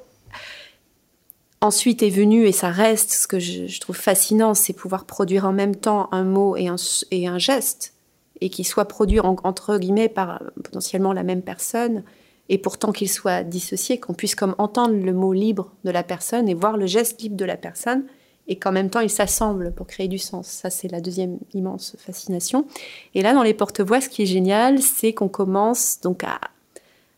Ensuite 1.63 2.03
est 2.03 2.11
venu, 2.11 2.47
et 2.47 2.53
ça 2.53 2.71
reste, 2.71 3.11
ce 3.11 3.27
que 3.27 3.39
je, 3.39 3.67
je, 3.67 3.81
trouve 3.81 3.97
fascinant, 3.97 4.55
c'est 4.55 4.73
pouvoir 4.73 5.05
produire 5.05 5.45
en 5.45 5.53
même 5.53 5.77
temps 5.77 6.09
un 6.11 6.25
mot 6.25 6.57
et 6.57 6.69
un, 6.69 6.77
et 7.11 7.27
un 7.27 7.39
geste, 7.39 7.93
et 8.41 8.49
qui 8.49 8.65
soit 8.65 8.87
produit 8.87 9.21
entre 9.21 9.77
guillemets 9.77 10.09
par 10.09 10.43
potentiellement 10.65 11.13
la 11.13 11.23
même 11.23 11.43
personne, 11.43 12.03
et 12.51 12.59
pourtant 12.59 12.91
qu'il 12.91 13.09
soit 13.09 13.45
dissocié, 13.45 14.01
qu'on 14.01 14.13
puisse 14.13 14.35
comme 14.35 14.57
entendre 14.59 14.95
le 14.95 15.13
mot 15.13 15.33
libre 15.33 15.73
de 15.85 15.91
la 15.91 16.03
personne 16.03 16.49
et 16.49 16.55
voir 16.55 16.77
le 16.77 16.85
geste 16.85 17.23
libre 17.23 17.37
de 17.37 17.45
la 17.45 17.57
personne, 17.57 18.03
et 18.49 18.57
qu'en 18.57 18.73
même 18.73 18.91
temps 18.91 18.99
ils 18.99 19.09
s'assemblent 19.09 19.73
pour 19.73 19.87
créer 19.87 20.09
du 20.09 20.19
sens. 20.19 20.49
Ça, 20.49 20.69
c'est 20.69 20.89
la 20.89 21.01
deuxième 21.01 21.39
immense 21.55 21.95
fascination. 22.01 22.67
Et 23.15 23.23
là, 23.23 23.35
dans 23.35 23.45
les 23.45 23.55
porte-voix, 23.55 24.01
ce 24.01 24.09
qui 24.09 24.23
est 24.23 24.27
génial, 24.27 24.81
c'est 24.81 25.13
qu'on 25.13 25.29
commence 25.29 26.01
donc 26.01 26.25
à, 26.25 26.41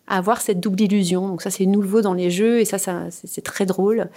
avoir 0.07 0.43
cette 0.43 0.61
double 0.61 0.83
illusion. 0.83 1.27
Donc 1.27 1.41
ça, 1.41 1.51
c'est 1.51 1.65
nouveau 1.65 2.03
dans 2.03 2.13
les 2.13 2.31
jeux, 2.31 2.61
et 2.61 2.67
ça, 2.67 2.77
ça 2.77 3.07
c'est 3.11 3.43
très 3.43 3.65
drôle. 3.65 4.11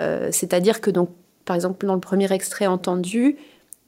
Euh, 0.00 0.30
c'est-à-dire 0.32 0.80
que 0.80 0.90
donc, 0.90 1.10
par 1.44 1.54
exemple, 1.54 1.84
dans 1.84 1.94
le 1.94 2.00
premier 2.00 2.32
extrait 2.32 2.66
entendu, 2.66 3.36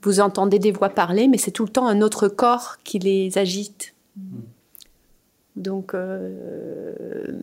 vous 0.02 0.20
entendez 0.20 0.58
des 0.58 0.70
voix 0.70 0.90
parler, 0.90 1.28
mais 1.28 1.38
c'est 1.38 1.50
tout 1.50 1.64
le 1.64 1.70
temps 1.70 1.86
un 1.86 2.02
autre 2.02 2.28
corps 2.28 2.76
qui 2.84 2.98
les 2.98 3.38
agite. 3.38 3.94
Mmh. 4.18 4.40
Donc, 5.59 5.94
euh, 5.94 7.40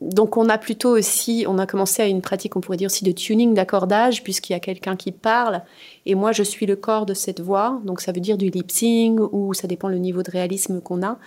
donc 0.00 0.36
on 0.36 0.48
a 0.48 0.58
plutôt 0.58 0.90
aussi, 0.90 1.46
on 1.48 1.58
a 1.58 1.66
commencé 1.66 2.02
à 2.02 2.06
une 2.06 2.20
pratique, 2.20 2.56
on 2.56 2.60
pourrait 2.60 2.76
dire 2.76 2.86
aussi 2.86 3.04
de 3.04 3.12
tuning, 3.12 3.54
d'accordage, 3.54 4.22
puisqu'il 4.22 4.52
y 4.52 4.56
a 4.56 4.60
quelqu'un 4.60 4.96
qui 4.96 5.12
parle, 5.12 5.62
et 6.04 6.14
moi 6.14 6.32
je 6.32 6.42
suis 6.42 6.66
le 6.66 6.76
corps 6.76 7.06
de 7.06 7.14
cette 7.14 7.40
voix, 7.40 7.80
donc 7.84 8.00
ça 8.00 8.12
veut 8.12 8.20
dire 8.20 8.36
du 8.36 8.50
lip 8.50 8.70
sync, 8.70 9.20
ou 9.32 9.54
ça 9.54 9.68
dépend 9.68 9.88
le 9.88 9.98
niveau 9.98 10.22
de 10.22 10.30
réalisme 10.30 10.80
qu'on 10.80 11.02
a, 11.02 11.18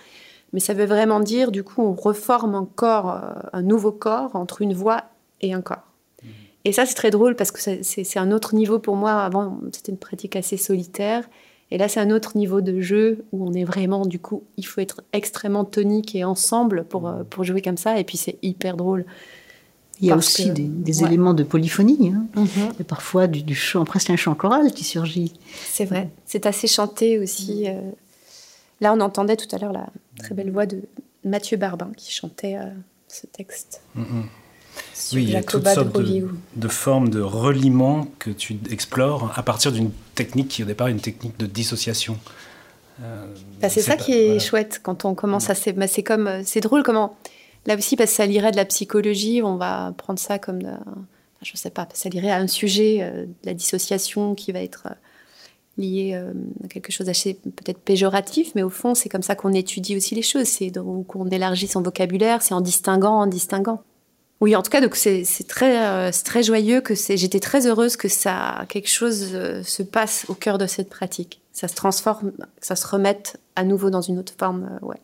mais 0.52 0.60
ça 0.60 0.74
veut 0.74 0.84
vraiment 0.84 1.20
dire, 1.20 1.52
du 1.52 1.62
coup, 1.62 1.82
on 1.82 1.94
reforme 1.94 2.54
un 2.54 2.68
corps, 2.74 3.10
euh, 3.10 3.40
un 3.52 3.62
nouveau 3.62 3.92
corps 3.92 4.36
entre 4.36 4.62
une 4.62 4.74
voix 4.74 5.04
et 5.40 5.54
un 5.54 5.62
corps. 5.62 5.86
Mmh. 6.22 6.26
Et 6.66 6.72
ça 6.72 6.84
c'est 6.84 6.94
très 6.94 7.10
drôle 7.10 7.36
parce 7.36 7.50
que 7.50 7.60
c'est 7.82 8.18
un 8.18 8.30
autre 8.30 8.54
niveau 8.54 8.78
pour 8.78 8.96
moi. 8.96 9.12
Avant 9.12 9.58
c'était 9.72 9.92
une 9.92 9.98
pratique 9.98 10.36
assez 10.36 10.58
solitaire. 10.58 11.24
Et 11.70 11.78
là, 11.78 11.88
c'est 11.88 12.00
un 12.00 12.10
autre 12.10 12.36
niveau 12.36 12.60
de 12.60 12.80
jeu 12.80 13.24
où 13.32 13.46
on 13.46 13.52
est 13.52 13.64
vraiment, 13.64 14.04
du 14.04 14.18
coup, 14.18 14.42
il 14.56 14.66
faut 14.66 14.80
être 14.80 15.02
extrêmement 15.12 15.64
tonique 15.64 16.14
et 16.14 16.24
ensemble 16.24 16.84
pour, 16.84 17.08
euh, 17.08 17.22
pour 17.28 17.44
jouer 17.44 17.62
comme 17.62 17.76
ça. 17.76 17.98
Et 17.98 18.04
puis, 18.04 18.16
c'est 18.16 18.38
hyper 18.42 18.76
drôle. 18.76 19.04
Il 20.00 20.08
y 20.08 20.10
a 20.10 20.16
aussi 20.16 20.50
des, 20.50 21.04
éléments 21.04 21.34
de 21.34 21.42
polyphonie. 21.42 22.12
Hein. 22.14 22.26
Mhm. 22.34 22.72
Et 22.80 22.84
parfois, 22.84 23.26
du, 23.26 23.42
du, 23.42 23.54
chant, 23.54 23.84
presque 23.84 24.10
un 24.10 24.16
chant 24.16 24.34
choral 24.34 24.72
qui 24.72 24.82
surgit. 24.82 25.34
C'est 25.68 25.84
vrai. 25.84 26.08
C'est 26.24 26.46
assez 26.46 26.66
chanté 26.66 27.18
aussi. 27.18 27.68
Euh. 27.68 27.78
Là, 28.80 28.94
on 28.94 29.00
entendait 29.00 29.36
tout 29.36 29.54
à 29.54 29.58
l'heure 29.58 29.72
la 29.72 29.88
très 30.18 30.34
belle 30.34 30.50
voix 30.50 30.66
de 30.66 30.82
Mathieu 31.24 31.58
Barbin 31.58 31.90
qui 31.96 32.12
chantait 32.12 32.56
euh, 32.56 32.70
ce 33.08 33.26
texte. 33.26 33.82
Oui, 35.12 35.24
il 35.24 35.30
y 35.30 35.36
a 35.36 35.42
toutes 35.42 35.66
sortes 35.66 35.96
de, 36.56 36.68
formes 36.68 37.08
de 37.08 37.20
reliement 37.20 38.06
que 38.18 38.30
tu 38.30 38.58
explores 38.70 39.32
à 39.34 39.42
partir 39.42 39.72
d'une 39.72 39.90
technique 40.14 40.48
qui 40.48 40.62
au 40.62 40.66
départ 40.66 40.88
est 40.88 40.92
une 40.92 41.00
technique 41.00 41.38
de 41.38 41.46
dissociation. 41.46 42.16
Euh, 43.02 43.26
bah, 43.60 43.68
c'est 43.68 43.80
ça 43.80 43.96
qui 43.96 44.12
est 44.12 44.38
chouette 44.38 44.80
quand 44.82 45.04
on 45.04 45.14
commence 45.14 45.48
à 45.50 45.54
bah, 45.72 45.86
c'est 45.86 46.02
comme 46.02 46.26
euh, 46.26 46.42
c'est 46.44 46.60
drôle 46.60 46.82
comment 46.82 47.16
là 47.66 47.74
aussi 47.74 47.96
parce 47.96 48.10
que 48.10 48.16
ça 48.16 48.26
lirait 48.26 48.50
de 48.50 48.56
la 48.56 48.66
psychologie 48.66 49.40
on 49.42 49.56
va 49.56 49.94
prendre 49.96 50.18
ça 50.18 50.38
comme 50.38 50.62
de, 50.62 50.68
je 51.40 51.56
sais 51.56 51.70
pas 51.70 51.88
ça 51.94 52.10
lirait 52.10 52.30
à 52.30 52.36
un 52.36 52.46
sujet 52.46 52.98
euh, 53.00 53.24
de 53.24 53.32
la 53.44 53.54
dissociation 53.54 54.34
qui 54.34 54.52
va 54.52 54.60
être 54.60 54.88
lié 55.78 56.12
à 56.62 56.68
quelque 56.68 56.92
chose 56.92 57.06
d'assez 57.06 57.34
peut-être 57.34 57.78
péjoratif, 57.78 58.54
mais 58.54 58.62
au 58.62 58.68
fond, 58.68 58.94
c'est 58.94 59.08
comme 59.08 59.22
ça 59.22 59.34
qu'on 59.34 59.54
étudie 59.54 59.96
aussi 59.96 60.14
les 60.14 60.20
choses, 60.20 60.44
c'est 60.44 60.70
qu'on 61.08 61.26
élargit 61.30 61.68
son 61.68 61.80
vocabulaire, 61.80 62.42
c'est 62.42 62.52
en 62.52 62.60
distinguant, 62.60 63.14
en 63.14 63.26
distinguant. 63.26 63.82
Oui, 64.40 64.56
en 64.56 64.62
tout 64.62 64.70
cas, 64.70 64.80
donc 64.80 64.96
c'est 64.96 65.24
très, 65.46 65.86
euh, 65.86 66.10
très 66.24 66.42
joyeux 66.42 66.80
que 66.80 66.94
c'est. 66.94 67.18
J'étais 67.18 67.40
très 67.40 67.66
heureuse 67.66 67.96
que 67.96 68.08
ça, 68.08 68.64
quelque 68.70 68.88
chose 68.88 69.32
euh, 69.34 69.62
se 69.62 69.82
passe 69.82 70.24
au 70.28 70.34
cœur 70.34 70.56
de 70.56 70.66
cette 70.66 70.88
pratique. 70.88 71.42
Ça 71.52 71.68
se 71.68 71.74
transforme, 71.74 72.32
ça 72.60 72.74
se 72.74 72.86
remette 72.86 73.38
à 73.54 73.64
nouveau 73.64 73.90
dans 73.90 74.00
une 74.00 74.18
autre 74.18 74.32
forme, 74.38 74.70
euh, 74.82 74.86
ouais, 74.86 74.96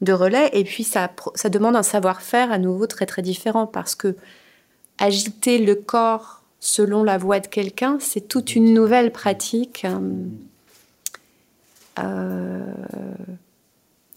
de 0.00 0.12
relais. 0.12 0.48
Et 0.52 0.62
puis 0.62 0.84
ça, 0.84 1.10
ça 1.34 1.48
demande 1.48 1.74
un 1.74 1.82
savoir-faire 1.82 2.52
à 2.52 2.58
nouveau 2.58 2.86
très 2.86 3.04
très 3.04 3.22
différent 3.22 3.66
parce 3.66 3.96
que 3.96 4.14
agiter 4.98 5.58
le 5.58 5.74
corps 5.74 6.44
selon 6.60 7.02
la 7.02 7.18
voix 7.18 7.40
de 7.40 7.48
quelqu'un, 7.48 7.98
c'est 8.00 8.28
toute 8.28 8.54
une 8.54 8.72
nouvelle 8.74 9.10
pratique. 9.10 9.84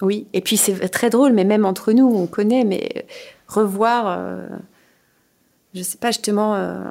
oui, 0.01 0.27
et 0.33 0.41
puis 0.41 0.57
c'est 0.57 0.87
très 0.89 1.09
drôle, 1.09 1.33
mais 1.33 1.45
même 1.45 1.65
entre 1.65 1.93
nous, 1.93 2.05
on 2.05 2.27
connaît, 2.27 2.63
mais 2.63 3.05
revoir, 3.47 4.05
euh, 4.07 4.47
je 5.73 5.83
sais 5.83 5.97
pas, 5.97 6.11
justement, 6.11 6.55
euh, 6.55 6.83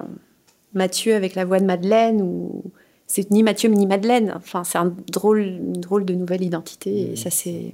Mathieu 0.74 1.14
avec 1.14 1.34
la 1.34 1.44
voix 1.44 1.60
de 1.60 1.64
Madeleine, 1.64 2.22
ou 2.22 2.64
c'est 3.06 3.30
ni 3.30 3.42
Mathieu 3.42 3.68
ni 3.68 3.86
Madeleine. 3.86 4.32
Enfin, 4.36 4.64
c'est 4.64 4.78
un 4.78 4.92
drôle, 5.10 5.40
une 5.40 5.80
drôle 5.80 6.04
de 6.04 6.14
nouvelle 6.14 6.42
identité, 6.42 7.12
et 7.12 7.16
ça, 7.16 7.30
c'est. 7.30 7.72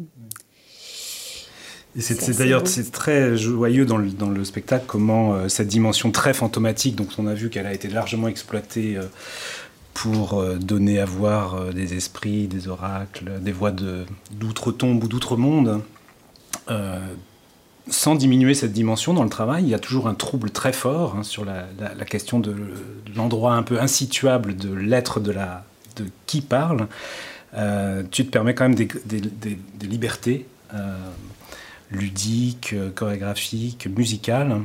c'est 1.98 2.36
d'ailleurs 2.36 2.66
c'est 2.66 2.90
très 2.90 3.36
joyeux 3.36 3.84
dans 3.86 3.96
le, 3.96 4.10
dans 4.10 4.30
le 4.30 4.44
spectacle 4.44 4.84
comment 4.86 5.34
euh, 5.34 5.48
cette 5.48 5.68
dimension 5.68 6.10
très 6.10 6.34
fantomatique, 6.34 6.96
donc 6.96 7.08
on 7.18 7.26
a 7.26 7.34
vu 7.34 7.50
qu'elle 7.50 7.66
a 7.66 7.72
été 7.72 7.88
largement 7.88 8.28
exploitée 8.28 8.98
pour 9.94 10.44
donner 10.60 11.00
à 11.00 11.04
voir 11.04 11.74
des 11.74 11.94
esprits, 11.94 12.46
des 12.46 12.68
oracles, 12.68 13.40
des 13.40 13.50
voix 13.50 13.72
d'outre-tombe 13.72 15.02
ou 15.02 15.08
d'outre-monde, 15.08 15.82
sans 17.90 18.14
diminuer 18.14 18.54
cette 18.54 18.72
dimension 18.72 19.14
dans 19.14 19.24
le 19.24 19.30
travail, 19.30 19.64
il 19.64 19.68
y 19.68 19.74
a 19.74 19.78
toujours 19.78 20.08
un 20.08 20.14
trouble 20.14 20.50
très 20.50 20.72
fort 20.72 21.16
hein, 21.16 21.22
sur 21.22 21.44
la, 21.44 21.64
question 22.04 22.40
de 22.40 22.54
l'endroit 23.16 23.54
un 23.54 23.62
peu 23.62 23.80
insituable 23.80 24.56
de 24.56 24.72
l'être 24.72 25.20
de, 25.20 25.32
de 25.96 26.04
qui 26.26 26.40
parle. 26.40 26.88
Euh, 27.54 28.02
tu 28.10 28.26
te 28.26 28.30
permets 28.30 28.54
quand 28.54 28.68
même 28.68 28.74
des, 28.74 28.88
libertés 29.80 30.46
euh, 30.74 30.96
ludiques, 31.90 32.74
chorégraphiques, 32.94 33.86
musicales 33.86 34.62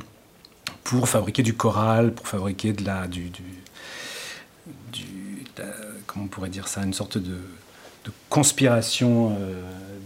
pour 0.84 1.08
fabriquer 1.08 1.44
du 1.44 1.54
choral, 1.54 2.14
pour 2.14 2.28
fabriquer 2.28 2.74
de 2.74 2.84
la, 2.84 3.08
du, 3.08 3.30
du, 3.30 3.44
comment 6.06 6.26
on 6.26 6.28
pourrait 6.28 6.50
dire 6.50 6.68
ça, 6.68 6.84
une 6.84 6.94
sorte 6.94 7.18
de, 7.18 7.38
conspiration. 8.30 9.38
Euh, 9.40 9.62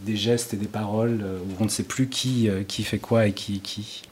des 0.07 0.15
gestes 0.15 0.53
et 0.53 0.57
des 0.57 0.67
paroles 0.67 1.21
euh, 1.23 1.37
où 1.39 1.61
on 1.61 1.65
ne 1.65 1.69
sait 1.69 1.83
plus 1.83 2.07
qui, 2.07 2.49
euh, 2.49 2.63
qui 2.63 2.83
fait 2.83 2.97
quoi 2.97 3.27
et 3.27 3.33
qui 3.33 3.59
qui. 3.59 4.03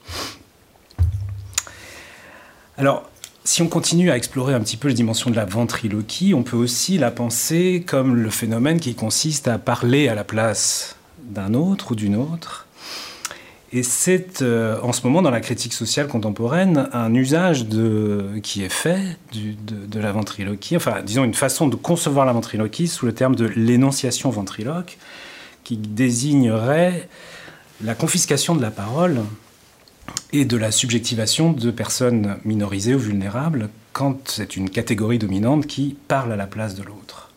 Alors, 2.78 3.10
si 3.46 3.62
on 3.62 3.68
continue 3.68 4.12
à 4.12 4.18
explorer 4.18 4.54
un 4.54 4.60
petit 4.60 4.76
peu 4.76 4.90
la 4.90 4.94
dimension 4.94 5.30
de 5.32 5.36
la 5.36 5.46
ventriloquie, 5.46 6.34
on 6.34 6.44
peut 6.44 6.58
aussi 6.58 6.98
la 6.98 7.12
penser 7.12 7.84
comme 7.88 8.16
le 8.16 8.30
phénomène 8.30 8.80
qui 8.80 8.94
consiste 8.94 9.48
à 9.48 9.58
parler 9.58 10.10
à 10.10 10.16
la 10.16 10.26
place 10.26 10.98
d'un 11.24 11.54
autre 11.54 11.94
ou 11.94 11.96
d'une 11.96 12.16
autre. 12.16 12.68
Et 13.72 13.84
c'est 13.84 14.42
euh, 14.42 14.80
en 14.84 14.94
ce 14.94 15.06
moment 15.06 15.22
dans 15.22 15.32
la 15.32 15.42
critique 15.42 15.74
sociale 15.74 16.08
contemporaine 16.08 16.90
un 16.94 17.14
usage 17.14 17.66
de, 17.66 18.26
qui 18.44 18.64
est 18.64 18.70
fait 18.70 19.18
de, 19.34 20.00
la 20.00 20.12
ventriloquie, 20.12 20.76
enfin 20.76 21.02
disons 21.06 21.24
une 21.24 21.34
façon 21.34 21.68
de 21.68 21.76
concevoir 21.76 22.26
la 22.26 22.34
ventriloquie 22.34 22.88
sous 22.88 23.06
le 23.06 23.14
terme 23.14 23.36
de 23.36 23.46
l'énonciation 23.46 24.30
ventriloque, 24.30 24.98
qui 25.66 25.76
désignerait 25.76 27.10
la 27.84 27.96
confiscation 27.96 28.56
de 28.56 28.62
la 28.62 28.72
parole 28.72 29.22
et 30.32 30.46
de 30.46 30.56
la 30.56 30.72
subjectivation 30.72 31.52
de 31.52 31.72
personnes 31.72 32.38
minorisées 32.46 32.96
ou 32.96 33.00
vulnérables 33.00 33.70
quand 33.92 34.30
c'est 34.30 34.56
une 34.56 34.70
catégorie 34.70 35.20
dominante 35.20 35.68
qui 35.68 35.98
parle 36.08 36.32
à 36.32 36.36
la 36.38 36.48
place 36.48 36.76
de 36.76 36.84
l'autre. 36.84 37.30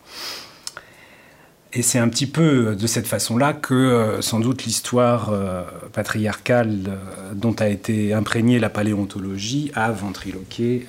Et 1.71 1.83
c'est 1.83 1.99
un 1.99 2.09
petit 2.09 2.25
peu 2.25 2.75
de 2.75 2.87
cette 2.87 3.05
façon-là 3.05 3.53
que 3.53 3.75
euh, 3.75 4.21
sans 4.23 4.39
doute 4.39 4.63
l'histoire 4.65 5.29
euh, 5.29 5.63
patriarcale 5.93 6.79
euh, 6.87 7.33
dont 7.35 7.53
a 7.59 7.67
été 7.67 8.11
imprégnée 8.11 8.57
la 8.57 8.71
paléontologie 8.71 9.71
a 9.75 9.91
ventriloqué 9.91 10.87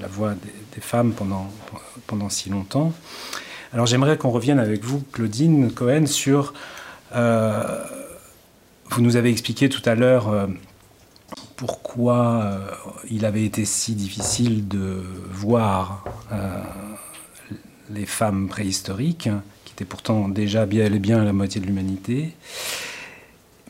la 0.00 0.08
voix 0.08 0.32
des, 0.74 0.80
femmes 0.80 1.12
pendant, 1.12 1.52
pendant 2.06 2.30
si 2.30 2.48
longtemps. 2.48 2.94
Alors 3.74 3.84
j'aimerais 3.86 4.16
qu'on 4.16 4.30
revienne 4.30 4.58
avec 4.58 4.84
vous, 4.84 5.02
Claudine 5.12 5.70
Cohen, 5.70 6.06
sur... 6.06 6.54
vous 7.14 9.00
nous 9.00 9.16
avez 9.16 9.30
expliqué 9.30 9.68
tout 9.68 9.82
à 9.84 9.94
l'heure 9.94 10.48
pourquoi 11.56 12.58
il 13.10 13.24
avait 13.24 13.44
été 13.44 13.64
si 13.64 13.94
difficile 13.94 14.68
de 14.68 15.02
voir 15.30 16.04
les 17.90 18.06
femmes 18.06 18.48
préhistoriques 18.48 19.28
qui 19.64 19.72
était 19.72 19.84
pourtant 19.84 20.28
déjà 20.28 20.66
bien 20.66 20.88
bien 20.90 21.24
la 21.24 21.32
moitié 21.32 21.60
de 21.60 21.66
l'humanité. 21.66 22.34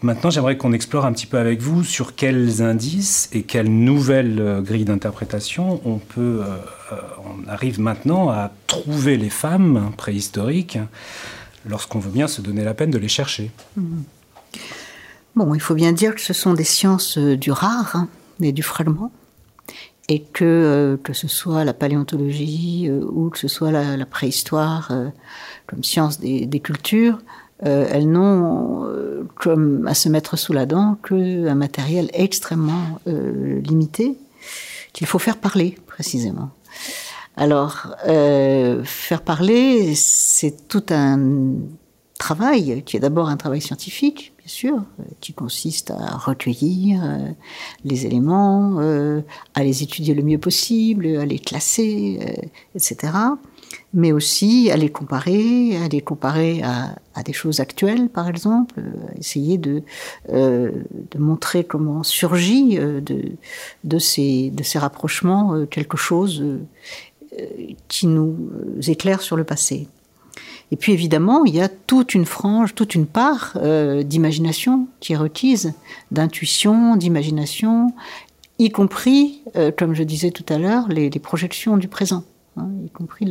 Maintenant, 0.02 0.30
j'aimerais 0.30 0.56
qu'on 0.56 0.72
explore 0.72 1.04
un 1.04 1.12
petit 1.12 1.26
peu 1.26 1.38
avec 1.38 1.60
vous 1.60 1.84
sur 1.84 2.16
quels 2.16 2.60
indices 2.60 3.28
et 3.32 3.44
quelles 3.44 3.70
nouvelles 3.70 4.40
euh, 4.40 4.60
grilles 4.60 4.84
d'interprétation 4.84 5.80
on 5.84 5.98
peut, 5.98 6.40
euh, 6.42 6.56
euh, 6.90 6.96
on 7.24 7.48
arrive 7.48 7.78
maintenant 7.78 8.28
à 8.28 8.50
trouver 8.66 9.16
les 9.16 9.30
femmes 9.30 9.92
préhistoriques 9.96 10.78
lorsqu'on 11.66 11.98
veut 11.98 12.10
bien 12.10 12.28
se 12.28 12.40
donner 12.40 12.64
la 12.64 12.74
peine 12.74 12.90
de 12.90 12.98
les 12.98 13.08
chercher. 13.08 13.50
Mmh. 13.76 14.02
Bon, 15.34 15.54
il 15.54 15.60
faut 15.60 15.74
bien 15.74 15.92
dire 15.92 16.14
que 16.14 16.20
ce 16.20 16.32
sont 16.32 16.54
des 16.54 16.64
sciences 16.64 17.16
du 17.18 17.50
rare 17.50 17.96
hein, 17.96 18.08
et 18.40 18.52
du 18.52 18.62
fragment 18.62 19.10
et 20.08 20.20
que 20.20 20.98
que 21.04 21.12
ce 21.12 21.28
soit 21.28 21.64
la 21.64 21.72
paléontologie 21.72 22.90
ou 22.90 23.30
que 23.30 23.38
ce 23.38 23.48
soit 23.48 23.70
la 23.70 24.04
préhistoire 24.04 24.92
comme 25.66 25.84
science 25.84 26.20
des, 26.20 26.60
cultures, 26.60 27.18
euh, 27.64 27.86
elles 27.90 28.10
n'ont 28.10 28.84
euh, 28.84 29.26
comme 29.36 29.86
à 29.86 29.94
se 29.94 30.08
mettre 30.08 30.36
sous 30.36 30.52
la 30.52 30.66
dent 30.66 30.96
qu'un 31.02 31.54
matériel 31.54 32.10
extrêmement 32.12 33.00
euh, 33.06 33.60
limité 33.60 34.16
qu'il 34.92 35.06
faut 35.06 35.18
faire 35.18 35.38
parler 35.38 35.78
précisément. 35.86 36.50
Alors, 37.36 37.94
faire 38.04 39.22
parler, 39.22 39.94
c'est 39.94 40.68
tout 40.68 40.84
un 40.90 41.54
travail. 42.18 42.82
Qui 42.84 42.96
est 42.96 43.00
d'abord 43.00 43.28
un 43.28 43.36
travail 43.36 43.60
scientifique, 43.60 44.32
bien 44.38 44.48
sûr, 44.48 44.82
qui 45.20 45.32
consiste 45.32 45.90
à 45.90 46.16
recueillir 46.16 47.02
les 47.84 48.06
éléments, 48.06 48.78
à 49.54 49.64
les 49.64 49.82
étudier 49.82 50.14
le 50.14 50.22
mieux 50.22 50.38
possible, 50.38 51.06
à 51.16 51.24
les 51.24 51.38
classer, 51.38 52.20
etc 52.74 53.12
mais 53.94 54.12
aussi 54.12 54.70
à 54.70 54.76
les 54.76 54.90
comparer, 54.90 55.76
à 55.76 55.88
les 55.88 56.00
comparer 56.00 56.62
à, 56.62 57.22
des 57.22 57.32
choses 57.32 57.60
actuelles, 57.60 58.08
par 58.08 58.28
exemple, 58.28 58.74
euh, 58.78 59.18
essayer 59.18 59.58
de, 59.58 59.82
euh, 60.30 60.70
de 61.10 61.18
montrer 61.18 61.62
comment 61.62 62.02
surgit 62.02 62.78
euh, 62.78 63.00
de, 63.00 63.32
de, 63.84 63.98
ces, 63.98 64.50
de 64.50 64.62
ces 64.62 64.78
rapprochements 64.78 65.66
quelque 65.66 65.96
chose 65.96 66.42
qui 67.88 68.06
nous 68.06 68.36
éclaire 68.86 69.22
sur 69.22 69.36
le 69.36 69.44
passé. 69.44 69.88
Et 70.70 70.76
puis 70.76 70.92
évidemment, 70.92 71.44
il 71.44 71.54
y 71.54 71.60
a 71.60 71.68
toute 71.68 72.14
une 72.14 72.24
frange, 72.24 72.74
toute 72.74 72.94
une 72.94 73.06
part 73.06 73.58
d'imagination 74.04 74.88
qui 75.00 75.12
est 75.12 75.16
requise, 75.16 75.74
d'intuition, 76.10 76.96
d'imagination, 76.96 77.92
y 78.58 78.70
compris, 78.70 79.42
comme 79.76 79.94
je 79.94 80.02
disais 80.02 80.30
tout 80.30 80.46
à 80.48 80.58
l'heure, 80.58 80.88
les 80.88 81.10
projections 81.10 81.76
du 81.76 81.88
présent. 81.88 82.24
Hein, 82.58 82.68
y 82.84 82.90
compris 82.90 83.26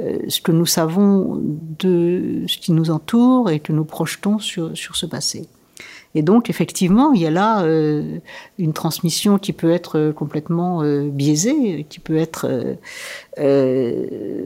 euh, 0.00 0.18
ce 0.28 0.40
que 0.42 0.52
nous 0.52 0.66
savons 0.66 1.40
de 1.78 2.44
ce 2.46 2.58
qui 2.58 2.72
nous 2.72 2.90
entoure 2.90 3.50
et 3.50 3.58
que 3.58 3.72
nous 3.72 3.86
projetons 3.86 4.38
sur, 4.38 4.76
sur 4.76 4.96
ce 4.96 5.06
passé. 5.06 5.48
Et 6.14 6.22
donc, 6.22 6.48
effectivement, 6.48 7.12
il 7.12 7.22
y 7.22 7.26
a 7.26 7.30
là 7.30 7.62
euh, 7.62 8.18
une 8.58 8.72
transmission 8.72 9.38
qui 9.38 9.52
peut 9.52 9.70
être 9.70 10.12
complètement 10.12 10.82
euh, 10.82 11.08
biaisée, 11.08 11.86
qui 11.88 11.98
peut 12.00 12.16
être 12.16 12.76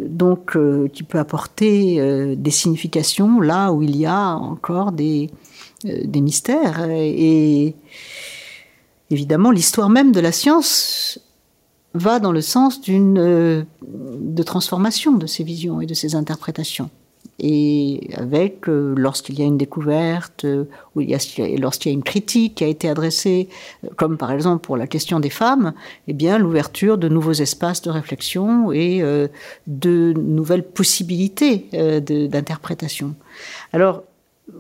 donc 0.09 0.57
qui 0.93 1.03
peut 1.03 1.19
apporter 1.19 2.37
des 2.37 2.51
significations 2.51 3.41
là 3.41 3.71
où 3.73 3.83
il 3.83 3.97
y 3.97 4.07
a 4.07 4.35
encore 4.35 4.93
des, 4.93 5.31
des 5.85 6.21
mystères. 6.23 6.89
Et 6.91 7.75
évidemment, 9.11 9.51
l'histoire 9.51 9.91
même 9.91 10.12
de 10.12 10.21
la 10.21 10.33
science 10.33 11.21
va 11.95 12.19
dans 12.19 12.33
le 12.33 12.41
sens 12.41 12.81
d'une 12.81 13.19
euh, 13.19 13.64
de 13.83 14.43
transformation 14.43 15.12
de 15.12 15.27
ces 15.27 15.45
visions 15.45 15.81
et 15.81 15.87
de 15.87 15.95
ces 15.95 16.14
interprétations. 16.14 16.91
Et 17.41 18.11
avec, 18.14 18.68
euh, 18.68 18.95
lorsqu'il 18.97 19.39
y 19.39 19.43
a 19.43 19.45
une 19.45 19.59
découverte, 19.59 20.45
euh, 20.45 20.64
ou 20.97 21.03
lorsqu'il 21.59 21.86
y 21.86 21.89
a 21.89 21.93
une 21.93 22.03
critique 22.03 22.57
qui 22.57 22.64
a 22.64 22.66
été 22.66 22.89
adressée, 22.89 23.49
comme 23.97 24.16
par 24.16 24.32
exemple 24.32 24.66
pour 24.66 24.76
la 24.76 24.86
question 24.86 25.20
des 25.20 25.30
femmes, 25.30 25.72
eh 26.09 26.12
bien 26.12 26.39
l'ouverture 26.39 26.99
de 26.99 27.09
nouveaux 27.09 27.32
espaces 27.32 27.82
de 27.82 27.91
réflexion 27.91 28.72
et 28.72 29.03
de 29.66 30.12
nouvelles 30.16 30.64
possibilités 30.64 31.68
d'interprétation. 32.30 33.14
Alors, 33.72 34.03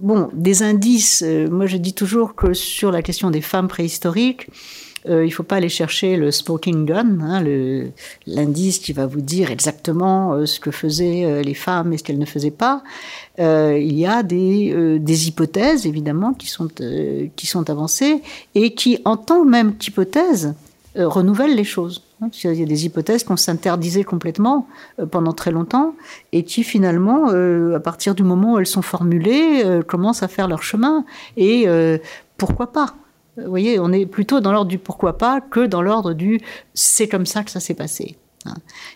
bon, 0.00 0.30
des 0.32 0.62
indices, 0.62 1.24
moi 1.50 1.66
je 1.66 1.76
dis 1.76 1.94
toujours 1.94 2.36
que 2.36 2.54
sur 2.54 2.92
la 2.92 3.02
question 3.02 3.30
des 3.30 3.40
femmes 3.40 3.68
préhistoriques, 3.68 4.48
euh, 5.06 5.24
il 5.24 5.28
ne 5.28 5.32
faut 5.32 5.42
pas 5.42 5.56
aller 5.56 5.68
chercher 5.68 6.16
le 6.16 6.30
smoking 6.30 6.84
gun, 6.84 7.20
hein, 7.20 7.42
l'indice 8.26 8.78
qui 8.78 8.92
va 8.92 9.06
vous 9.06 9.20
dire 9.20 9.50
exactement 9.50 10.32
euh, 10.32 10.46
ce 10.46 10.60
que 10.60 10.70
faisaient 10.70 11.24
euh, 11.24 11.42
les 11.42 11.54
femmes 11.54 11.92
et 11.92 11.98
ce 11.98 12.04
qu'elles 12.04 12.18
ne 12.18 12.26
faisaient 12.26 12.50
pas. 12.50 12.82
il 13.38 13.98
y 13.98 14.06
a 14.06 14.22
des, 14.22 15.28
hypothèses, 15.28 15.86
évidemment, 15.86 16.34
qui 16.34 16.48
sont, 16.48 17.70
avancées 17.70 18.22
et 18.54 18.74
qui, 18.74 18.98
en 19.04 19.16
tant 19.16 19.44
même 19.44 19.76
qu'hypothèse, 19.76 20.54
renouvellent 20.96 21.54
les 21.54 21.64
choses. 21.64 22.02
Il 22.42 22.54
y 22.54 22.62
a 22.62 22.66
des 22.66 22.86
hypothèses 22.86 23.22
qu'on 23.22 23.36
s'interdisait 23.36 24.02
complètement 24.02 24.66
pendant 25.12 25.32
très 25.32 25.52
longtemps 25.52 25.94
et 26.32 26.42
qui 26.42 26.64
finalement, 26.64 27.28
à 27.28 27.80
partir 27.80 28.16
du 28.16 28.24
moment 28.24 28.54
où 28.54 28.58
elles 28.58 28.66
sont 28.66 28.82
formulées, 28.82 29.62
commencent 29.86 30.24
à 30.24 30.28
faire 30.28 30.48
leur 30.48 30.64
chemin. 30.64 31.04
Et 31.36 31.68
pourquoi 32.36 32.72
pas 32.72 32.96
vous 33.42 33.48
voyez, 33.48 33.78
on 33.78 33.92
est 33.92 34.06
plutôt 34.06 34.40
dans 34.40 34.52
l'ordre 34.52 34.70
du 34.70 34.78
pourquoi 34.78 35.18
pas 35.18 35.40
que 35.40 35.66
dans 35.66 35.82
l'ordre 35.82 36.12
du 36.12 36.40
c'est 36.74 37.08
comme 37.08 37.26
ça 37.26 37.44
que 37.44 37.50
ça 37.50 37.60
s'est 37.60 37.74
passé. 37.74 38.16
Hein. 38.46 38.54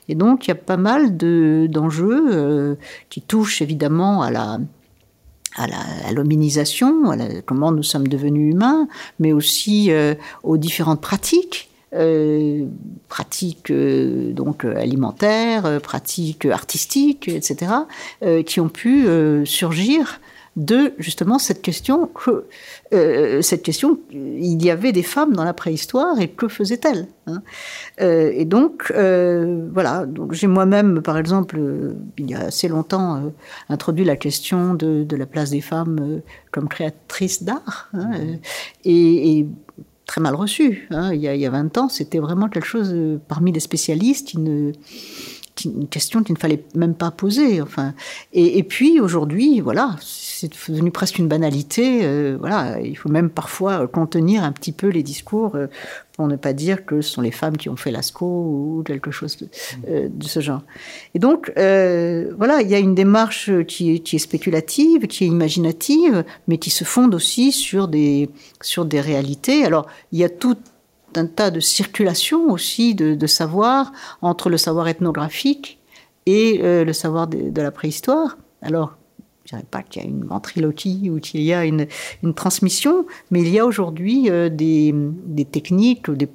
Et 0.09 0.15
donc, 0.15 0.47
il 0.47 0.49
y 0.49 0.53
a 0.53 0.57
pas 0.57 0.77
mal 0.77 1.17
d'enjeux 1.17 2.27
euh, 2.33 2.75
qui 3.09 3.21
touchent 3.21 3.63
évidemment 3.63 4.23
à 4.23 4.31
la, 4.31 4.59
à 5.57 6.13
l'hominisation, 6.13 7.11
à, 7.11 7.17
comment 7.45 7.73
nous 7.73 7.83
sommes 7.83 8.09
devenus 8.09 8.55
humains, 8.55 8.89
mais 9.19 9.33
aussi 9.33 9.91
euh, 9.91 10.15
aux 10.43 10.57
différentes 10.57 11.01
pratiques. 11.01 11.69
Euh, 11.95 12.69
pratiques 13.09 13.71
donc 13.71 14.65
alimentaires, 14.65 15.79
pratiques 15.83 16.47
artistiques, 16.47 17.29
etc., 17.29 17.71
qui 18.47 18.61
ont 18.61 18.71
pu 18.71 19.07
surgir 19.45 20.22
de 20.57 20.93
justement 20.99 21.39
cette 21.39 21.63
question 21.63 22.07
que 22.07 22.45
euh, 22.93 23.41
cette 23.41 23.63
question 23.63 23.99
il 24.11 24.63
y 24.63 24.71
avait 24.71 24.93
des 24.93 25.03
femmes 25.03 25.33
dans 25.33 25.45
la 25.45 25.55
préhistoire 25.55 26.21
et 26.21 26.29
que 26.29 26.47
faisaient-elles 26.47 27.09
hein? 27.27 27.43
Euh, 28.03 28.31
et 28.35 28.45
donc 28.45 28.93
euh, 28.95 29.67
voilà. 29.73 30.05
Donc 30.05 30.35
j'ai 30.35 30.49
moi-même 30.49 31.01
par 31.01 31.17
exemple 31.17 31.59
il 32.19 32.31
y 32.31 32.35
a 32.35 32.41
assez 32.41 32.69
longtemps 32.69 33.33
introduit 33.71 34.05
la 34.05 34.17
question 34.17 34.75
de, 34.75 35.07
la 35.11 35.27
place 35.27 35.51
des 35.51 35.63
femmes 35.63 36.21
comme 36.51 36.69
créatrices 36.69 37.43
d'art 37.43 37.89
hein, 37.95 38.11
et, 38.85 39.47
très 40.05 40.21
mal 40.21 40.35
reçu 40.35 40.89
hein. 40.91 41.15
il, 41.15 41.21
y 41.21 41.29
a, 41.29 41.35
il 41.35 41.41
y 41.41 41.47
a 41.47 41.51
20 41.51 41.79
ans 41.79 41.89
c'était 41.89 42.19
vraiment 42.19 42.49
quelque 42.49 42.67
chose 42.67 42.95
parmi 43.29 43.53
les 43.53 43.61
spécialistes 43.61 44.29
qui 44.29 44.39
ne 44.39 44.73
une 45.65 45.89
question 45.89 46.23
qu'il 46.23 46.35
ne 46.35 46.39
fallait 46.39 46.65
même 46.75 46.95
pas 46.95 47.11
poser. 47.11 47.61
Enfin, 47.61 47.95
et, 48.33 48.63
puis 48.63 49.01
aujourd'hui, 49.01 49.61
voilà, 49.61 49.97
c'est 50.01 50.51
devenu 50.69 50.91
presque 50.91 51.19
une 51.19 51.29
banalité. 51.29 52.01
Euh, 52.03 52.37
voilà, 52.39 52.81
il 52.81 52.97
faut 52.97 53.09
même 53.09 53.31
parfois 53.31 53.87
contenir 53.87 54.45
un 54.45 54.53
petit 54.53 54.73
peu 54.73 54.89
les 54.89 55.03
discours 55.03 55.55
euh, 55.55 55.67
pour 56.13 56.27
ne 56.27 56.37
pas 56.37 56.53
dire 56.53 56.85
que 56.85 57.01
ce 57.01 57.11
sont 57.11 57.21
les 57.21 57.31
femmes 57.31 57.57
qui 57.57 57.69
ont 57.69 57.77
fait 57.77 57.91
l'ASCO 57.91 58.27
ou 58.27 58.83
quelque 58.85 59.11
chose 59.11 59.37
de, 59.37 59.49
euh, 59.89 60.09
ce 60.21 60.41
genre. 60.41 60.63
Et 61.15 61.19
donc, 61.19 61.53
voilà, 61.55 62.63
il 62.63 62.69
y 62.69 62.75
a 62.75 62.79
une 62.79 62.95
démarche 62.95 63.51
qui 63.67 63.95
est, 63.95 63.99
qui 64.01 64.17
est, 64.17 64.21
spéculative, 64.21 65.07
qui 65.07 65.25
est 65.25 65.29
imaginative, 65.29 66.25
mais 66.49 66.59
qui 66.59 66.71
se 66.71 66.85
fonde 66.85 67.15
aussi 67.15 67.53
sur 67.53 67.89
des, 67.89 68.31
sur 68.61 68.85
des 68.85 69.01
réalités. 69.01 69.65
Alors, 69.65 69.87
il 70.13 70.19
y 70.19 70.25
a 70.25 70.29
tout 70.29 70.57
un 71.17 71.27
tas 71.27 71.51
de 71.51 71.61
circulation 71.61 72.51
aussi 72.51 72.95
de, 72.95 73.27
savoir 73.27 73.93
entre 74.21 74.51
le 74.51 74.57
savoir 74.57 74.89
ethnographique 74.89 75.79
et 76.27 76.61
euh, 76.63 76.85
le 76.85 76.93
savoir 76.93 77.27
de, 77.27 77.61
la 77.61 77.71
préhistoire. 77.71 78.39
Alors, 78.61 78.97
je 79.45 79.57
ne 79.57 79.61
dirais 79.61 79.69
pas 79.69 79.83
qu'il 79.83 80.03
y 80.03 80.05
a 80.05 80.09
une 80.09 80.25
ventriloquie 80.25 81.11
ou 81.11 81.19
qu'il 81.19 81.43
y 81.43 81.53
a 81.53 81.65
une, 81.65 81.87
transmission, 82.35 83.07
mais 83.31 83.41
il 83.41 83.49
y 83.49 83.59
a 83.59 83.67
aujourd'hui 83.67 84.31
euh, 84.31 84.49
des, 84.49 84.95
techniques, 85.51 86.11
des 86.11 86.29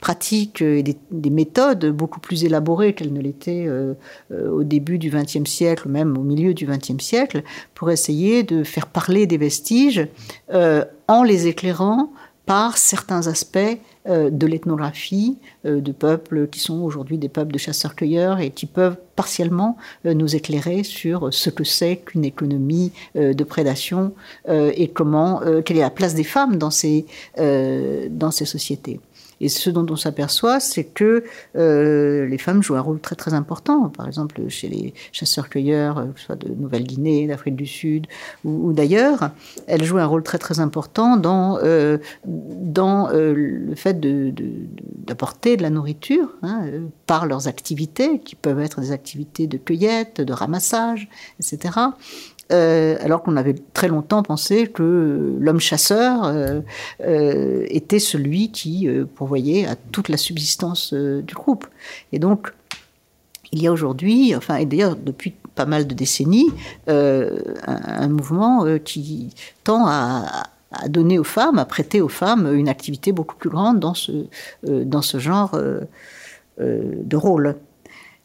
pratiques 0.00 0.62
et 0.62 0.82
des, 0.82 1.30
méthodes 1.30 1.86
beaucoup 1.86 2.18
plus 2.18 2.44
élaborées 2.44 2.94
qu'elles 2.94 3.12
ne 3.12 3.20
l'étaient 3.20 3.66
euh, 3.68 3.94
au 4.30 4.64
début 4.64 4.98
du 4.98 5.10
XXe 5.10 5.48
siècle, 5.48 5.88
même 5.88 6.18
au 6.18 6.22
milieu 6.22 6.54
du 6.54 6.66
XXe 6.66 7.02
siècle, 7.02 7.44
pour 7.74 7.90
essayer 7.90 8.42
de 8.42 8.64
faire 8.64 8.88
parler 8.88 9.26
des 9.26 9.38
vestiges 9.38 10.08
en 10.52 11.22
les 11.22 11.46
éclairant 11.46 12.12
par 12.46 12.78
certains 12.78 13.28
aspects 13.28 13.78
de 14.10 14.46
l'ethnographie 14.46 15.38
euh, 15.66 15.80
de 15.80 15.92
peuples 15.92 16.48
qui 16.48 16.60
sont 16.60 16.80
aujourd'hui 16.80 17.18
des 17.18 17.28
peuples 17.28 17.52
de 17.52 17.58
chasseurs-cueilleurs 17.58 18.40
et 18.40 18.50
qui 18.50 18.66
peuvent 18.66 18.96
partiellement 19.14 19.76
euh, 20.06 20.14
nous 20.14 20.34
éclairer 20.34 20.82
sur 20.84 21.32
ce 21.32 21.50
que 21.50 21.64
c'est 21.64 21.96
qu'une 21.98 22.24
économie 22.24 22.92
de 23.14 23.44
prédation 23.44 24.12
et 24.48 24.88
comment, 24.88 25.40
quelle 25.64 25.78
est 25.78 25.80
la 25.80 25.90
place 25.90 26.14
des 26.14 26.24
femmes 26.24 26.56
dans 26.56 26.70
ces, 26.70 27.06
dans 27.36 28.30
ces 28.30 28.44
sociétés. 28.44 29.00
Et 29.40 29.48
ce 29.48 29.70
dont 29.70 29.86
on 29.88 29.96
s'aperçoit, 29.96 30.60
c'est 30.60 30.84
que 30.84 31.24
euh, 31.56 32.26
les 32.26 32.38
femmes 32.38 32.62
jouent 32.62 32.76
un 32.76 32.80
rôle 32.80 33.00
très 33.00 33.16
très 33.16 33.34
important. 33.34 33.88
Par 33.88 34.06
exemple, 34.06 34.48
chez 34.48 34.68
les 34.68 34.94
chasseurs-cueilleurs, 35.12 35.98
euh, 35.98 36.06
que 36.06 36.20
ce 36.20 36.26
soit 36.26 36.36
de 36.36 36.48
Nouvelle-Guinée, 36.52 37.26
d'Afrique 37.26 37.56
du 37.56 37.66
Sud 37.66 38.06
ou, 38.44 38.72
d'ailleurs, 38.72 39.30
elles 39.66 39.84
jouent 39.84 39.98
un 39.98 40.06
rôle 40.06 40.22
très 40.22 40.38
très 40.38 40.60
important 40.60 41.16
dans, 41.16 41.58
euh, 41.62 41.98
dans 42.24 43.08
le 43.10 43.74
fait 43.74 43.98
d'apporter 44.00 45.56
de, 45.56 45.62
la 45.62 45.70
nourriture 45.70 46.28
hein, 46.42 46.62
par 47.06 47.26
leurs 47.26 47.48
activités, 47.48 48.20
qui 48.20 48.34
peuvent 48.34 48.60
être 48.60 48.80
des 48.80 48.92
activités 48.92 49.46
de 49.46 49.56
cueillette, 49.56 50.20
de 50.20 50.32
ramassage, 50.32 51.08
etc. 51.38 51.78
Euh, 52.52 52.96
alors 53.00 53.22
qu'on 53.22 53.36
avait 53.36 53.54
très 53.74 53.88
longtemps 53.88 54.22
pensé 54.22 54.66
que 54.66 55.36
l'homme 55.38 55.60
chasseur 55.60 56.24
euh, 56.24 56.60
euh, 57.04 57.64
était 57.68 58.00
celui 58.00 58.50
qui 58.50 58.88
pourvoyait 59.14 59.66
à 59.66 59.76
toute 59.76 60.08
la 60.08 60.16
subsistance 60.16 60.92
du 60.92 61.34
groupe. 61.34 61.66
Et 62.12 62.18
donc, 62.18 62.52
il 63.52 63.62
y 63.62 63.66
a 63.66 63.72
aujourd'hui, 63.72 64.34
enfin, 64.34 64.56
et 64.56 64.66
d'ailleurs 64.66 64.96
depuis 64.96 65.34
pas 65.54 65.66
mal 65.66 65.86
de 65.86 65.94
décennies, 65.94 66.50
un, 66.86 68.08
mouvement 68.08 68.78
qui 68.84 69.34
tend 69.64 69.86
à, 69.86 70.44
donner 70.88 71.18
aux 71.18 71.24
femmes, 71.24 71.58
à 71.58 71.64
prêter 71.64 72.00
aux 72.00 72.08
femmes 72.08 72.54
une 72.54 72.68
activité 72.68 73.10
beaucoup 73.10 73.34
plus 73.34 73.50
grande 73.50 73.80
dans 73.80 73.94
ce, 73.94 74.26
dans 74.62 75.02
ce 75.02 75.18
genre 75.18 75.60
de 76.58 77.16
rôle. 77.16 77.56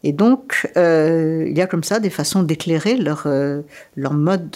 Et 0.05 0.13
donc, 0.13 0.71
euh, 0.77 1.45
il 1.47 1.57
y 1.57 1.61
a 1.61 1.67
comme 1.67 1.83
ça 1.83 1.99
des 1.99 2.11
façons 2.11 2.43
d'éclairer 2.43 2.95
leur, 2.95 3.23
euh, 3.25 3.63
leur 3.95 4.13
mode 4.13 4.51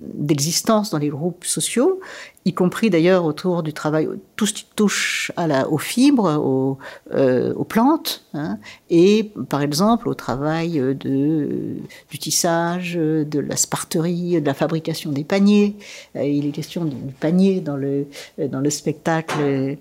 d'existence 0.00 0.90
dans 0.90 0.98
les 0.98 1.08
groupes 1.08 1.44
sociaux, 1.44 1.98
y 2.44 2.54
compris 2.54 2.88
d'ailleurs 2.88 3.24
autour 3.24 3.64
du 3.64 3.72
travail, 3.72 4.08
tout 4.36 4.46
ce 4.46 4.52
qui 4.52 4.66
touche 4.76 5.32
aux 5.68 5.78
fibres, 5.78 6.38
aux, 6.38 6.78
euh, 7.12 7.52
plantes, 7.64 8.26
hein, 8.32 8.58
et 8.90 9.32
par 9.48 9.60
exemple 9.60 10.08
au 10.08 10.14
travail 10.14 10.80
du 10.94 11.82
tissage, 12.20 12.94
de 12.94 13.40
la 13.40 13.56
sparterie, 13.56 14.40
de 14.40 14.46
la 14.46 14.54
fabrication 14.54 15.10
des 15.10 15.24
paniers. 15.24 15.74
il 16.14 16.46
est 16.46 16.52
question 16.52 16.84
du 16.84 16.94
panier 17.18 17.60
dans 17.60 17.76
le, 17.76 18.06
dans 18.38 18.60
le 18.60 18.70
spectacle 18.70 19.76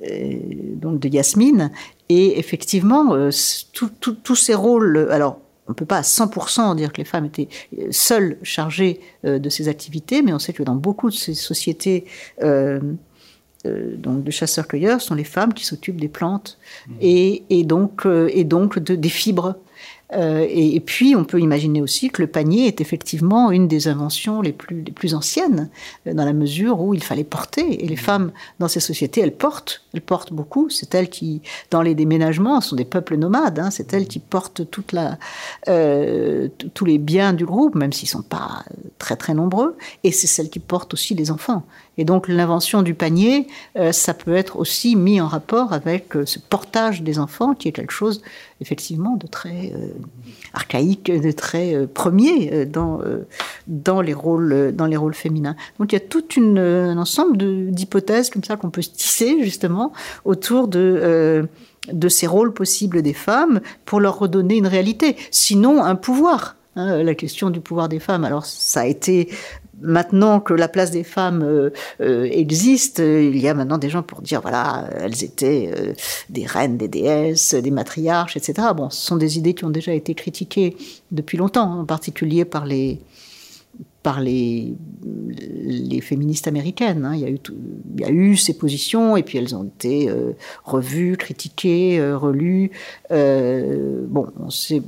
donc 0.00 1.00
de 1.00 1.08
Yasmine. 1.08 1.70
Et 2.08 2.38
effectivement, 2.38 3.14
euh, 3.14 3.30
tous 3.72 4.36
ces 4.36 4.54
rôles, 4.54 5.08
alors 5.10 5.40
on 5.66 5.72
ne 5.72 5.74
peut 5.74 5.86
pas 5.86 5.98
à 5.98 6.02
100% 6.02 6.76
dire 6.76 6.92
que 6.92 6.98
les 6.98 7.04
femmes 7.04 7.24
étaient 7.24 7.48
euh, 7.78 7.88
seules 7.90 8.38
chargées 8.42 9.00
euh, 9.24 9.38
de 9.38 9.48
ces 9.48 9.68
activités, 9.68 10.22
mais 10.22 10.32
on 10.32 10.38
sait 10.38 10.52
que 10.52 10.62
dans 10.62 10.76
beaucoup 10.76 11.10
de 11.10 11.14
ces 11.14 11.34
sociétés 11.34 12.04
donc 13.64 14.22
de 14.22 14.30
chasseurs-cueilleurs, 14.30 15.00
ce 15.00 15.08
sont 15.08 15.16
les 15.16 15.24
femmes 15.24 15.52
qui 15.52 15.64
s'occupent 15.64 16.00
des 16.00 16.06
plantes 16.06 16.56
mmh. 16.86 16.92
et, 17.00 17.64
donc, 17.64 18.06
et 18.06 18.44
donc 18.44 18.78
de, 18.78 18.94
des 18.94 19.08
fibres 19.08 19.56
euh, 20.12 20.46
et, 20.48 20.78
puis, 20.80 21.16
on 21.16 21.24
peut 21.24 21.40
imaginer 21.40 21.82
aussi 21.82 22.10
que 22.10 22.22
le 22.22 22.28
panier 22.28 22.66
est 22.66 22.80
effectivement 22.80 23.50
une 23.50 23.66
des 23.66 23.88
inventions 23.88 24.40
les 24.40 24.52
plus, 24.52 24.82
les 24.82 24.92
plus 24.92 25.14
anciennes, 25.14 25.68
euh, 26.06 26.14
dans 26.14 26.24
la 26.24 26.32
mesure 26.32 26.80
où 26.80 26.94
il 26.94 27.02
fallait 27.02 27.24
porter. 27.24 27.84
Et 27.84 27.88
les 27.88 27.96
femmes, 27.96 28.30
dans 28.60 28.68
ces 28.68 28.78
sociétés, 28.78 29.20
elles 29.20 29.34
portent, 29.34 29.82
elles 29.94 30.00
portent 30.00 30.32
beaucoup. 30.32 30.70
C'est 30.70 30.94
elles 30.94 31.10
qui, 31.10 31.42
dans 31.70 31.82
les 31.82 31.94
déménagements, 31.94 32.60
sont 32.60 32.76
des 32.76 32.84
peuples 32.84 33.16
nomades. 33.16 33.58
Hein, 33.58 33.70
c'est 33.70 33.92
elles 33.94 34.06
qui 34.06 34.20
portent 34.20 34.70
toute 34.70 34.92
la, 34.92 35.18
euh, 35.68 36.48
tous 36.74 36.84
les 36.84 36.98
biens 36.98 37.32
du 37.32 37.44
groupe, 37.44 37.74
même 37.74 37.92
s'ils 37.92 38.08
sont 38.08 38.22
pas 38.22 38.64
très 38.98 39.16
très 39.16 39.34
nombreux. 39.34 39.76
Et 40.04 40.12
c'est 40.12 40.28
celles 40.28 40.50
qui 40.50 40.60
portent 40.60 40.94
aussi 40.94 41.14
les 41.14 41.32
enfants. 41.32 41.64
Et 41.98 42.04
donc 42.04 42.28
l'invention 42.28 42.82
du 42.82 42.92
panier, 42.92 43.46
ça 43.90 44.12
peut 44.12 44.36
être 44.36 44.58
aussi 44.58 44.96
mis 44.96 45.18
en 45.18 45.28
rapport 45.28 45.72
avec 45.72 46.12
ce 46.26 46.38
portage 46.38 47.00
des 47.00 47.18
enfants, 47.18 47.54
qui 47.54 47.68
est 47.68 47.72
quelque 47.72 47.92
chose 47.92 48.20
effectivement 48.60 49.16
de 49.16 49.26
très 49.26 49.72
euh, 49.74 49.88
archaïque, 50.52 51.10
de 51.10 51.30
très 51.30 51.86
premier 51.86 52.66
dans, 52.66 53.00
dans, 53.66 54.00
les 54.00 54.14
rôles, 54.14 54.72
dans 54.74 54.86
les 54.86 54.96
rôles 54.96 55.14
féminins. 55.14 55.56
Donc 55.78 55.92
il 55.92 55.96
y 55.96 55.98
a 55.98 56.00
tout 56.00 56.24
un 56.38 56.96
ensemble 56.96 57.36
d'hypothèses 57.70 58.30
comme 58.30 58.44
ça 58.44 58.56
qu'on 58.56 58.70
peut 58.70 58.82
tisser 58.82 59.42
justement 59.42 59.92
autour 60.24 60.68
de 60.68 61.48
de 61.92 62.08
ces 62.08 62.26
rôles 62.26 62.52
possibles 62.52 63.02
des 63.02 63.12
femmes 63.12 63.60
pour 63.84 64.00
leur 64.00 64.18
redonner 64.18 64.56
une 64.56 64.66
réalité, 64.66 65.16
sinon 65.30 65.84
un 65.84 65.94
pouvoir. 65.94 66.56
Hein, 66.78 67.02
la 67.02 67.14
question 67.14 67.48
du 67.48 67.60
pouvoir 67.60 67.88
des 67.88 68.00
femmes. 68.00 68.24
Alors 68.24 68.44
ça 68.44 68.80
a 68.80 68.86
été 68.86 69.30
maintenant 69.80 70.40
que 70.40 70.54
la 70.54 70.68
place 70.68 70.90
des 70.90 71.04
femmes 71.04 71.42
euh, 71.42 71.70
euh, 72.00 72.24
existe, 72.30 72.98
il 72.98 73.36
y 73.38 73.48
a 73.48 73.54
maintenant 73.54 73.78
des 73.78 73.90
gens 73.90 74.02
pour 74.02 74.22
dire 74.22 74.40
voilà, 74.40 74.88
elles 74.98 75.24
étaient 75.24 75.70
euh, 75.76 75.92
des 76.30 76.46
reines, 76.46 76.76
des 76.76 76.88
déesses, 76.88 77.54
des 77.54 77.70
matriarches, 77.70 78.36
etc. 78.36 78.68
Bon, 78.76 78.90
ce 78.90 79.04
sont 79.04 79.16
des 79.16 79.38
idées 79.38 79.54
qui 79.54 79.64
ont 79.64 79.70
déjà 79.70 79.92
été 79.92 80.14
critiquées 80.14 80.76
depuis 81.10 81.38
longtemps, 81.38 81.80
en 81.80 81.84
particulier 81.84 82.44
par 82.44 82.66
les 82.66 83.00
par 84.02 84.20
les, 84.20 84.72
les 85.64 86.00
féministes 86.00 86.46
américaines. 86.46 87.04
Hein. 87.04 87.16
Il, 87.16 87.20
y 87.22 87.24
a 87.24 87.28
eu 87.28 87.40
il 87.96 88.00
y 88.00 88.04
a 88.04 88.10
eu 88.10 88.36
ces 88.36 88.56
positions 88.56 89.16
et 89.16 89.24
puis 89.24 89.36
elles 89.36 89.56
ont 89.56 89.64
été 89.64 90.08
revues, 90.62 91.16
critiquées, 91.16 92.00
relues. 92.14 92.70
bon, 93.10 94.28
on 94.38 94.48
sait 94.48 94.80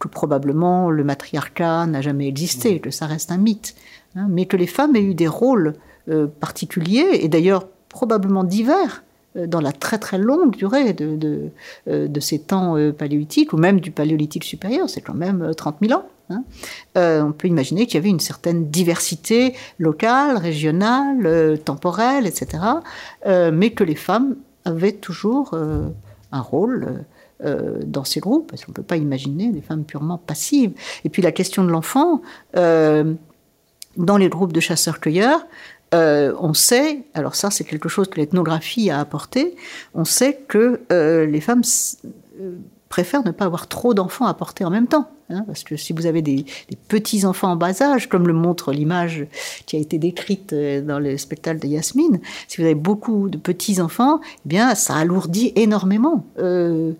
que 0.00 0.08
probablement 0.08 0.90
le 0.90 1.04
matriarcat 1.04 1.86
n'a 1.86 2.00
jamais 2.00 2.26
existé, 2.26 2.80
que 2.80 2.90
ça 2.90 3.06
reste 3.06 3.30
un 3.30 3.36
mythe. 3.36 3.76
Hein, 4.16 4.26
mais 4.28 4.46
que 4.46 4.56
les 4.56 4.66
femmes 4.66 4.94
aient 4.96 5.02
eu 5.02 5.14
des 5.14 5.28
rôles 5.28 5.74
euh, 6.08 6.26
particuliers, 6.26 7.20
et 7.20 7.28
d'ailleurs 7.28 7.66
probablement 7.88 8.44
divers, 8.44 9.04
euh, 9.36 9.46
dans 9.46 9.60
la 9.60 9.72
très 9.72 9.98
très 9.98 10.18
longue 10.18 10.54
durée 10.54 10.92
de, 10.92 11.50
euh, 11.88 12.08
ces 12.20 12.40
temps 12.40 12.76
paléolithiques, 12.96 13.52
ou 13.52 13.56
même 13.56 13.80
du 13.80 13.90
paléolithique 13.90 14.44
supérieur, 14.44 14.90
c'est 14.90 15.00
quand 15.00 15.14
même 15.14 15.52
30 15.56 15.76
000 15.80 15.98
ans. 15.98 16.06
Hein. 16.30 16.44
on 16.94 17.32
peut 17.32 17.48
imaginer 17.48 17.84
qu'il 17.84 17.96
y 17.96 17.98
avait 17.98 18.08
une 18.08 18.20
certaine 18.20 18.70
diversité 18.70 19.54
locale, 19.78 20.38
régionale, 20.38 21.58
temporelle, 21.62 22.26
etc., 22.26 22.62
mais 23.26 23.70
que 23.70 23.84
les 23.84 23.96
femmes 23.96 24.36
avaient 24.64 24.92
toujours 24.92 25.52
un 25.52 26.40
rôle 26.40 27.04
dans 27.84 28.04
ces 28.04 28.20
groupes, 28.20 28.48
parce 28.48 28.64
qu'on 28.64 28.70
ne 28.70 28.76
peut 28.76 28.82
pas 28.82 28.96
imaginer 28.96 29.50
des 29.50 29.60
femmes 29.60 29.84
purement 29.84 30.16
passives. 30.16 30.72
Et 31.04 31.10
puis 31.10 31.20
la 31.20 31.32
question 31.32 31.64
de 31.64 31.70
l'enfant, 31.70 32.22
dans 33.96 34.16
les 34.16 34.28
groupes 34.28 34.52
de 34.52 34.60
chasseurs-cueilleurs, 34.60 35.46
euh, 35.94 36.32
on 36.40 36.54
sait, 36.54 37.02
alors 37.12 37.34
ça 37.34 37.50
c'est 37.50 37.64
quelque 37.64 37.88
chose 37.88 38.08
que 38.08 38.18
l'ethnographie 38.18 38.90
a 38.90 38.98
apporté, 38.98 39.56
on 39.94 40.04
sait 40.04 40.40
que 40.48 40.80
euh, 40.90 41.26
les 41.26 41.40
femmes 41.42 41.62
euh, 42.40 42.56
préfèrent 42.88 43.24
ne 43.24 43.30
pas 43.30 43.44
avoir 43.44 43.68
trop 43.68 43.92
d'enfants 43.92 44.26
à 44.26 44.32
porter 44.32 44.64
en 44.64 44.70
même 44.70 44.86
temps. 44.86 45.10
Hein, 45.28 45.44
parce 45.46 45.64
que 45.64 45.76
si 45.76 45.94
vous 45.94 46.04
avez 46.04 46.20
des, 46.20 46.44
petits-enfants 46.88 47.52
en 47.52 47.56
bas 47.56 47.80
âge, 47.82 48.08
comme 48.08 48.26
le 48.26 48.34
montre 48.34 48.72
l'image 48.72 49.26
qui 49.64 49.76
a 49.76 49.78
été 49.78 49.98
décrite 49.98 50.54
dans 50.54 50.98
le 50.98 51.16
spectacle 51.16 51.60
de 51.60 51.68
Yasmine, 51.68 52.20
si 52.48 52.58
vous 52.58 52.64
avez 52.64 52.74
beaucoup 52.74 53.30
de 53.30 53.38
petits-enfants, 53.38 54.20
eh 54.22 54.48
bien, 54.48 54.74
ça 54.74 54.96
alourdit 54.96 55.52
énormément 55.56 56.26
euh, 56.38 56.92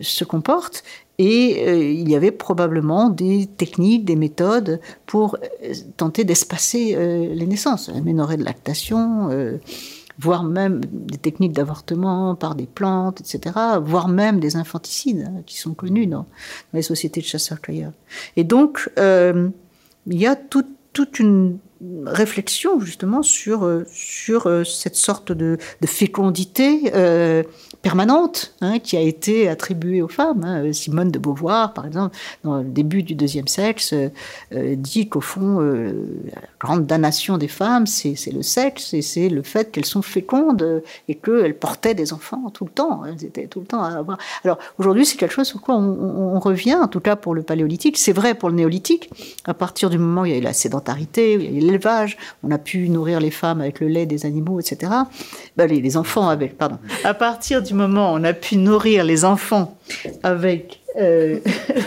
ce 0.00 0.22
qu'on 0.22 0.42
porte. 0.42 0.84
Et 1.22 1.92
il 1.92 2.08
y 2.08 2.16
avait 2.16 2.30
probablement 2.30 3.10
des 3.10 3.46
techniques, 3.46 4.06
des 4.06 4.16
méthodes 4.16 4.80
pour 5.04 5.36
tenter 5.98 6.24
d'espacer 6.24 6.96
les 6.96 7.46
naissances, 7.46 7.90
améliorer 7.90 8.38
de 8.38 8.44
lactation 8.44 9.28
voire 10.20 10.44
même 10.44 10.82
des 10.84 11.16
techniques 11.16 11.52
d'avortement 11.52 12.34
par 12.34 12.54
des 12.54 12.66
plantes, 12.66 13.20
etc., 13.20 13.56
voire 13.82 14.08
même 14.08 14.38
des 14.38 14.56
infanticides 14.56 15.26
hein, 15.26 15.42
qui 15.46 15.58
sont 15.58 15.72
connus 15.72 16.06
dans, 16.06 16.26
les 16.74 16.82
sociétés 16.82 17.20
de 17.20 17.26
chasseurs-cueilleurs. 17.26 17.92
Et 18.36 18.44
donc, 18.44 18.90
euh, 18.98 19.48
il 20.06 20.20
y 20.20 20.26
a 20.26 20.36
toute 20.36 21.18
une 21.18 21.58
réflexion 22.04 22.80
justement 22.80 23.22
sur, 23.22 23.64
euh, 23.64 23.86
sur 23.90 24.46
euh, 24.46 24.64
cette 24.64 24.96
sorte 24.96 25.32
de, 25.32 25.58
fécondité 25.86 26.92
permanente 27.82 28.54
hein, 28.60 28.78
qui 28.78 28.96
a 28.96 29.00
été 29.00 29.48
attribuée 29.48 30.02
aux 30.02 30.08
femmes. 30.08 30.44
Hein. 30.44 30.72
Simone 30.72 31.10
de 31.10 31.18
Beauvoir, 31.18 31.72
par 31.74 31.86
exemple, 31.86 32.16
dans 32.44 32.58
le 32.58 32.64
début 32.64 33.02
du 33.02 33.14
deuxième 33.14 33.48
sexe, 33.48 33.92
euh, 33.92 34.08
euh, 34.52 34.74
dit 34.76 35.08
qu'au 35.08 35.20
fond, 35.20 35.60
euh, 35.60 35.92
grande 36.60 36.86
damnation 36.86 37.38
des 37.38 37.48
femmes, 37.48 37.86
c'est 37.86 38.14
le 38.32 38.42
sexe 38.42 38.94
c'est 39.00 39.28
le 39.28 39.42
fait 39.42 39.72
qu'elles 39.72 39.86
sont 39.86 40.02
fécondes 40.02 40.82
et 41.08 41.14
qu'elles 41.14 41.56
portaient 41.56 41.94
des 41.94 42.12
enfants 42.12 42.50
tout 42.50 42.64
le 42.64 42.70
temps. 42.70 43.02
Elles 43.06 43.24
étaient 43.24 43.46
tout 43.46 43.60
le 43.60 43.66
temps 43.66 43.82
à 43.82 43.96
avoir. 43.96 44.18
Alors 44.44 44.58
aujourd'hui, 44.78 45.06
c'est 45.06 45.16
quelque 45.16 45.32
chose 45.32 45.48
sur 45.48 45.60
quoi 45.60 45.76
on, 45.76 46.38
revient, 46.40 46.76
en 46.76 46.88
tout 46.88 47.00
cas 47.00 47.16
pour 47.16 47.34
le 47.34 47.42
paléolithique. 47.42 47.98
C'est 47.98 48.12
vrai 48.12 48.34
pour 48.34 48.48
le 48.48 48.54
néolithique. 48.54 49.10
À 49.44 49.54
partir 49.54 49.90
du 49.90 49.98
moment 49.98 50.22
où 50.22 50.26
il 50.26 50.32
y 50.32 50.34
a 50.34 50.38
eu 50.38 50.42
la 50.42 50.52
sédentarité, 50.52 51.36
où 51.36 51.40
il 51.40 51.44
y 51.44 51.48
a 51.48 51.58
eu 51.58 51.60
l'élevage, 51.60 52.16
on 52.42 52.50
a 52.50 52.58
pu 52.58 52.88
nourrir 52.88 53.20
les 53.20 53.30
femmes 53.30 53.60
avec 53.60 53.80
le 53.80 53.88
lait 53.88 54.06
des 54.06 54.26
animaux, 54.26 54.60
etc. 54.60 54.92
Ben, 55.56 55.68
les, 55.68 55.80
les 55.80 55.96
enfants 55.96 56.28
avaient, 56.28 56.48
pardon. 56.48 56.78
À 57.04 57.14
partir 57.14 57.62
du 57.62 57.74
moment 57.74 58.12
où 58.12 58.16
on 58.16 58.24
a 58.24 58.32
pu 58.32 58.56
nourrir 58.56 59.04
les 59.04 59.24
enfants 59.24 59.76
avec 60.22 60.79
euh, 60.96 61.38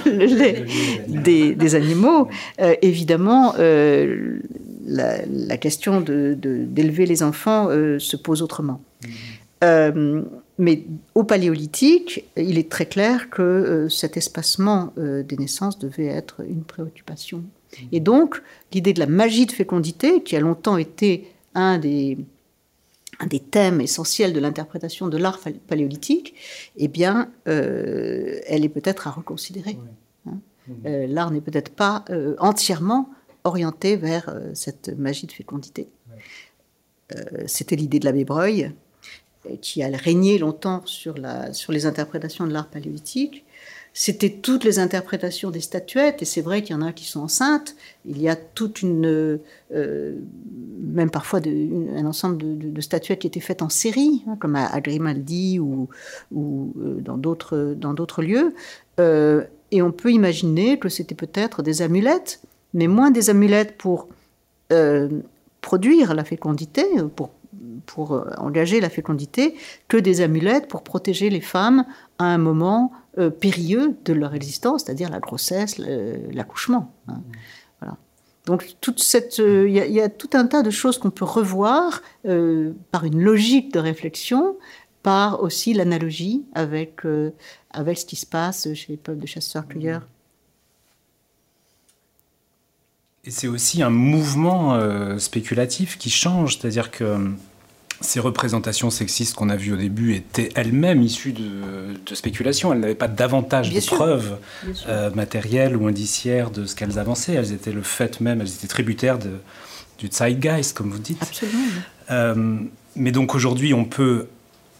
des, 1.08 1.76
animaux, 1.76 2.28
euh, 2.62 2.76
évidemment, 2.82 3.54
euh, 3.60 4.40
la, 4.86 5.58
question 5.58 6.02
d'élever 6.02 7.04
de, 7.04 7.10
les 7.10 7.24
enfants 7.24 7.70
se 7.70 8.16
pose 8.16 8.42
autrement. 8.42 8.82
mais 10.60 10.84
au 11.16 11.24
paléolithique, 11.24 12.26
il 12.38 12.58
est 12.58 12.70
très 12.70 12.86
clair 12.86 13.30
que 13.30 13.88
cet 13.90 14.18
espacement 14.18 14.94
des 14.98 15.38
naissances 15.38 15.80
devait 15.80 16.08
être 16.08 16.42
une 16.48 16.64
préoccupation. 16.64 17.44
Et 17.92 18.00
donc, 18.00 18.42
l'idée 18.72 18.94
de 18.94 19.00
la 19.00 19.08
magie 19.08 19.48
de 19.48 19.52
fécondité, 19.52 20.22
qui 20.22 20.36
a 20.36 20.40
longtemps 20.40 20.78
été 20.78 21.28
un 21.56 21.80
des, 21.80 22.18
un 23.24 23.28
des 23.28 23.40
thèmes 23.40 23.82
essentiels 23.82 24.34
de 24.34 24.40
l'interprétation 24.40 25.08
de 25.08 25.18
l'art 25.18 25.40
paléolithique, 25.68 26.36
eh 26.78 26.88
bien, 26.88 27.32
euh, 27.48 28.40
elle 28.46 28.66
est 28.66 28.70
peut-être 28.70 29.08
à 29.08 29.12
reconsidérer. 29.12 29.78
Hein. 30.28 30.40
Euh, 30.86 31.08
l'art 31.08 31.32
n'est 31.32 31.42
peut-être 31.42 31.74
pas 31.74 32.06
euh, 32.10 32.36
entièrement 32.40 33.10
orienté 33.44 33.96
vers 33.98 34.34
cette 34.54 34.90
magie 34.98 35.28
de 35.28 35.34
fécondité. 35.34 35.90
C'était 37.46 37.76
l'idée 37.76 38.00
de 38.00 38.06
l'abbé 38.06 38.24
Breuil, 38.24 38.72
qui 39.62 39.84
a 39.84 39.90
régné 39.90 40.38
longtemps 40.38 40.82
sur, 40.86 41.18
la, 41.18 41.52
sur 41.52 41.74
les 41.74 41.86
interprétations 41.86 42.48
de 42.48 42.54
l'art 42.54 42.70
paléolithique, 42.70 43.43
c'était 43.96 44.32
toutes 44.32 44.64
les 44.64 44.80
interprétations 44.80 45.52
des 45.52 45.62
statuettes, 45.62 46.24
et 46.24 46.26
c'est 46.26 46.42
vrai 46.42 46.64
qu'il 46.64 46.76
y 46.76 46.80
en 46.80 46.82
a 46.82 46.92
qui 46.94 47.06
sont 47.06 47.22
enceintes. 47.22 47.76
Il 48.06 48.20
y 48.20 48.28
a 48.28 48.36
toute 48.36 48.82
une, 48.82 49.40
euh, 49.72 50.16
même 50.82 51.12
parfois 51.12 51.40
un 51.46 52.06
ensemble 52.08 52.38
de, 52.58 52.82
statuettes 52.82 53.20
qui 53.20 53.28
étaient 53.28 53.40
faites 53.40 53.62
en 53.62 53.70
série, 53.70 54.24
hein, 54.28 54.36
comme 54.40 54.56
à, 54.56 54.82
Grimaldi 54.82 55.60
ou, 55.60 55.90
ou 56.32 56.74
euh, 56.82 57.02
dans 57.02 57.18
d'autres 57.18 58.24
lieux. 58.24 58.56
Euh, 59.00 59.44
et 59.70 59.84
on 59.84 59.92
peut 59.92 60.12
imaginer 60.12 60.80
que 60.80 60.90
c'était 60.90 61.16
peut-être 61.16 61.62
des 61.62 61.84
amulettes, 61.84 62.42
mais 62.74 62.88
moins 62.88 63.12
des 63.12 63.30
amulettes 63.30 63.78
pour 63.78 64.08
produire 65.62 66.16
la 66.16 66.24
fécondité, 66.24 66.84
pour 67.16 67.30
pour 67.86 68.26
engager 68.38 68.80
la 68.80 68.90
fécondité, 68.90 69.56
que 69.88 69.98
des 69.98 70.22
amulettes 70.22 70.68
pour 70.68 70.84
protéger 70.84 71.30
les 71.30 71.42
femmes 71.42 71.86
à 72.18 72.26
un 72.26 72.38
moment 72.38 72.92
euh, 73.20 73.30
périlleux 73.30 73.96
de 74.06 74.14
leur 74.14 74.34
existence, 74.34 74.84
c'est-à-dire 74.84 75.12
la 75.12 75.20
grossesse, 75.20 75.78
l'accouchement. 75.78 76.92
Hein. 77.08 77.22
Voilà. 77.80 77.98
Donc 78.48 78.64
euh, 79.40 79.66
il 79.70 79.76
y, 79.76 80.02
a 80.02 80.10
tout 80.10 80.32
un 80.34 80.48
tas 80.48 80.64
de 80.64 80.72
choses 80.72 80.98
qu'on 80.98 81.12
peut 81.12 81.24
revoir 81.24 82.02
euh, 82.26 82.74
par 82.90 83.04
une 83.04 83.22
logique 83.22 83.72
de 83.72 83.78
réflexion, 83.78 84.58
par 85.04 85.44
aussi 85.44 85.76
l'analogie 85.76 86.44
avec 86.56 87.02
avec 87.70 88.00
ce 88.00 88.06
qui 88.06 88.16
se 88.16 88.26
passe 88.26 88.74
chez 88.74 88.94
les 88.94 88.98
peuples 88.98 89.20
de 89.20 89.28
chasseurs-cueilleurs. 89.28 90.08
Et 93.26 93.30
c'est 93.30 93.48
aussi 93.48 93.84
un 93.84 93.92
mouvement 93.92 95.20
spéculatif 95.20 96.00
qui 96.00 96.10
change, 96.10 96.58
c'est-à-dire 96.58 96.90
que 96.90 97.30
ces 98.04 98.20
représentations 98.20 98.90
sexistes 98.90 99.34
qu'on 99.34 99.50
a 99.50 99.56
vues 99.56 99.74
au 99.74 99.78
début 99.78 100.14
étaient 100.14 100.50
elles-mêmes 100.56 101.02
issues 101.02 101.32
de, 101.32 101.98
de 102.06 102.16
spéculation. 102.16 102.74
Elles 102.74 102.80
n'avaient 102.80 102.96
pas 102.96 103.08
davantage 103.08 103.72
de 103.72 103.80
preuves 103.80 104.38
euh, 104.88 105.10
matérielles 105.12 105.76
ou 105.76 105.88
indiciaires 105.88 106.52
de 106.52 106.66
ce 106.66 106.76
qu'elles 106.76 107.00
avançaient. 107.00 107.34
Elles 107.34 107.54
étaient 107.54 107.72
le 107.72 107.82
fait 107.82 108.20
même, 108.20 108.42
elles 108.42 108.50
étaient 108.50 108.68
tributaires 108.68 109.18
de, 109.18 109.32
du 109.98 110.10
zeitgeist, 110.12 110.76
comme 110.76 110.92
vous 110.92 111.00
dites. 111.00 111.22
Absolument. 111.22 111.64
Euh, 112.12 112.58
mais 112.96 113.12
donc 113.12 113.36
aujourd'hui, 113.36 113.74
on 113.74 113.86
peut 113.86 114.28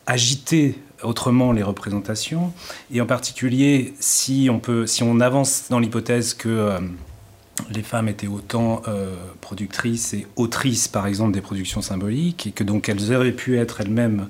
agiter 0.06 0.78
autrement 1.02 1.54
les 1.54 1.64
représentations, 1.64 2.54
et 2.94 3.02
en 3.02 3.06
particulier 3.06 3.94
si 4.00 4.50
on, 4.52 4.60
peut, 4.60 4.86
si 4.86 5.04
on 5.04 5.20
avance 5.22 5.66
dans 5.70 5.80
l'hypothèse 5.80 6.34
que... 6.34 6.50
Euh, 6.50 6.80
les 7.72 7.84
femmes 7.84 8.08
étaient 8.08 8.28
autant 8.28 8.82
euh, 8.88 9.16
productrices 9.42 10.14
et 10.14 10.28
autrices, 10.36 10.88
par 10.88 11.08
exemple, 11.08 11.34
des 11.34 11.42
productions 11.42 11.82
symboliques, 11.82 12.48
et 12.48 12.52
que 12.52 12.64
donc 12.64 12.90
elles 12.90 13.14
auraient 13.14 13.32
pu 13.32 13.58
être 13.58 13.82
elles-mêmes 13.82 14.28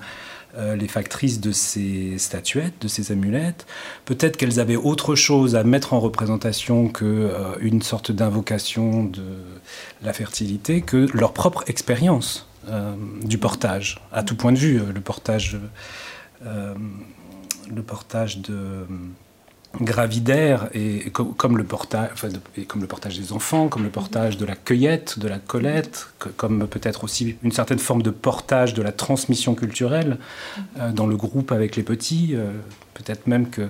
euh, 0.57 0.75
les 0.75 0.87
factrices 0.87 1.39
de 1.39 1.51
ces 1.51 2.17
statuettes, 2.17 2.75
de 2.81 2.87
ces 2.87 3.11
amulettes. 3.11 3.65
Peut-être 4.05 4.37
qu'elles 4.37 4.59
avaient 4.59 4.75
autre 4.75 5.15
chose 5.15 5.55
à 5.55 5.63
mettre 5.63 5.93
en 5.93 5.99
représentation 5.99 6.89
que 6.89 7.05
euh, 7.05 7.55
une 7.61 7.81
sorte 7.81 8.11
d'invocation 8.11 9.03
de 9.03 9.23
la 10.03 10.13
fertilité, 10.13 10.81
que 10.81 11.07
leur 11.13 11.33
propre 11.33 11.63
expérience 11.67 12.47
du 13.25 13.37
portage, 13.37 13.99
à 14.13 14.23
tout 14.23 14.37
point 14.37 14.53
de 14.53 14.57
vue, 14.57 14.79
le 14.79 15.01
portage, 15.01 15.59
le 16.45 17.81
portage 17.85 18.37
de 18.37 18.85
gravidaire 19.81 20.69
et, 20.73 21.11
comme, 21.11 21.57
le 21.57 21.63
portage, 21.63 22.09
comme 22.67 22.81
le 22.81 22.87
portage 22.87 23.19
des 23.19 23.33
enfants, 23.33 23.69
comme 23.69 23.83
le 23.83 23.89
portage 23.89 24.37
de 24.37 24.45
la 24.45 24.55
cueillette, 24.55 25.17
de 25.17 25.27
la 25.27 25.39
collette, 25.39 26.07
comme 26.37 26.67
peut-être 26.67 27.03
aussi 27.03 27.35
une 27.43 27.51
certaine 27.51 27.79
forme 27.79 28.03
de 28.03 28.11
portage 28.11 28.73
de 28.73 28.81
la 28.83 28.91
transmission 28.91 29.55
culturelle 29.55 30.17
euh, 30.79 30.91
dans 30.91 31.07
le 31.07 31.17
groupe 31.17 31.51
avec 31.51 31.75
les 31.75 31.83
petits. 31.83 32.31
Euh, 32.33 32.51
peut-être 32.93 33.25
même 33.25 33.49
que 33.49 33.69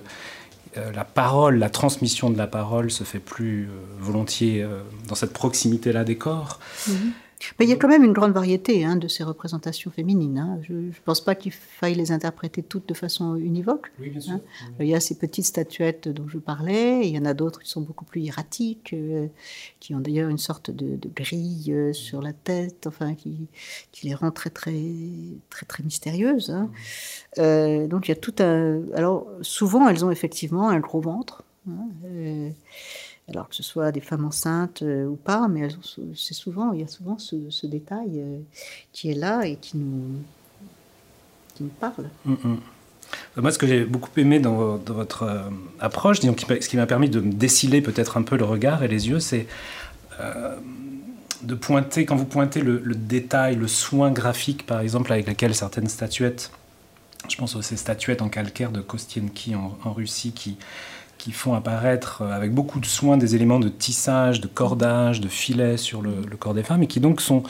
euh, 0.75 0.91
la 0.91 1.05
parole, 1.05 1.57
la 1.57 1.69
transmission 1.69 2.29
de 2.29 2.37
la 2.37 2.47
parole 2.47 2.91
se 2.91 3.05
fait 3.05 3.19
plus 3.19 3.69
volontiers 3.99 4.65
dans 5.07 5.15
cette 5.15 5.33
proximité-là 5.33 6.03
des 6.03 6.17
corps. 6.17 6.59
Mm-hmm. 6.89 7.11
Mais 7.57 7.65
il 7.65 7.69
y 7.69 7.73
a 7.73 7.75
quand 7.75 7.87
même 7.87 8.03
une 8.03 8.13
grande 8.13 8.31
variété 8.31 8.85
hein, 8.85 8.95
de 8.95 9.07
ces 9.07 9.23
représentations 9.23 9.91
féminines. 9.91 10.37
Hein. 10.37 10.59
Je 10.63 10.73
ne 10.73 10.91
pense 11.05 11.21
pas 11.21 11.35
qu'il 11.35 11.51
faille 11.51 11.95
les 11.95 12.11
interpréter 12.11 12.63
toutes 12.63 12.87
de 12.87 12.93
façon 12.93 13.35
univoque. 13.35 13.91
Hein. 14.29 14.39
Il 14.79 14.87
y 14.87 14.95
a 14.95 14.99
ces 14.99 15.15
petites 15.15 15.45
statuettes 15.45 16.07
dont 16.07 16.27
je 16.27 16.37
parlais, 16.37 17.07
il 17.07 17.15
y 17.15 17.19
en 17.19 17.25
a 17.25 17.33
d'autres 17.33 17.61
qui 17.61 17.69
sont 17.69 17.81
beaucoup 17.81 18.05
plus 18.05 18.21
hiératiques, 18.21 18.93
euh, 18.93 19.27
qui 19.79 19.93
ont 19.95 19.99
d'ailleurs 19.99 20.29
une 20.29 20.37
sorte 20.37 20.71
de, 20.71 20.99
grille 21.15 21.71
euh, 21.73 21.93
sur 21.93 22.21
la 22.21 22.33
tête, 22.33 22.87
enfin, 22.87 23.15
qui, 23.15 23.47
qui, 23.91 24.07
les 24.07 24.15
rend 24.15 24.31
très, 24.31 24.49
très, 24.49 24.81
très, 25.49 25.65
très 25.65 25.83
mystérieuses. 25.83 26.55
Euh, 27.39 27.87
donc 27.87 28.07
il 28.07 28.11
y 28.11 28.13
a 28.13 28.17
tout 28.17 28.35
un. 28.39 28.81
Alors 28.93 29.27
souvent, 29.41 29.87
elles 29.87 30.05
ont 30.05 30.11
effectivement 30.11 30.69
un 30.69 30.79
gros 30.79 31.01
ventre 31.01 31.43
alors 33.29 33.47
que 33.47 33.55
ce 33.55 33.63
soit 33.63 33.91
des 33.91 34.01
femmes 34.01 34.25
enceintes 34.25 34.81
euh, 34.81 35.05
ou 35.05 35.15
pas, 35.15 35.47
mais 35.47 35.69
c'est 36.15 36.33
souvent, 36.33 36.73
il 36.73 36.81
y 36.81 36.83
a 36.83 36.87
souvent 36.87 37.17
ce, 37.17 37.65
détail 37.65 38.19
euh, 38.19 38.39
qui 38.91 39.11
est 39.11 39.13
là 39.13 39.43
et 39.45 39.55
qui 39.55 39.77
nous, 39.77 40.21
qui 41.55 41.63
nous 41.63 41.69
parle. 41.69 42.09
Mm, 42.25 42.33
mm. 42.33 42.57
Moi, 43.37 43.51
ce 43.51 43.59
que 43.59 43.67
j'ai 43.67 43.85
beaucoup 43.85 44.09
aimé 44.17 44.39
dans, 44.39 44.77
votre 44.77 45.23
euh, 45.23 45.49
approche, 45.79 46.19
disons, 46.19 46.35
ce 46.37 46.67
qui 46.67 46.77
m'a 46.77 46.87
permis 46.87 47.09
de 47.09 47.19
déciler 47.19 47.81
peut-être 47.81 48.17
un 48.17 48.23
peu 48.23 48.37
le 48.37 48.43
regard 48.43 48.83
et 48.83 48.87
les 48.87 49.07
yeux, 49.09 49.19
c'est 49.19 49.47
de 51.41 51.55
pointer, 51.55 52.05
quand 52.05 52.15
vous 52.15 52.25
pointez 52.25 52.61
le, 52.61 52.79
détail, 52.95 53.55
le 53.55 53.67
soin 53.67 54.11
graphique, 54.11 54.65
par 54.65 54.79
exemple, 54.79 55.11
avec 55.11 55.27
lequel 55.27 55.53
certaines 55.53 55.89
statuettes 55.89 56.51
Je 57.29 57.35
pense 57.35 57.55
aux 57.55 57.61
ces 57.61 57.77
statuettes 57.77 58.21
en 58.21 58.29
calcaire 58.29 58.71
de 58.71 58.79
Kostienki 58.79 59.55
en, 59.55 59.77
en 59.83 59.91
Russie 59.91 60.31
qui, 60.31 60.57
qui 61.23 61.31
font 61.31 61.53
apparaître 61.53 62.21
euh, 62.21 62.35
avec 62.35 62.53
beaucoup 62.53 62.81
de 62.81 62.85
soin 62.85 63.15
des 63.15 63.33
éléments 63.33 63.59
de 63.59 63.69
tissage, 63.69 64.41
de 64.41 64.47
cordage, 64.47 65.21
de 65.21 65.29
filets 65.29 65.77
sur 65.77 66.01
le, 66.01 66.11
le 66.29 66.35
corps 66.35 66.53
des 66.53 66.63
femmes 66.63 66.83
et 66.83 66.87
qui 66.87 66.99
donc 66.99 67.21
sont, 67.21 67.43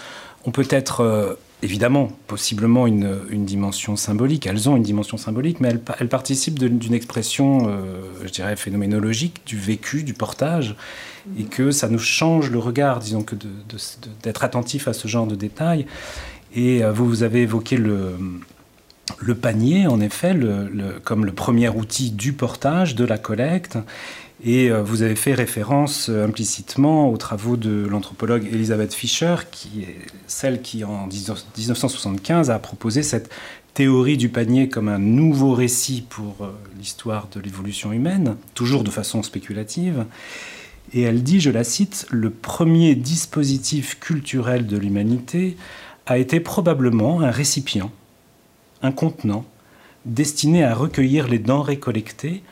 ont 0.46 0.52
peut-être 0.52 1.02
euh, 1.02 1.34
évidemment, 1.64 2.10
possiblement 2.28 2.86
une, 2.86 3.18
une, 3.30 3.46
dimension 3.46 3.96
symbolique. 3.96 4.46
Elles 4.46 4.70
ont 4.70 4.76
une 4.76 4.84
dimension 4.84 5.18
symbolique, 5.18 5.60
mais 5.62 5.70
elles, 5.70 5.82
elles 6.00 6.10
participent 6.10 6.60
d'une 6.60 6.94
expression, 6.94 7.68
euh, 7.68 8.02
je 8.24 8.30
dirais, 8.30 8.56
phénoménologique 8.58 9.42
du 9.46 9.58
vécu, 9.58 10.04
du 10.04 10.14
portage, 10.14 10.76
et 11.40 11.46
que 11.46 11.72
ça 11.72 11.88
nous 11.88 12.00
change 12.00 12.52
le 12.52 12.60
regard, 12.60 13.00
disons, 13.00 13.24
que 13.24 13.36
d'être 14.22 14.44
attentif 14.44 14.88
à 14.90 14.94
ce 14.94 15.08
genre 15.08 15.26
de 15.26 15.36
détails. 15.36 15.88
Et 16.54 16.84
euh, 16.84 16.92
vous, 16.92 17.08
vous 17.08 17.24
avez 17.24 17.42
évoqué 17.42 17.78
le, 17.78 18.18
le 19.20 19.36
panier, 19.36 19.88
en 19.88 20.00
effet, 20.00 20.36
comme 21.04 21.26
le 21.26 21.34
premier 21.34 21.70
outil 21.70 22.12
du 22.12 22.34
portage, 22.34 22.96
de 22.96 23.06
la 23.06 23.18
collecte. 23.18 23.78
Et 24.46 24.70
euh, 24.70 24.84
vous 24.84 25.04
avez 25.04 25.16
fait 25.16 25.34
référence 25.34 26.10
euh, 26.10 26.26
implicitement 26.26 27.10
aux 27.10 27.16
travaux 27.16 27.56
de 27.56 27.88
l'anthropologue 27.88 28.46
Elisabeth 28.52 28.94
Fischer, 28.94 29.36
qui 29.52 29.84
est 29.84 29.98
celle 30.28 30.62
qui, 30.62 30.84
en 30.84 31.08
1975, 31.08 32.52
a 32.52 32.60
proposé 32.60 33.04
cette 33.04 33.30
théorie 33.74 34.18
du 34.18 34.30
panier 34.30 34.68
comme 34.68 34.90
un 34.90 35.00
nouveau 35.00 35.54
récit 35.54 36.06
pour 36.10 36.36
euh, 36.42 36.50
l'histoire 36.78 37.30
de 37.34 37.40
l'évolution 37.40 37.94
humaine, 37.94 38.36
toujours 38.54 38.84
de 38.84 38.90
façon 38.90 39.24
spéculative. 39.24 40.06
Et 40.94 41.04
elle 41.04 41.24
dit, 41.24 41.40
je 41.40 41.50
la 41.50 41.64
cite, 41.64 42.06
le 42.12 42.30
premier 42.30 42.96
dispositif 42.96 43.98
culturel 44.00 44.68
de 44.68 44.78
l'humanité 44.78 45.56
a 46.06 46.18
été 46.18 46.42
probablement 46.42 47.22
un 47.22 47.32
récipient, 47.32 47.92
un 48.84 48.92
contenant, 48.92 49.46
destiné 50.06 50.64
à 50.64 50.76
recueillir 50.76 51.28
les 51.28 51.40
denrées 51.40 51.80
collectées 51.80 52.44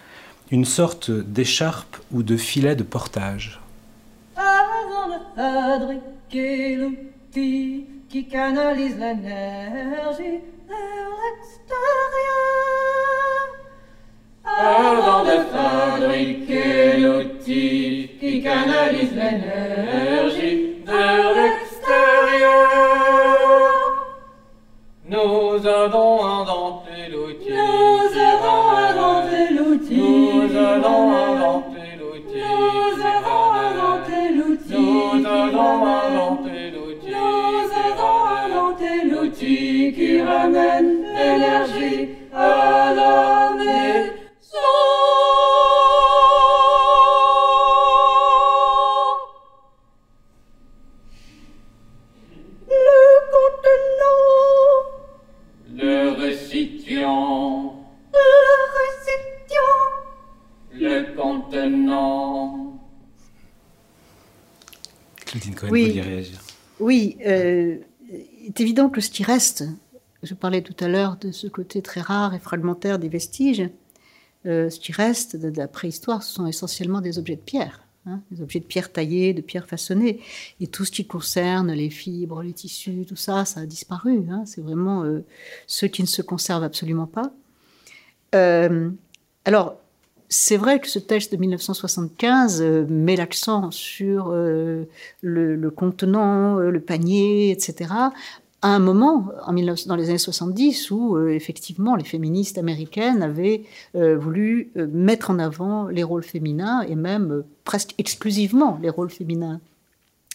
une 0.49 0.65
sorte 0.65 1.11
d'écharpe 1.11 1.97
ou 2.11 2.23
de 2.23 2.35
filet 2.35 2.75
de 2.75 2.83
portage. 2.83 3.61
Avant 4.35 5.07
de 5.07 5.19
fabriquer 5.35 6.75
l'outil 6.75 7.85
qui 8.09 8.27
canalise 8.27 8.97
l'énergie 8.97 10.39
vers 10.67 11.09
l'extérieur. 11.21 11.71
Avant 14.43 15.23
de 15.23 15.37
fabriquer 15.53 16.97
l'outil 16.99 18.11
qui 18.19 18.43
canalise 18.43 19.13
l'énergie 19.13 20.75
vers 20.85 21.33
l'extérieur, 21.33 21.60
nous 25.81 25.87
avons 25.87 26.23
inventé 26.23 27.09
l'outil. 27.11 27.49
Nous 27.49 28.19
avons 28.19 28.69
inventé 28.71 29.53
l'outil. 29.53 29.97
Nous 29.97 30.57
avons 30.57 31.11
inventé 31.11 31.79
l'outil. 31.97 32.37
Nous 32.37 33.01
avons 33.01 33.45
inventé 33.67 34.33
l'outil. 34.35 34.75
Nous 34.75 35.25
avons 35.25 35.85
inventé 35.85 36.71
l'outil. 36.71 37.09
Nous 37.09 37.65
avons 37.89 38.15
inventé 38.45 38.91
l'outil 39.09 39.93
qui 39.95 40.21
ramène 40.21 41.03
l'énergie 41.17 42.09
à 42.31 42.93
la 42.95 43.31
Oui. 65.71 65.83
vous 65.83 65.87
vouliez 65.89 66.01
réagir 66.01 66.39
Oui, 66.79 67.17
euh, 67.25 67.77
il 68.11 68.47
est 68.47 68.59
évident 68.61 68.89
que 68.89 69.01
ce 69.01 69.09
qui 69.09 69.23
reste, 69.23 69.63
je 70.23 70.33
parlais 70.33 70.61
tout 70.61 70.75
à 70.83 70.87
l'heure 70.87 71.17
de 71.17 71.31
ce 71.31 71.47
côté 71.47 71.81
très 71.81 72.01
rare 72.01 72.33
et 72.33 72.39
fragmentaire 72.39 72.99
des 72.99 73.09
vestiges, 73.09 73.69
euh, 74.45 74.69
ce 74.69 74.79
qui 74.79 74.91
reste 74.91 75.35
de, 75.35 75.49
de 75.49 75.57
la 75.57 75.67
préhistoire, 75.67 76.23
ce 76.23 76.33
sont 76.33 76.47
essentiellement 76.47 76.99
des 77.01 77.19
objets 77.19 77.35
de 77.35 77.41
pierre, 77.41 77.81
hein, 78.07 78.21
des 78.31 78.41
objets 78.41 78.59
de 78.59 78.65
pierre 78.65 78.91
taillés, 78.91 79.33
de 79.33 79.41
pierre 79.41 79.67
façonnés. 79.67 80.19
Et 80.59 80.67
tout 80.67 80.83
ce 80.85 80.91
qui 80.91 81.05
concerne 81.05 81.71
les 81.71 81.89
fibres, 81.91 82.41
les 82.41 82.53
tissus, 82.53 83.05
tout 83.07 83.15
ça, 83.15 83.45
ça 83.45 83.59
a 83.61 83.65
disparu. 83.65 84.23
hein. 84.31 84.43
C'est 84.45 84.61
vraiment 84.61 85.03
euh, 85.03 85.23
ceux 85.67 85.87
qui 85.87 86.01
ne 86.01 86.07
se 86.07 86.21
conservent 86.23 86.63
absolument 86.63 87.05
pas. 87.07 87.31
Euh, 88.33 88.89
alors, 89.45 89.80
c'est 90.33 90.55
vrai 90.55 90.79
que 90.79 90.87
ce 90.87 90.97
texte 90.97 91.33
de 91.33 91.37
1975 91.37 92.61
euh, 92.61 92.85
met 92.87 93.17
l'accent 93.17 93.69
sur 93.69 94.29
euh, 94.29 94.85
le, 95.21 95.69
contenant, 95.69 96.57
euh, 96.57 96.71
le 96.71 96.79
panier, 96.79 97.51
etc. 97.51 97.93
À 98.61 98.69
un 98.69 98.79
moment, 98.79 99.27
en 99.45 99.51
19, 99.51 99.87
dans 99.87 99.97
les 99.97 100.07
années 100.07 100.17
70, 100.17 100.89
où 100.91 101.19
effectivement 101.27 101.95
les 101.95 102.05
féministes 102.05 102.59
américaines 102.59 103.23
avaient 103.23 103.63
voulu 103.95 104.71
mettre 104.75 105.31
en 105.31 105.39
avant 105.39 105.87
les 105.87 106.03
rôles 106.03 106.23
féminins 106.23 106.83
et 106.83 106.93
même 106.93 107.43
presque 107.63 107.95
exclusivement 107.97 108.77
les 108.79 108.91
rôles 108.91 109.09
féminins 109.09 109.59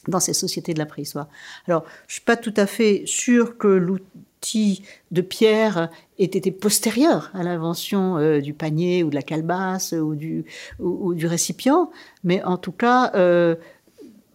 dans 0.08 0.20
ces 0.20 0.32
sociétés 0.32 0.74
de 0.74 0.78
la 0.78 0.86
préhistoire. 0.86 1.28
Alors, 1.66 1.84
je 2.06 2.14
suis 2.14 2.22
pas 2.22 2.36
tout 2.36 2.54
à 2.56 2.66
fait 2.66 3.02
sûre 3.06 3.58
que 3.58 3.68
l'outil 3.68 4.82
de 5.10 5.20
pierre 5.20 5.90
ait 6.18 6.24
été 6.24 6.50
postérieur 6.50 7.30
à 7.34 7.42
l'invention 7.42 8.16
euh, 8.16 8.40
du 8.40 8.54
panier 8.54 9.02
ou 9.02 9.10
de 9.10 9.14
la 9.14 9.22
calebasse 9.22 9.92
ou 9.92 10.14
du, 10.14 10.44
ou, 10.78 11.14
du 11.14 11.26
récipient, 11.26 11.90
mais 12.24 12.42
en 12.44 12.56
tout 12.56 12.72
cas, 12.72 13.12
euh, 13.14 13.56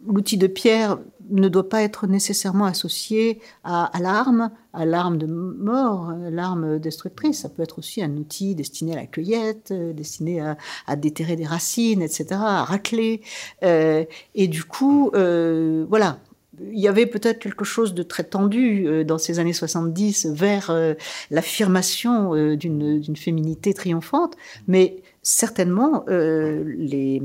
l'outil 0.06 0.38
de 0.38 0.47
pierre 0.47 0.99
ne 1.30 1.47
doit 1.47 1.70
pas 1.70 1.82
être 1.82 2.08
nécessairement 2.08 2.66
associé 2.66 3.39
à, 3.64 3.89
l'arme, 4.02 4.52
à 4.74 4.86
l'arme 4.86 5.18
de 5.18 5.28
mort, 5.28 6.10
à 6.10 6.30
l'arme 6.30 6.80
destructrice. 6.80 7.41
Ça 7.41 7.49
peut 7.49 7.64
être 7.64 7.80
aussi 7.80 8.04
un 8.04 8.12
outil 8.18 8.54
destiné 8.54 8.93
à 8.93 8.95
la 8.97 9.06
cueillette, 9.06 9.72
euh, 9.72 9.93
destiné 9.93 10.41
à, 10.41 10.95
déterrer 10.97 11.38
des 11.38 11.45
racines, 11.45 12.02
etc., 12.02 12.26
à 12.32 12.64
racler. 12.66 13.22
Euh, 13.64 14.04
et 14.36 14.47
du 14.47 14.66
coup, 14.66 15.12
euh, 15.14 15.86
voilà, 15.88 16.20
il 16.60 16.80
y 16.80 16.88
avait 16.88 17.06
peut-être 17.06 17.39
quelque 17.39 17.66
chose 17.66 17.93
de 17.93 18.04
très 18.04 18.24
tendu 18.24 18.86
euh, 18.88 19.04
dans 19.04 19.18
ces 19.18 19.39
années 19.39 19.54
70 19.54 20.28
vers 20.28 20.70
euh, 20.70 20.93
l'affirmation 21.30 22.36
euh, 22.36 22.56
d'une 22.56 23.16
féminité 23.16 23.74
triomphante, 23.74 24.36
mais 24.68 25.02
certainement 25.24 26.04
euh, 26.10 26.64
les 26.78 27.22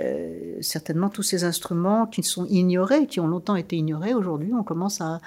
euh, 0.00 0.56
certainement 0.60 1.08
tous 1.08 1.22
ces 1.22 1.44
instruments 1.44 2.06
qui 2.06 2.24
sont 2.24 2.46
ignorés, 2.46 3.06
qui 3.06 3.20
ont 3.20 3.28
longtemps 3.28 3.54
été 3.54 3.76
ignorés, 3.76 4.12
aujourd'hui 4.12 4.52
on 4.52 4.64
commence 4.64 5.00
à, 5.00 5.20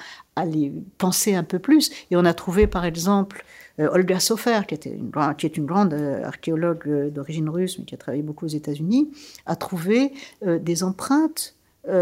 les 0.45 0.73
penser 0.97 1.35
un 1.35 1.45
peu 1.45 1.57
plus. 1.57 1.89
Et 2.11 2.17
on 2.17 2.25
a 2.25 2.33
trouvé 2.33 2.67
par 2.67 2.83
exemple 2.83 3.45
euh, 3.79 3.87
Olga 3.93 4.19
Sofer, 4.19 4.61
qui, 4.67 4.75
était 4.75 4.89
une, 4.89 5.09
est 5.41 5.57
une 5.57 5.65
grande 5.65 5.93
euh, 5.93 6.21
archéologue 6.25 7.13
d'origine 7.13 7.47
russe, 7.49 7.79
mais 7.79 7.85
qui 7.85 7.95
a 7.95 7.97
travaillé 7.97 8.23
beaucoup 8.23 8.43
aux 8.43 8.49
États-Unis, 8.49 9.09
a 9.45 9.55
trouvé 9.55 10.11
des 10.45 10.83
empreintes 10.83 11.55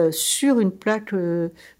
sur 0.09 0.59
une 0.59 0.71
plaque 0.71 1.13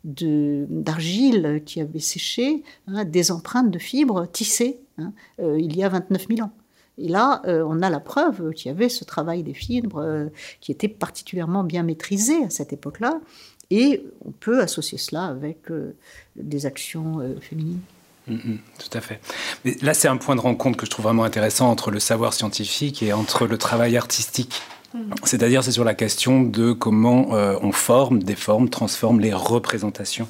d'argile 0.03 1.63
qui 1.65 1.81
avait 1.81 1.97
séché, 1.97 2.61
hein, 2.85 3.03
des 3.03 3.31
empreintes 3.31 3.71
de 3.71 3.79
fibres 3.79 4.27
tissées 4.31 4.79
hein, 4.99 5.11
il 5.39 5.75
y 5.75 5.83
a 5.83 5.89
29 5.89 6.27
000 6.27 6.41
ans. 6.47 6.51
Et 6.97 7.07
là, 7.07 7.41
euh, 7.45 7.63
on 7.67 7.81
a 7.81 7.89
la 7.89 7.99
preuve 7.99 8.51
qu'il 8.53 8.71
y 8.71 8.75
avait 8.75 8.89
ce 8.89 9.03
travail 9.03 9.43
des 9.43 9.53
fibres 9.53 10.01
euh, 10.01 10.27
qui 10.61 10.71
était 10.71 10.87
particulièrement 10.87 11.63
bien 11.63 11.83
maîtrisé 11.83 12.43
à 12.43 12.49
cette 12.49 12.73
époque-là. 12.73 13.19
Et 13.71 14.03
on 14.23 14.31
peut 14.31 14.61
associer 14.61 14.97
cela 14.97 15.25
avec 15.25 15.71
euh, 15.71 15.95
des 16.35 16.65
actions 16.65 17.19
féminines. 17.41 17.81
Mm 18.27 18.35
-hmm, 18.35 18.57
tout 18.79 18.97
à 18.97 19.01
fait. 19.01 19.19
Mais 19.63 19.75
là, 19.81 19.93
c'est 19.93 20.07
un 20.07 20.17
point 20.17 20.35
de 20.35 20.41
rencontre 20.41 20.77
que 20.77 20.85
je 20.85 20.91
trouve 20.91 21.05
vraiment 21.05 21.25
intéressant 21.25 21.69
entre 21.69 21.91
le 21.91 21.99
savoir 21.99 22.33
scientifique 22.33 23.03
et 23.03 23.13
entre 23.13 23.47
le 23.47 23.57
travail 23.57 23.97
artistique. 23.97 24.61
C'est-à-dire, 25.23 25.63
c'est 25.63 25.71
sur 25.71 25.83
la 25.83 25.93
question 25.93 26.43
de 26.43 26.71
comment 26.71 27.35
euh, 27.35 27.57
on 27.61 27.71
forme, 27.71 28.23
déforme, 28.23 28.69
transforme 28.69 29.19
les 29.19 29.33
représentations. 29.33 30.27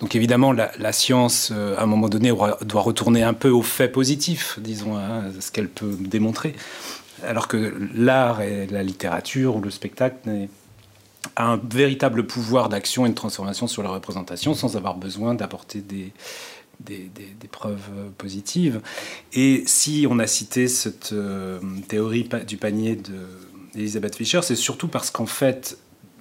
Donc 0.00 0.14
évidemment, 0.14 0.52
la, 0.52 0.92
science, 0.92 1.50
euh, 1.52 1.76
à 1.76 1.82
un 1.82 1.86
moment 1.86 2.08
donné, 2.08 2.32
doit 2.62 2.80
retourner 2.80 3.22
un 3.22 3.34
peu 3.34 3.50
aux 3.50 3.62
faits 3.62 3.92
positifs, 3.92 4.58
disons, 4.60 4.96
hein, 4.96 5.24
ce 5.40 5.50
qu'elle 5.50 5.68
peut 5.68 5.96
démontrer. 5.98 6.54
Alors 7.24 7.48
que 7.48 7.74
l'art 7.94 8.42
et 8.42 8.66
la 8.66 8.82
littérature 8.82 9.56
ou 9.56 9.60
le 9.60 9.70
spectacle 9.70 10.48
a 11.36 11.52
un 11.52 11.56
véritable 11.56 12.26
pouvoir 12.26 12.68
d'action 12.68 13.06
et 13.06 13.08
de 13.08 13.14
transformation 13.14 13.66
sur 13.66 13.82
la 13.82 13.88
représentation 13.88 14.54
sans 14.54 14.76
avoir 14.76 14.96
besoin 14.96 15.34
d'apporter 15.34 15.80
des, 15.80 16.12
preuves 17.50 17.88
positives. 18.18 18.80
Et 19.32 19.62
si 19.66 20.06
on 20.10 20.18
a 20.18 20.26
cité 20.26 20.68
cette 20.68 21.12
euh, 21.12 21.60
théorie 21.88 22.28
du 22.46 22.56
panier 22.56 22.96
de 22.96 23.12
Elisabeth 23.74 24.16
Fischer, 24.16 24.40
c'est 24.42 24.56
surtout 24.56 24.88
parce 24.88 25.10
qu'en 25.10 25.26
fait, 25.26 25.78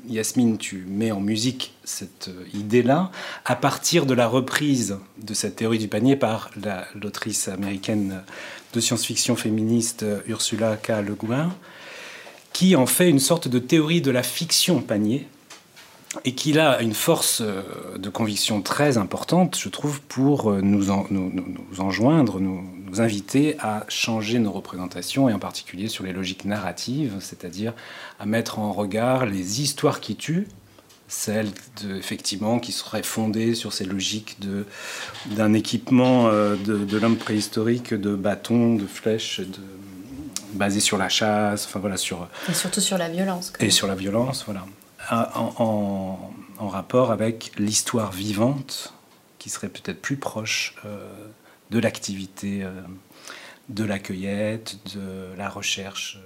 Yasmine, 0.07 0.57
tu 0.57 0.85
mets 0.87 1.11
en 1.11 1.19
musique 1.19 1.73
cette 1.83 2.29
idée-là 2.53 3.11
à 3.45 3.55
partir 3.55 4.05
de 4.05 4.13
la 4.13 4.27
reprise 4.27 4.97
de 5.21 5.33
cette 5.33 5.57
théorie 5.57 5.77
du 5.77 5.87
panier 5.87 6.15
par 6.15 6.49
l'autrice 6.95 7.47
américaine 7.47 8.23
de 8.73 8.79
science-fiction 8.79 9.35
féministe 9.35 10.05
Ursula 10.27 10.75
K. 10.77 11.01
Le 11.05 11.15
Guin, 11.15 11.53
qui 12.53 12.75
en 12.75 12.85
fait 12.85 13.09
une 13.09 13.19
sorte 13.19 13.47
de 13.47 13.59
théorie 13.59 14.01
de 14.01 14.11
la 14.11 14.23
fiction 14.23 14.81
panier 14.81 15.27
et 16.25 16.33
qu'il 16.35 16.59
a 16.59 16.81
une 16.81 16.93
force 16.93 17.41
euh, 17.41 17.97
de 17.97 18.09
conviction 18.09 18.61
très 18.61 18.97
importante, 18.97 19.57
je 19.59 19.69
trouve, 19.69 19.99
pour 20.01 20.51
euh, 20.51 20.61
nous, 20.61 20.85
nous, 21.09 21.79
enjoindre, 21.79 22.39
nous, 22.39 22.63
inviter 23.01 23.55
à 23.59 23.85
changer 23.87 24.39
nos 24.39 24.51
représentations, 24.51 25.29
et 25.29 25.33
en 25.33 25.39
particulier 25.39 25.87
sur 25.87 26.03
les 26.03 26.13
logiques 26.13 26.45
narratives, 26.45 27.13
c'est-à-dire 27.19 27.73
à 28.19 28.25
mettre 28.25 28.59
en 28.59 28.73
regard 28.73 29.25
les 29.25 29.61
histoires 29.61 29.99
qui 29.99 30.15
tuent, 30.15 30.47
celles 31.07 31.51
de, 31.83 31.95
effectivement 31.95 32.59
qui 32.59 32.71
seraient 32.71 33.03
fondées 33.03 33.55
sur 33.55 33.73
ces 33.73 33.85
logiques 33.85 34.39
de, 34.39 34.65
d'un 35.27 35.53
équipement 35.53 36.27
euh, 36.27 36.55
de, 36.55 36.97
l'homme 36.97 37.17
préhistorique, 37.17 37.93
de 37.93 38.15
bâtons, 38.15 38.75
de 38.75 38.87
flèches, 38.87 39.41
de, 39.41 39.59
basé 40.53 40.79
sur 40.79 40.97
la 40.97 41.09
chasse, 41.09 41.65
enfin 41.65 41.79
voilà, 41.79 41.97
sur... 41.97 42.27
Et 42.49 42.53
surtout 42.53 42.81
sur 42.81 42.97
la 42.97 43.09
violence. 43.09 43.53
Et 43.59 43.69
sur 43.69 43.87
la 43.87 43.95
violence, 43.95 44.43
voilà 44.45 44.65
en, 45.11 46.31
rapport 46.59 47.11
avec 47.11 47.51
l'histoire 47.57 48.11
vivante 48.11 48.93
qui 49.37 49.49
serait 49.49 49.69
peut-être 49.69 50.01
plus 50.01 50.15
proche 50.15 50.75
euh, 50.85 51.07
de 51.73 51.79
l'activité 51.79 52.63
euh, 52.63 52.69
de 53.69 53.83
la 53.83 53.97
cueillette, 53.97 54.77
de 54.95 55.35
la 55.37 55.49
recherche. 55.49 56.19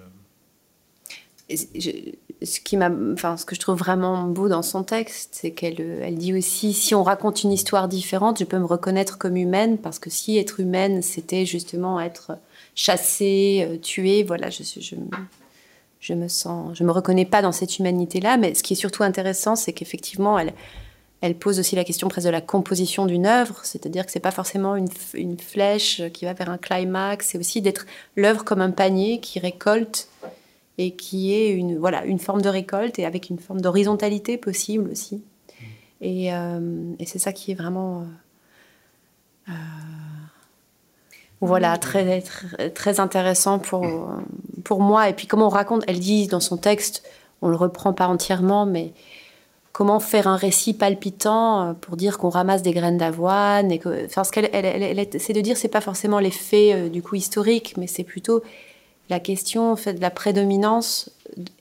ce, 1.49 2.59
qui 2.59 2.75
m'a, 2.75 2.89
enfin, 3.13 3.37
ce 3.37 3.45
que 3.45 3.55
je 3.55 3.61
trouve 3.61 3.77
vraiment 3.77 4.23
beau 4.23 4.49
dans 4.49 4.61
son 4.61 4.83
texte, 4.83 5.29
c'est 5.39 5.51
qu'elle 5.51 5.79
elle 5.79 6.17
dit 6.17 6.33
aussi 6.33 6.73
si 6.73 6.93
on 6.93 7.03
raconte 7.03 7.43
une 7.43 7.53
histoire 7.53 7.87
différente, 7.87 8.39
je 8.39 8.43
peux 8.43 8.59
me 8.59 8.65
reconnaître 8.65 9.17
comme 9.17 9.37
humaine, 9.37 9.77
parce 9.77 9.99
que 9.99 10.09
si 10.09 10.37
être 10.37 10.59
humaine, 10.59 11.01
c'était 11.01 11.45
justement 11.45 12.01
être 12.01 12.37
chassée, 12.75 13.65
euh, 13.65 13.77
tuée, 13.77 14.23
voilà, 14.23 14.49
je, 14.49 14.63
je, 14.63 14.95
je 16.01 16.13
me 16.13 16.27
sens, 16.27 16.77
je 16.77 16.83
me 16.83 16.91
reconnais 16.91 17.25
pas 17.25 17.41
dans 17.41 17.53
cette 17.53 17.79
humanité-là. 17.79 18.35
Mais 18.35 18.53
ce 18.53 18.63
qui 18.63 18.73
est 18.73 18.77
surtout 18.77 19.03
intéressant, 19.03 19.55
c'est 19.55 19.71
qu'effectivement, 19.71 20.37
elle, 20.37 20.53
elle 21.21 21.35
pose 21.35 21.59
aussi 21.59 21.75
la 21.75 21.83
question 21.83 22.07
presque 22.07 22.27
de 22.27 22.31
la 22.31 22.41
composition 22.41 23.05
d'une 23.05 23.25
œuvre, 23.25 23.59
c'est-à-dire 23.63 24.05
que 24.05 24.11
c'est 24.11 24.19
pas 24.19 24.31
forcément 24.31 24.75
une, 24.75 24.89
une, 25.13 25.39
flèche 25.39 26.03
qui 26.13 26.25
va 26.25 26.33
vers 26.33 26.49
un 26.49 26.57
climax, 26.57 27.29
c'est 27.29 27.37
aussi 27.37 27.61
d'être 27.61 27.85
l'œuvre 28.15 28.43
comme 28.43 28.61
un 28.61 28.71
panier 28.71 29.19
qui 29.19 29.39
récolte 29.39 30.09
et 30.77 30.91
qui 30.91 31.33
est 31.33 31.49
une 31.49 31.77
voilà 31.79 32.05
une 32.05 32.19
forme 32.19 32.41
de 32.41 32.49
récolte 32.49 32.99
et 32.99 33.05
avec 33.05 33.29
une 33.29 33.39
forme 33.39 33.61
d'horizontalité 33.61 34.37
possible 34.37 34.91
aussi. 34.91 35.23
Et, 36.01 36.33
euh, 36.33 36.93
et 36.99 37.05
c'est 37.05 37.19
ça 37.19 37.33
qui 37.33 37.51
est 37.51 37.55
vraiment 37.55 38.01
euh, 38.01 38.03
euh, 39.49 39.53
voilà, 41.41 41.77
très, 41.77 42.21
très, 42.73 42.99
intéressant 42.99 43.59
pour, 43.59 43.85
pour 44.63 44.81
moi. 44.81 45.09
Et 45.09 45.13
puis, 45.13 45.27
comment 45.27 45.47
on 45.47 45.49
raconte, 45.49 45.83
elle 45.87 45.99
dit 45.99 46.27
dans 46.27 46.39
son 46.39 46.57
texte, 46.57 47.03
on 47.41 47.49
le 47.49 47.55
reprend 47.55 47.93
pas 47.93 48.07
entièrement, 48.07 48.65
mais 48.65 48.93
comment 49.77 49.99
faire 49.99 50.25
un 50.25 50.37
récit 50.37 50.73
palpitant 50.73 51.61
euh, 51.61 51.73
pour 51.73 51.97
dire 51.97 52.17
qu'on 52.17 52.29
ramasse 52.29 52.63
des 52.63 52.71
graines 52.71 52.97
d'avoine. 52.97 53.71
Et 53.71 53.77
que, 53.77 54.05
enfin, 54.05 54.23
ce 54.23 54.31
qu'elle 54.31 54.49
elle, 54.51 55.07
c'est 55.19 55.33
de 55.33 55.41
dire, 55.41 55.55
c'est 55.55 55.67
pas 55.67 55.81
forcément 55.81 56.17
les 56.17 56.31
faits 56.31 56.73
euh, 56.73 56.89
du 56.89 57.03
coup 57.03 57.13
historiques, 57.13 57.75
mais 57.77 57.85
c'est 57.85 58.03
plutôt 58.03 58.41
la 59.11 59.19
question 59.19 59.71
en 59.71 59.75
fait, 59.75 59.93
de 59.93 60.01
la 60.01 60.09
prédominance 60.09 61.11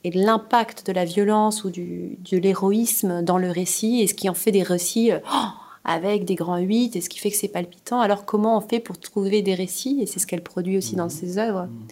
et 0.02 0.08
de 0.08 0.18
l'impact 0.18 0.86
de 0.86 0.92
la 0.92 1.04
violence 1.04 1.64
ou 1.64 1.70
du, 1.70 2.16
de 2.32 2.38
l'héroïsme 2.38 3.20
dans 3.20 3.36
le 3.36 3.50
récit 3.50 4.00
et 4.00 4.06
ce 4.06 4.14
qui 4.14 4.30
en 4.30 4.34
fait 4.34 4.50
des 4.50 4.62
récits. 4.62 5.12
Euh, 5.12 5.18
oh, 5.30 5.48
avec 5.88 6.24
des 6.24 6.34
grands 6.34 6.56
8 6.56 6.96
et 6.96 7.00
ce 7.00 7.08
qui 7.10 7.18
fait 7.18 7.30
que 7.30 7.36
c'est 7.36 7.46
palpitant. 7.46 8.00
Alors 8.00 8.24
comment 8.24 8.56
on 8.56 8.60
fait 8.62 8.80
pour 8.80 8.98
trouver 8.98 9.42
des 9.42 9.54
récits 9.54 9.98
Et 10.00 10.06
c'est 10.06 10.18
ce 10.18 10.26
qu'elle 10.26 10.42
produit 10.42 10.78
aussi 10.78 10.96
dans 10.96 11.06
mmh. 11.06 11.10
ses 11.10 11.38
œuvres. 11.38 11.64
Mmh. 11.64 11.86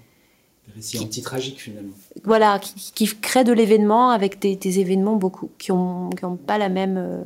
Des 0.75 0.81
récits 0.81 0.99
anti-tragiques 0.99 1.61
finalement. 1.61 1.95
Voilà, 2.25 2.59
qui, 2.59 3.07
créent 3.07 3.45
de 3.45 3.53
l'événement 3.53 4.11
avec 4.11 4.39
des, 4.41 4.81
événements 4.81 5.17
beaucoup, 5.17 5.51
qui 5.59 5.73
n'ont 5.73 6.11
qui 6.11 6.25
ont 6.25 6.37
pas 6.37 6.59
la 6.59 6.69
même... 6.69 6.97
Euh, 6.97 7.23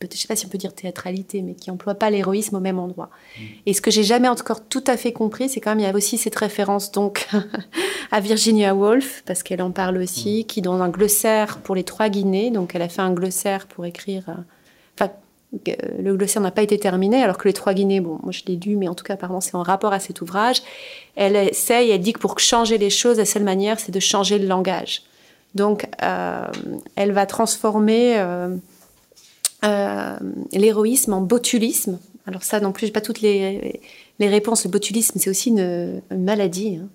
je 0.00 0.06
ne 0.06 0.12
sais 0.12 0.28
pas 0.28 0.36
si 0.36 0.46
on 0.46 0.48
peut 0.48 0.58
dire 0.58 0.74
théâtralité, 0.74 1.42
mais 1.42 1.54
qui 1.54 1.70
n'emploient 1.70 1.96
pas 1.96 2.08
l'héroïsme 2.08 2.54
au 2.54 2.60
même 2.60 2.78
endroit. 2.78 3.10
Mmh. 3.10 3.42
Et 3.66 3.74
ce 3.74 3.80
que 3.80 3.90
j'ai 3.90 4.04
jamais 4.04 4.28
encore 4.28 4.64
tout 4.64 4.84
à 4.86 4.96
fait 4.96 5.12
compris, 5.12 5.48
c'est 5.48 5.60
quand 5.60 5.70
même 5.70 5.80
il 5.80 5.84
y 5.84 5.86
a 5.86 5.94
aussi 5.94 6.18
cette 6.18 6.36
référence 6.36 6.92
donc 6.92 7.26
à 8.12 8.20
Virginia 8.20 8.74
Woolf, 8.74 9.22
parce 9.26 9.42
qu'elle 9.42 9.62
en 9.62 9.72
parle 9.72 9.96
aussi, 9.98 10.44
qui 10.44 10.62
dans 10.62 10.80
un 10.80 10.88
glossaire 10.88 11.58
pour 11.58 11.74
les 11.74 11.84
trois 11.84 12.08
Guinées, 12.08 12.50
donc 12.50 12.74
elle 12.74 12.82
a 12.82 12.88
fait 12.88 13.02
un 13.02 13.12
glossaire 13.12 13.66
pour 13.66 13.86
écrire, 13.86 14.24
euh, 14.28 14.34
le 15.52 16.14
glossaire 16.14 16.42
n'a 16.42 16.50
pas 16.50 16.62
été 16.62 16.78
terminé, 16.78 17.22
alors 17.22 17.38
que 17.38 17.48
les 17.48 17.54
trois 17.54 17.72
Guinées, 17.72 18.00
bon, 18.00 18.18
moi 18.22 18.32
je 18.32 18.42
l'ai 18.46 18.56
lu, 18.56 18.76
mais 18.76 18.88
en 18.88 18.94
tout 18.94 19.04
cas 19.04 19.14
apparemment 19.14 19.40
c'est 19.40 19.54
en 19.54 19.62
rapport 19.62 19.92
à 19.92 20.00
cet 20.00 20.20
ouvrage. 20.20 20.62
Elle 21.16 21.36
essaye, 21.36 21.90
elle 21.90 22.00
dit 22.00 22.12
que 22.12 22.18
pour 22.18 22.38
changer 22.38 22.76
les 22.76 22.90
choses, 22.90 23.16
la 23.16 23.24
seule 23.24 23.44
manière 23.44 23.80
c'est 23.80 23.92
de 23.92 24.00
changer 24.00 24.38
le 24.38 24.46
langage. 24.46 25.02
Donc 25.54 25.86
euh, 26.02 26.46
elle 26.96 27.12
va 27.12 27.24
transformer 27.24 28.18
euh, 28.18 28.54
euh, 29.64 30.16
l'héroïsme 30.52 31.14
en 31.14 31.22
botulisme. 31.22 31.98
Alors 32.26 32.42
ça 32.42 32.60
non 32.60 32.72
plus, 32.72 32.86
j'ai 32.86 32.92
pas 32.92 33.00
toutes 33.00 33.22
les, 33.22 33.80
les, 34.18 34.28
réponses. 34.28 34.64
Le 34.64 34.70
botulisme 34.70 35.18
c'est 35.18 35.30
aussi 35.30 35.48
une, 35.48 36.02
maladie. 36.10 36.76
Hein, 36.82 36.88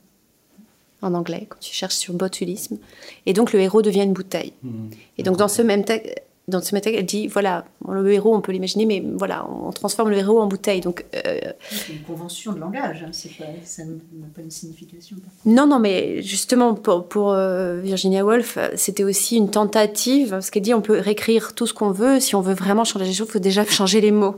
en 1.01 1.15
anglais, 1.15 1.47
quand 1.49 1.59
tu 1.59 1.73
cherches 1.73 1.95
sur 1.95 2.13
botulisme. 2.13 2.77
Et 3.25 3.33
donc 3.33 3.51
le 3.51 3.59
héros 3.59 3.81
devient 3.81 4.03
une 4.03 4.13
bouteille. 4.13 4.53
Mmh. 4.63 4.89
Et 5.17 5.23
donc 5.23 5.35
dans 5.35 5.49
ce 5.49 5.61
même 5.61 5.83
texte, 5.83 6.21
dans 6.49 6.61
ce 6.61 6.75
métal, 6.75 6.93
elle 6.95 7.05
dit 7.05 7.27
voilà, 7.27 7.63
le 7.87 8.11
héros, 8.11 8.35
on 8.35 8.41
peut 8.41 8.51
l'imaginer, 8.51 8.85
mais 8.85 9.01
voilà, 9.15 9.47
on 9.49 9.71
transforme 9.71 10.09
le 10.09 10.17
héros 10.17 10.41
en 10.41 10.47
bouteille. 10.47 10.81
Donc, 10.81 11.05
euh, 11.15 11.39
c'est 11.69 11.93
une 11.93 12.01
convention 12.01 12.51
de 12.51 12.59
langage, 12.59 13.05
hein, 13.07 13.11
pas, 13.39 13.45
ça 13.63 13.83
n'a 13.85 14.27
pas 14.35 14.41
une 14.41 14.51
signification. 14.51 15.15
Non, 15.45 15.67
non, 15.67 15.79
mais 15.79 16.21
justement, 16.21 16.73
pour, 16.73 17.07
pour 17.07 17.31
euh, 17.31 17.79
Virginia 17.79 18.25
Woolf, 18.25 18.57
c'était 18.75 19.05
aussi 19.05 19.37
une 19.37 19.51
tentative, 19.51 20.31
parce 20.31 20.49
qu'elle 20.49 20.63
dit 20.63 20.73
on 20.73 20.81
peut 20.81 20.99
réécrire 20.99 21.55
tout 21.55 21.65
ce 21.65 21.73
qu'on 21.73 21.91
veut, 21.91 22.19
si 22.19 22.35
on 22.35 22.41
veut 22.41 22.55
vraiment 22.55 22.83
changer 22.83 23.05
les 23.05 23.13
choses, 23.13 23.27
il 23.29 23.33
faut 23.33 23.39
déjà 23.39 23.63
changer 23.65 24.01
les 24.01 24.11
mots. 24.11 24.35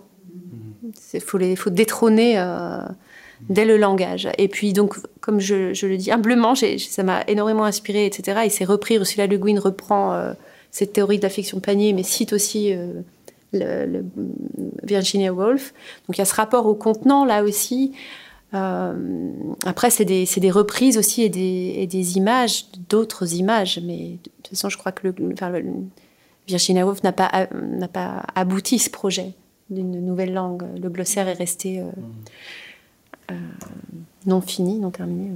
Il 1.14 1.22
faut, 1.22 1.40
les, 1.40 1.56
faut 1.56 1.72
détrôner 1.72 2.38
euh, 2.38 2.82
dès 3.50 3.66
le 3.66 3.78
langage. 3.78 4.30
Et 4.38 4.48
puis, 4.48 4.74
donc, 4.74 4.96
comme 5.22 5.40
je, 5.40 5.74
je 5.74 5.88
le 5.88 5.98
dis 5.98 6.12
humblement, 6.12 6.54
ça 6.54 7.04
m'a 7.04 7.24
énormément 7.28 7.64
inspiré, 7.64 8.06
etc. 8.06 8.42
Et 8.46 8.50
c'est 8.50 8.66
repris, 8.66 8.96
Ursula 8.96 9.26
Le 9.26 9.38
Guin 9.38 9.60
reprend 9.60 10.34
cette 10.76 10.92
théorie 10.92 11.20
de 11.20 11.24
la 11.24 11.30
fiction 11.30 11.62
panier, 11.62 11.94
mais 11.94 12.04
cite 12.04 12.34
aussi 12.34 12.74
euh, 12.74 13.00
le, 13.54 14.04
Virginia 14.84 15.32
Woolf. 15.32 15.74
Donc 16.06 16.18
il 16.18 16.20
y 16.20 16.22
a 16.22 16.26
ce 16.26 16.36
rapport 16.36 16.66
au 16.66 16.76
contenant 16.76 17.24
là 17.24 17.46
aussi. 17.46 17.94
Euh, 18.54 19.32
après, 19.66 19.90
c'est 19.90 20.04
des, 20.04 20.26
des, 20.26 20.52
reprises 20.52 20.98
aussi 20.98 21.24
et 21.24 21.30
des, 21.30 21.76
et 21.78 21.88
des 21.88 22.18
images, 22.18 22.66
d'autres 22.90 23.36
images. 23.36 23.80
Mais 23.86 24.18
de 24.22 24.30
toute 24.44 24.50
façon, 24.50 24.68
je 24.68 24.78
crois 24.78 24.92
que 24.92 25.08
le, 25.08 25.16
Virginia 26.46 26.86
Woolf 26.86 27.04
n'a 27.04 27.14
pas, 27.14 27.48
n'a 27.54 27.88
pas 27.88 28.26
abouti 28.36 28.78
ce 28.78 28.90
projet 28.90 29.32
d'une 29.70 30.06
nouvelle 30.06 30.34
langue. 30.34 30.66
Le 30.78 30.90
glossaire 30.90 31.30
est 31.30 31.34
resté 31.36 31.80
euh, 33.32 33.36
non 34.26 34.42
fini, 34.42 34.80
non 34.80 34.92
terminé. 34.92 35.32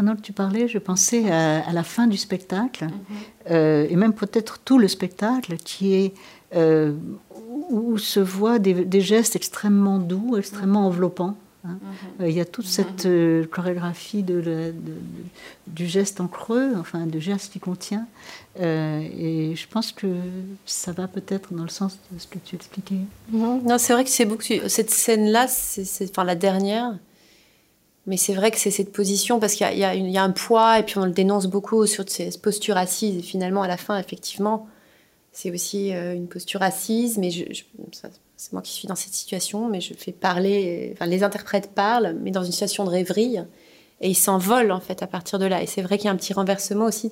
Pendant 0.00 0.16
que 0.16 0.22
tu 0.22 0.32
parlais, 0.32 0.66
je 0.66 0.78
pensais 0.78 1.30
à, 1.30 1.70
la 1.74 1.82
fin 1.82 2.06
du 2.06 2.16
spectacle, 2.16 2.84
mhm. 2.84 2.92
euh, 3.50 3.86
et 3.90 3.96
même 3.96 4.14
peut-être 4.14 4.58
tout 4.64 4.78
le 4.78 4.88
spectacle, 4.88 5.58
qui 5.58 5.92
est 5.92 6.14
euh, 6.56 6.94
où 7.68 7.98
se 7.98 8.18
voient 8.18 8.58
des, 8.58 9.00
gestes 9.02 9.36
extrêmement 9.36 9.98
doux, 9.98 10.38
extrêmement 10.38 10.86
enveloppants. 10.86 11.36
Hein. 11.66 11.72
Mhm. 11.72 11.78
Euh, 12.22 12.30
il 12.30 12.34
y 12.34 12.40
a 12.40 12.46
toute 12.46 12.64
cette 12.64 13.06
chorégraphie 13.50 14.22
de, 14.22 14.72
du 15.66 15.86
geste 15.86 16.22
en 16.22 16.28
creux, 16.28 16.72
enfin 16.78 17.04
du 17.04 17.20
geste 17.20 17.52
qui 17.52 17.60
contient. 17.60 18.06
et 18.58 19.52
je 19.54 19.68
pense 19.68 19.92
que 19.92 20.06
ça 20.64 20.92
va 20.92 21.08
peut-être 21.08 21.52
dans 21.52 21.64
le 21.64 21.68
sens 21.68 21.98
de 22.10 22.18
ce 22.18 22.26
que 22.26 22.38
tu 22.38 22.56
expliquais. 22.56 23.04
Mhm. 23.32 23.64
Non, 23.66 23.76
c'est 23.76 23.92
vrai 23.92 24.04
que 24.04 24.10
c'est 24.10 24.24
beaucoup. 24.24 24.44
Cette 24.66 24.90
scène-là, 24.90 25.46
c'est 25.46 26.08
enfin 26.08 26.24
la 26.24 26.36
dernière. 26.36 26.94
Mais 28.06 28.16
c'est 28.16 28.34
vrai 28.34 28.50
que 28.50 28.58
c'est 28.58 28.70
cette 28.70 28.92
position, 28.92 29.38
parce 29.40 29.54
qu'il 29.54 29.70
y, 29.72 29.80
y, 29.80 30.18
a 30.18 30.22
un 30.22 30.30
poids, 30.30 30.78
et 30.78 30.82
puis 30.82 30.98
on 30.98 31.04
le 31.04 31.10
dénonce 31.10 31.46
beaucoup 31.46 31.86
sur 31.86 32.04
ces 32.08 32.30
postures 32.38 32.76
assises. 32.76 33.18
Et 33.18 33.22
finalement, 33.22 33.62
à 33.62 33.68
la 33.68 33.76
fin, 33.76 33.98
effectivement, 33.98 34.68
c'est 35.32 35.50
aussi 35.50 35.94
euh, 35.94 36.14
une 36.14 36.26
posture 36.26 36.62
assise. 36.62 37.18
Mais 37.18 37.30
je, 37.30 37.44
c'est 38.36 38.52
moi 38.52 38.62
qui 38.62 38.72
suis 38.72 38.88
dans 38.88 38.94
cette 38.94 39.12
situation, 39.12 39.68
mais 39.68 39.80
je 39.80 39.92
fais 39.94 40.12
parler. 40.12 40.90
Enfin, 40.94 41.06
les 41.06 41.22
interprètes 41.22 41.72
parlent, 41.74 42.16
mais 42.22 42.30
dans 42.30 42.42
une 42.42 42.52
situation 42.52 42.84
de 42.84 42.90
rêverie. 42.90 43.36
Et 44.00 44.08
ils 44.08 44.14
s'envolent, 44.14 44.72
en 44.72 44.80
fait, 44.80 45.02
à 45.02 45.06
partir 45.06 45.38
de 45.38 45.44
là. 45.44 45.62
Et 45.62 45.66
c'est 45.66 45.82
vrai 45.82 45.98
qu'il 45.98 46.06
y 46.06 46.08
a 46.08 46.12
un 46.12 46.16
petit 46.16 46.32
renversement 46.32 46.86
aussi, 46.86 47.10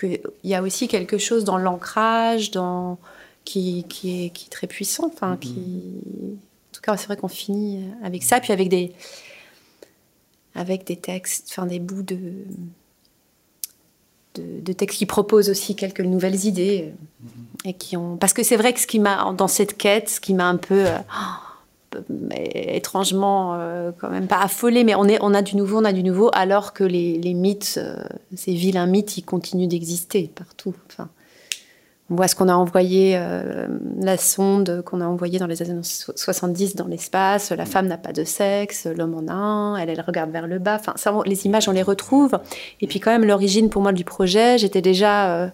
qu'il 0.00 0.18
y 0.44 0.54
a 0.54 0.62
aussi 0.62 0.88
quelque 0.88 1.18
chose 1.18 1.44
dans 1.44 1.58
l'ancrage, 1.58 2.50
dans... 2.50 2.98
Qui, 3.44 3.84
qui, 3.88 4.26
est, 4.26 4.30
qui 4.30 4.46
est 4.46 4.50
très 4.50 4.68
puissant. 4.68 5.10
Enfin, 5.12 5.36
qui... 5.36 5.50
Mm-hmm. 5.50 6.32
En 6.34 6.72
tout 6.72 6.80
cas, 6.80 6.96
c'est 6.96 7.06
vrai 7.06 7.16
qu'on 7.16 7.28
finit 7.28 7.84
avec 8.04 8.22
ça, 8.22 8.38
puis 8.38 8.52
avec 8.52 8.68
des 8.68 8.92
avec 10.54 10.86
des 10.86 10.96
textes, 10.96 11.48
enfin 11.50 11.66
des 11.66 11.78
bouts 11.78 12.02
de, 12.02 12.18
de, 14.34 14.60
de, 14.60 14.72
textes 14.72 14.98
qui 14.98 15.06
proposent 15.06 15.50
aussi 15.50 15.74
quelques 15.74 16.00
nouvelles 16.00 16.44
idées. 16.44 16.92
Et 17.64 17.74
qui 17.74 17.96
ont... 17.96 18.16
Parce 18.16 18.32
que 18.32 18.42
c'est 18.42 18.56
vrai 18.56 18.72
que 18.72 18.80
ce 18.80 18.86
qui 18.86 18.98
m'a, 18.98 19.32
dans 19.36 19.48
cette 19.48 19.76
quête, 19.76 20.08
ce 20.08 20.20
qui 20.20 20.34
m'a 20.34 20.48
un 20.48 20.56
peu 20.56 20.86
étrangement 22.54 23.56
quand 24.00 24.08
même 24.08 24.26
pas 24.26 24.40
affolé, 24.40 24.82
mais 24.82 24.94
on, 24.94 25.04
est, 25.04 25.18
on 25.20 25.34
a 25.34 25.42
du 25.42 25.56
nouveau, 25.56 25.78
on 25.78 25.84
a 25.84 25.92
du 25.92 26.02
nouveau, 26.02 26.30
alors 26.32 26.72
que 26.72 26.84
les, 26.84 27.18
les 27.18 27.34
mythes, 27.34 27.78
ces 28.34 28.54
vilains 28.54 28.86
mythes, 28.86 29.18
ils 29.18 29.24
continuent 29.24 29.68
d'exister 29.68 30.30
partout. 30.34 30.74
Enfin, 30.88 31.08
on 32.10 32.16
voit 32.16 32.28
ce 32.28 32.34
qu'on 32.34 32.48
a 32.48 32.54
envoyé, 32.54 33.14
euh, 33.16 33.66
la 33.98 34.16
sonde 34.16 34.82
qu'on 34.84 35.00
a 35.00 35.06
envoyée 35.06 35.38
dans 35.38 35.46
les 35.46 35.62
années 35.62 35.80
70 35.82 36.76
dans 36.76 36.86
l'espace. 36.86 37.52
La 37.52 37.64
femme 37.64 37.86
n'a 37.86 37.96
pas 37.96 38.12
de 38.12 38.24
sexe, 38.24 38.86
l'homme 38.86 39.14
en 39.14 39.32
a 39.32 39.34
un, 39.34 39.76
elle, 39.76 39.98
regarde 40.00 40.30
vers 40.30 40.46
le 40.46 40.58
bas. 40.58 40.80
Enfin, 40.94 41.22
les 41.24 41.46
images, 41.46 41.68
on 41.68 41.72
les 41.72 41.82
retrouve. 41.82 42.38
Et 42.80 42.86
puis, 42.86 43.00
quand 43.00 43.10
même, 43.10 43.24
l'origine 43.24 43.70
pour 43.70 43.82
moi 43.82 43.92
du 43.92 44.04
projet, 44.04 44.58
j'étais 44.58 44.82
déjà 44.82 45.34
euh, 45.34 45.48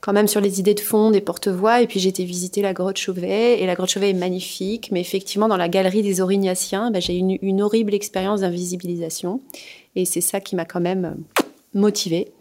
quand 0.00 0.12
même 0.12 0.26
sur 0.26 0.40
les 0.40 0.58
idées 0.58 0.74
de 0.74 0.80
fond 0.80 1.10
des 1.10 1.20
porte-voix. 1.20 1.82
Et 1.82 1.86
puis, 1.86 2.00
j'ai 2.00 2.08
été 2.08 2.24
visiter 2.24 2.62
la 2.62 2.72
grotte 2.72 2.96
Chauvet. 2.96 3.60
Et 3.60 3.66
la 3.66 3.74
grotte 3.74 3.90
Chauvet 3.90 4.10
est 4.10 4.14
magnifique. 4.14 4.88
Mais 4.90 5.00
effectivement, 5.00 5.48
dans 5.48 5.58
la 5.58 5.68
galerie 5.68 6.02
des 6.02 6.20
Aurignatiens, 6.20 6.90
ben, 6.90 7.00
j'ai 7.00 7.16
eu 7.16 7.38
une, 7.40 7.62
horrible 7.62 7.94
expérience 7.94 8.40
d'invisibilisation. 8.40 9.40
Et 9.94 10.06
c'est 10.06 10.22
ça 10.22 10.40
qui 10.40 10.56
m'a 10.56 10.64
quand 10.64 10.80
même 10.80 11.18
motivée. 11.74 12.32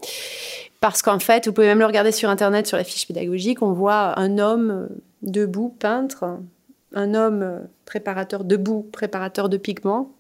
Parce 0.81 1.03
qu'en 1.03 1.19
fait, 1.19 1.47
vous 1.47 1.53
pouvez 1.53 1.67
même 1.67 1.79
le 1.79 1.85
regarder 1.85 2.11
sur 2.11 2.27
Internet, 2.29 2.65
sur 2.65 2.75
la 2.75 2.83
fiche 2.83 3.07
pédagogique, 3.07 3.61
on 3.61 3.71
voit 3.71 4.19
un 4.19 4.39
homme 4.39 4.89
debout, 5.21 5.69
peintre, 5.69 6.39
un 6.93 7.13
homme 7.13 7.61
préparateur 7.85 8.43
debout, 8.43 8.89
préparateur 8.91 9.47
de 9.47 9.57
pigments, 9.57 10.11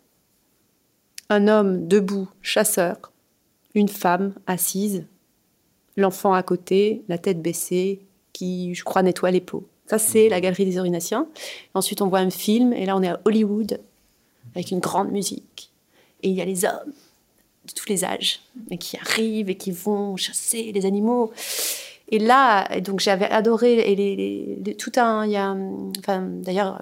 un 1.29 1.47
homme 1.47 1.87
debout, 1.87 2.29
chasseur, 2.43 3.11
une 3.73 3.89
femme 3.89 4.35
assise, 4.45 5.03
l'enfant 5.97 6.33
à 6.33 6.43
côté, 6.43 7.03
la 7.07 7.17
tête 7.17 7.41
baissée, 7.41 8.01
qui, 8.31 8.75
je 8.75 8.83
crois, 8.83 9.01
nettoie 9.01 9.31
les 9.31 9.41
peaux. 9.41 9.67
Ça, 9.87 9.97
c'est 9.97 10.29
la 10.29 10.41
galerie 10.41 10.65
des 10.65 10.77
Orinaciens. 10.77 11.27
Ensuite, 11.73 12.03
on 12.03 12.07
voit 12.07 12.19
un 12.19 12.29
film, 12.29 12.71
et 12.71 12.85
là, 12.85 12.95
on 12.95 13.01
est 13.01 13.09
à 13.09 13.19
Hollywood, 13.25 13.79
avec 14.53 14.69
une 14.69 14.79
grande 14.79 15.11
musique. 15.11 15.71
Et 16.21 16.29
il 16.29 16.35
y 16.35 16.41
a 16.41 16.45
les 16.45 16.65
hommes 16.65 16.93
tous 17.73 17.89
les 17.89 18.03
âges, 18.03 18.41
et 18.69 18.77
qui 18.77 18.97
arrivent 18.97 19.49
et 19.49 19.55
qui 19.55 19.71
vont 19.71 20.15
chasser 20.15 20.71
les 20.73 20.85
animaux. 20.85 21.31
Et 22.09 22.19
là, 22.19 22.67
donc 22.81 22.99
j'avais 22.99 23.29
adoré 23.29 23.73
et 23.79 23.95
les, 23.95 24.75
tout 24.75 24.91
un, 24.97 25.25
il 25.25 25.31
y 25.31 25.37
a, 25.37 25.55
d'ailleurs, 26.43 26.81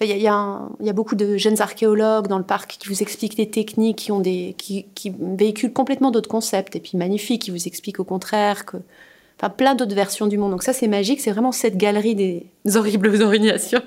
il 0.00 0.06
y, 0.06 0.12
a, 0.28 0.68
il 0.80 0.86
y, 0.86 0.90
a 0.90 0.92
beaucoup 0.94 1.14
de 1.14 1.36
jeunes 1.36 1.60
archéologues 1.60 2.26
dans 2.26 2.38
le 2.38 2.44
parc 2.44 2.78
qui 2.78 2.88
vous 2.88 3.02
expliquent 3.02 3.36
des 3.36 3.50
techniques, 3.50 3.98
qui 3.98 4.12
ont 4.12 4.20
des, 4.20 4.54
qui, 4.56 4.86
qui 4.94 5.12
véhiculent 5.18 5.74
complètement 5.74 6.10
d'autres 6.10 6.30
concepts, 6.30 6.74
et 6.74 6.80
puis 6.80 6.96
magnifiques, 6.96 7.42
qui 7.42 7.50
vous 7.50 7.66
expliquent 7.66 8.00
au 8.00 8.04
contraire 8.04 8.64
que 8.64 8.78
plein 9.48 9.74
d'autres 9.74 9.94
versions 9.94 10.26
du 10.26 10.36
monde. 10.36 10.50
Donc 10.50 10.62
ça, 10.62 10.74
c'est 10.74 10.88
magique. 10.88 11.20
C'est 11.20 11.30
vraiment 11.30 11.52
cette 11.52 11.78
galerie 11.78 12.14
des 12.14 12.46
horribles 12.74 13.22
orignations. 13.22 13.80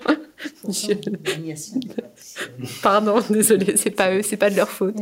Pardon, 2.82 3.20
désolé, 3.30 3.78
c'est 3.78 3.92
pas 3.92 4.12
eux, 4.16 4.22
c'est 4.24 4.38
pas 4.38 4.50
de 4.50 4.56
leur 4.56 4.70
faute. 4.70 4.96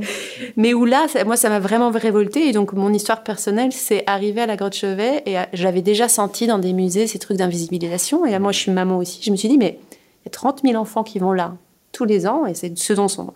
Mais 0.58 0.74
où 0.74 0.84
là, 0.84 1.08
moi, 1.26 1.38
ça 1.38 1.50
m'a 1.50 1.60
vraiment 1.60 1.90
révolté. 1.90 2.50
Et 2.50 2.52
donc, 2.52 2.74
mon 2.74 2.92
histoire 2.92 3.24
personnelle, 3.24 3.72
c'est 3.72 4.04
arrivé 4.08 4.42
à 4.42 4.46
la 4.46 4.58
Grotte 4.58 4.76
Chevet 4.76 5.24
et 5.26 5.38
j'avais 5.54 5.82
déjà 5.82 6.10
senti 6.10 6.48
dans 6.48 6.60
des 6.60 6.74
musées 6.74 7.08
ces 7.08 7.20
trucs 7.20 7.38
d'invisibilisation. 7.38 8.26
Et 8.26 8.32
là, 8.32 8.40
moi, 8.40 8.52
je 8.52 8.60
suis 8.60 8.72
maman 8.72 8.98
aussi. 8.98 9.22
Je 9.24 9.32
me 9.32 9.38
suis 9.38 9.48
dit, 9.48 9.58
mais 9.58 9.80
il 10.24 10.26
y 10.26 10.28
a 10.28 10.32
30 10.32 10.62
000 10.64 10.76
enfants 10.76 11.04
qui 11.04 11.20
vont 11.20 11.32
là 11.32 11.56
tous 11.94 12.06
les 12.06 12.28
ans 12.28 12.46
et 12.46 12.54
c'est 12.54 12.78
ce 12.78 12.94
dont 12.94 13.08
sont. 13.08 13.34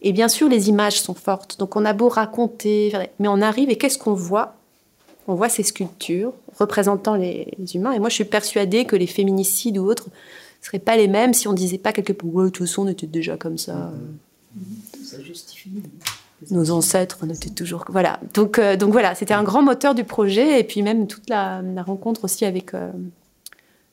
Et 0.00 0.12
bien 0.12 0.28
sûr, 0.28 0.48
les 0.48 0.68
images 0.68 1.00
sont 1.00 1.14
fortes. 1.14 1.58
Donc, 1.58 1.76
on 1.76 1.84
a 1.84 1.92
beau 1.92 2.08
raconter, 2.08 2.92
mais 3.18 3.28
on 3.28 3.40
arrive 3.40 3.70
et 3.70 3.76
qu'est-ce 3.76 3.98
qu'on 3.98 4.14
voit? 4.14 4.54
On 5.28 5.34
voit 5.34 5.48
ces 5.48 5.62
sculptures 5.62 6.32
représentant 6.58 7.14
les, 7.14 7.46
humains. 7.74 7.92
Et 7.92 7.98
moi, 7.98 8.08
je 8.08 8.14
suis 8.14 8.24
persuadée 8.24 8.84
que 8.84 8.96
les 8.96 9.06
féminicides 9.06 9.78
ou 9.78 9.86
autres 9.86 10.08
ne 10.08 10.66
seraient 10.66 10.78
pas 10.78 10.96
les 10.96 11.08
mêmes 11.08 11.34
si 11.34 11.48
on 11.48 11.52
disait 11.52 11.78
pas 11.78 11.92
quelque 11.92 12.12
part, 12.12 12.28
ouais, 12.32 12.44
de 12.46 12.50
toute 12.50 12.66
façon, 12.66 12.82
on 12.82 12.88
était 12.88 13.06
déjà 13.06 13.36
comme 13.36 13.58
ça. 13.58 13.92
Ça 15.04 15.20
justifie. 15.22 15.70
Nos 16.50 16.72
ancêtres, 16.72 17.18
on 17.22 17.30
était 17.30 17.50
toujours. 17.50 17.84
Voilà. 17.88 18.18
Donc, 18.34 18.58
euh, 18.58 18.76
donc 18.76 18.90
voilà, 18.90 19.14
c'était 19.14 19.34
un 19.34 19.44
grand 19.44 19.62
moteur 19.62 19.94
du 19.94 20.02
projet. 20.04 20.58
Et 20.58 20.64
puis 20.64 20.82
même 20.82 21.06
toute 21.06 21.30
la, 21.30 21.62
rencontre 21.86 22.24
aussi 22.24 22.44
avec 22.44 22.74
euh, 22.74 22.90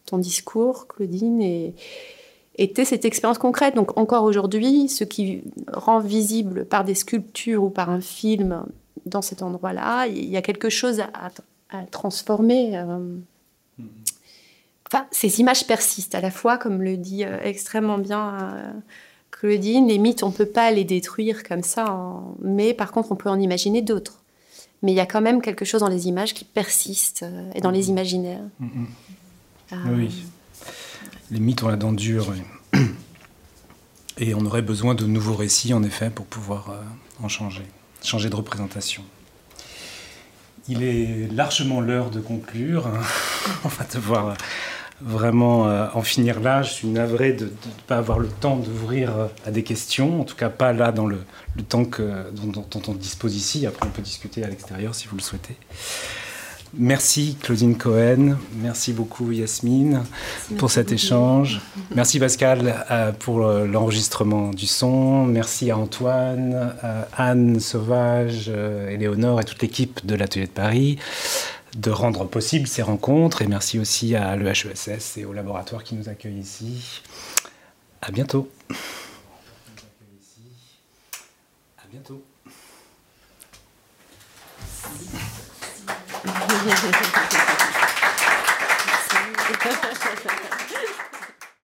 ton 0.08 0.18
discours, 0.18 0.88
Claudine, 0.88 1.42
et, 1.42 1.76
était 2.58 2.86
cette 2.86 3.06
expérience 3.06 3.38
concrète. 3.38 3.76
Donc 3.76 3.98
encore 3.98 4.24
aujourd'hui, 4.24 4.90
ce 4.90 5.04
qui 5.04 5.44
rend 5.72 6.00
visible 6.00 6.66
par 6.66 6.84
des 6.84 6.96
sculptures 6.96 7.64
ou 7.64 7.70
par 7.70 7.90
un 7.90 8.02
film 8.02 8.64
dans 9.06 9.22
cet 9.22 9.42
endroit-là, 9.42 10.08
il 10.08 10.30
y 10.30 10.38
a 10.38 10.42
quelque 10.42 10.70
chose 10.70 11.02
à, 11.02 11.32
transformer. 11.92 12.78
Euh. 12.78 13.18
Enfin, 14.88 15.06
ces 15.12 15.40
images 15.40 15.68
persistent 15.68 16.16
à 16.16 16.22
la 16.22 16.32
fois, 16.32 16.58
comme 16.58 16.82
le 16.82 16.98
dit 16.98 17.24
euh, 17.24 17.38
extrêmement 17.44 18.00
bien 18.00 18.40
euh, 18.42 18.72
Claudine, 19.30 19.88
les 19.88 20.00
mythes, 20.00 20.24
on 20.24 20.30
ne 20.30 20.34
peut 20.34 20.48
pas 20.48 20.72
les 20.72 20.84
détruire 20.84 21.44
comme 21.44 21.62
ça, 21.62 22.14
mais 22.42 22.74
par 22.74 22.92
contre, 22.92 23.12
on 23.12 23.16
peut 23.16 23.30
en 23.30 23.40
imaginer 23.40 23.82
d'autres. 23.82 24.24
Mais 24.82 24.92
il 24.92 24.96
y 24.96 25.02
a 25.02 25.06
quand 25.06 25.22
même 25.22 25.42
quelque 25.42 25.66
chose 25.66 25.82
dans 25.82 25.90
les 25.90 26.08
images 26.08 26.34
qui 26.34 26.46
persiste 26.46 27.26
et 27.54 27.62
dans 27.62 27.70
les 27.70 27.84
mm-hmm. 27.84 27.90
imaginaires. 27.90 28.44
Mm-hmm. 28.62 29.78
Oui. 29.94 30.24
Les 31.32 31.40
mythes 31.40 31.62
ont 31.64 31.68
la 31.68 31.76
dent 31.76 31.94
dure. 31.94 32.34
Et 34.18 34.34
on 34.34 34.46
aurait 34.46 34.62
besoin 34.62 34.96
de 34.96 35.06
nouveaux 35.06 35.36
récits, 35.36 35.74
en 35.74 35.84
effet, 35.84 36.10
pour 36.10 36.26
pouvoir 36.26 36.74
en 37.22 37.28
changer 37.28 37.64
changer 38.04 38.30
de 38.30 38.36
représentation. 38.36 39.04
Il 40.68 40.84
est 40.84 41.32
largement 41.34 41.82
l'heure 41.82 42.10
de 42.12 42.20
conclure. 42.20 42.88
On 43.64 43.68
va 43.68 43.86
devoir 43.94 44.36
vraiment 45.02 45.68
euh, 45.68 45.88
en 45.94 46.02
finir 46.02 46.40
là. 46.40 46.62
Je 46.62 46.72
suis 46.72 46.88
navré 46.88 47.34
de 47.34 47.46
ne 47.46 47.82
pas 47.88 47.98
avoir 47.98 48.20
le 48.20 48.28
temps 48.28 48.58
d'ouvrir 48.58 49.18
euh, 49.18 49.28
à 49.46 49.52
des 49.52 49.64
questions, 49.64 50.22
en 50.22 50.24
tout 50.24 50.36
cas 50.36 50.50
pas 50.50 50.74
là 50.74 50.92
dans 50.92 51.08
le, 51.08 51.20
temps 51.68 51.84
dont, 51.84 52.52
dont, 52.52 52.82
on 52.88 52.94
dispose 52.94 53.36
ici. 53.36 53.66
Après, 53.66 53.88
on 53.88 53.92
peut 53.92 54.02
discuter 54.02 54.44
à 54.44 54.48
l'extérieur 54.48 54.94
si 54.96 55.08
vous 55.08 55.16
le 55.16 55.22
souhaitez. 55.22 55.56
Merci 56.78 57.36
Claudine 57.42 57.76
Cohen, 57.76 58.38
merci 58.62 58.94
beaucoup 58.94 59.32
Yasmine 59.32 60.04
pour 60.58 60.70
cet 60.70 60.92
échange. 60.92 61.62
Merci 61.96 62.20
Pascal 62.20 62.86
euh, 62.92 63.12
pour 63.12 63.44
euh, 63.44 63.66
l'enregistrement 63.66 64.52
du 64.52 64.68
son. 64.68 65.26
Merci 65.26 65.72
à 65.72 65.78
Antoine, 65.78 66.74
euh, 66.84 67.02
Anne 67.18 67.60
Sauvage, 67.60 68.50
Éléonore 68.50 69.42
et 69.42 69.46
toute 69.46 69.62
l'équipe 69.62 70.06
de 70.06 70.14
l'Atelier 70.16 70.46
de 70.46 70.52
Paris 70.52 71.00
de 71.78 71.92
rendre 71.92 72.26
possible 72.26 72.68
ces 72.68 72.82
rencontres. 72.82 73.42
Et 73.42 73.48
merci 73.48 73.80
aussi 73.80 74.16
à 74.16 74.36
l'EHESS 74.36 75.18
et 75.18 75.26
au 75.26 75.34
laboratoire 75.34 75.84
qui 75.84 75.96
nous 75.96 76.10
accueille 76.10 76.38
ici. 76.38 77.02
À 78.02 78.12
bientôt. 78.12 78.50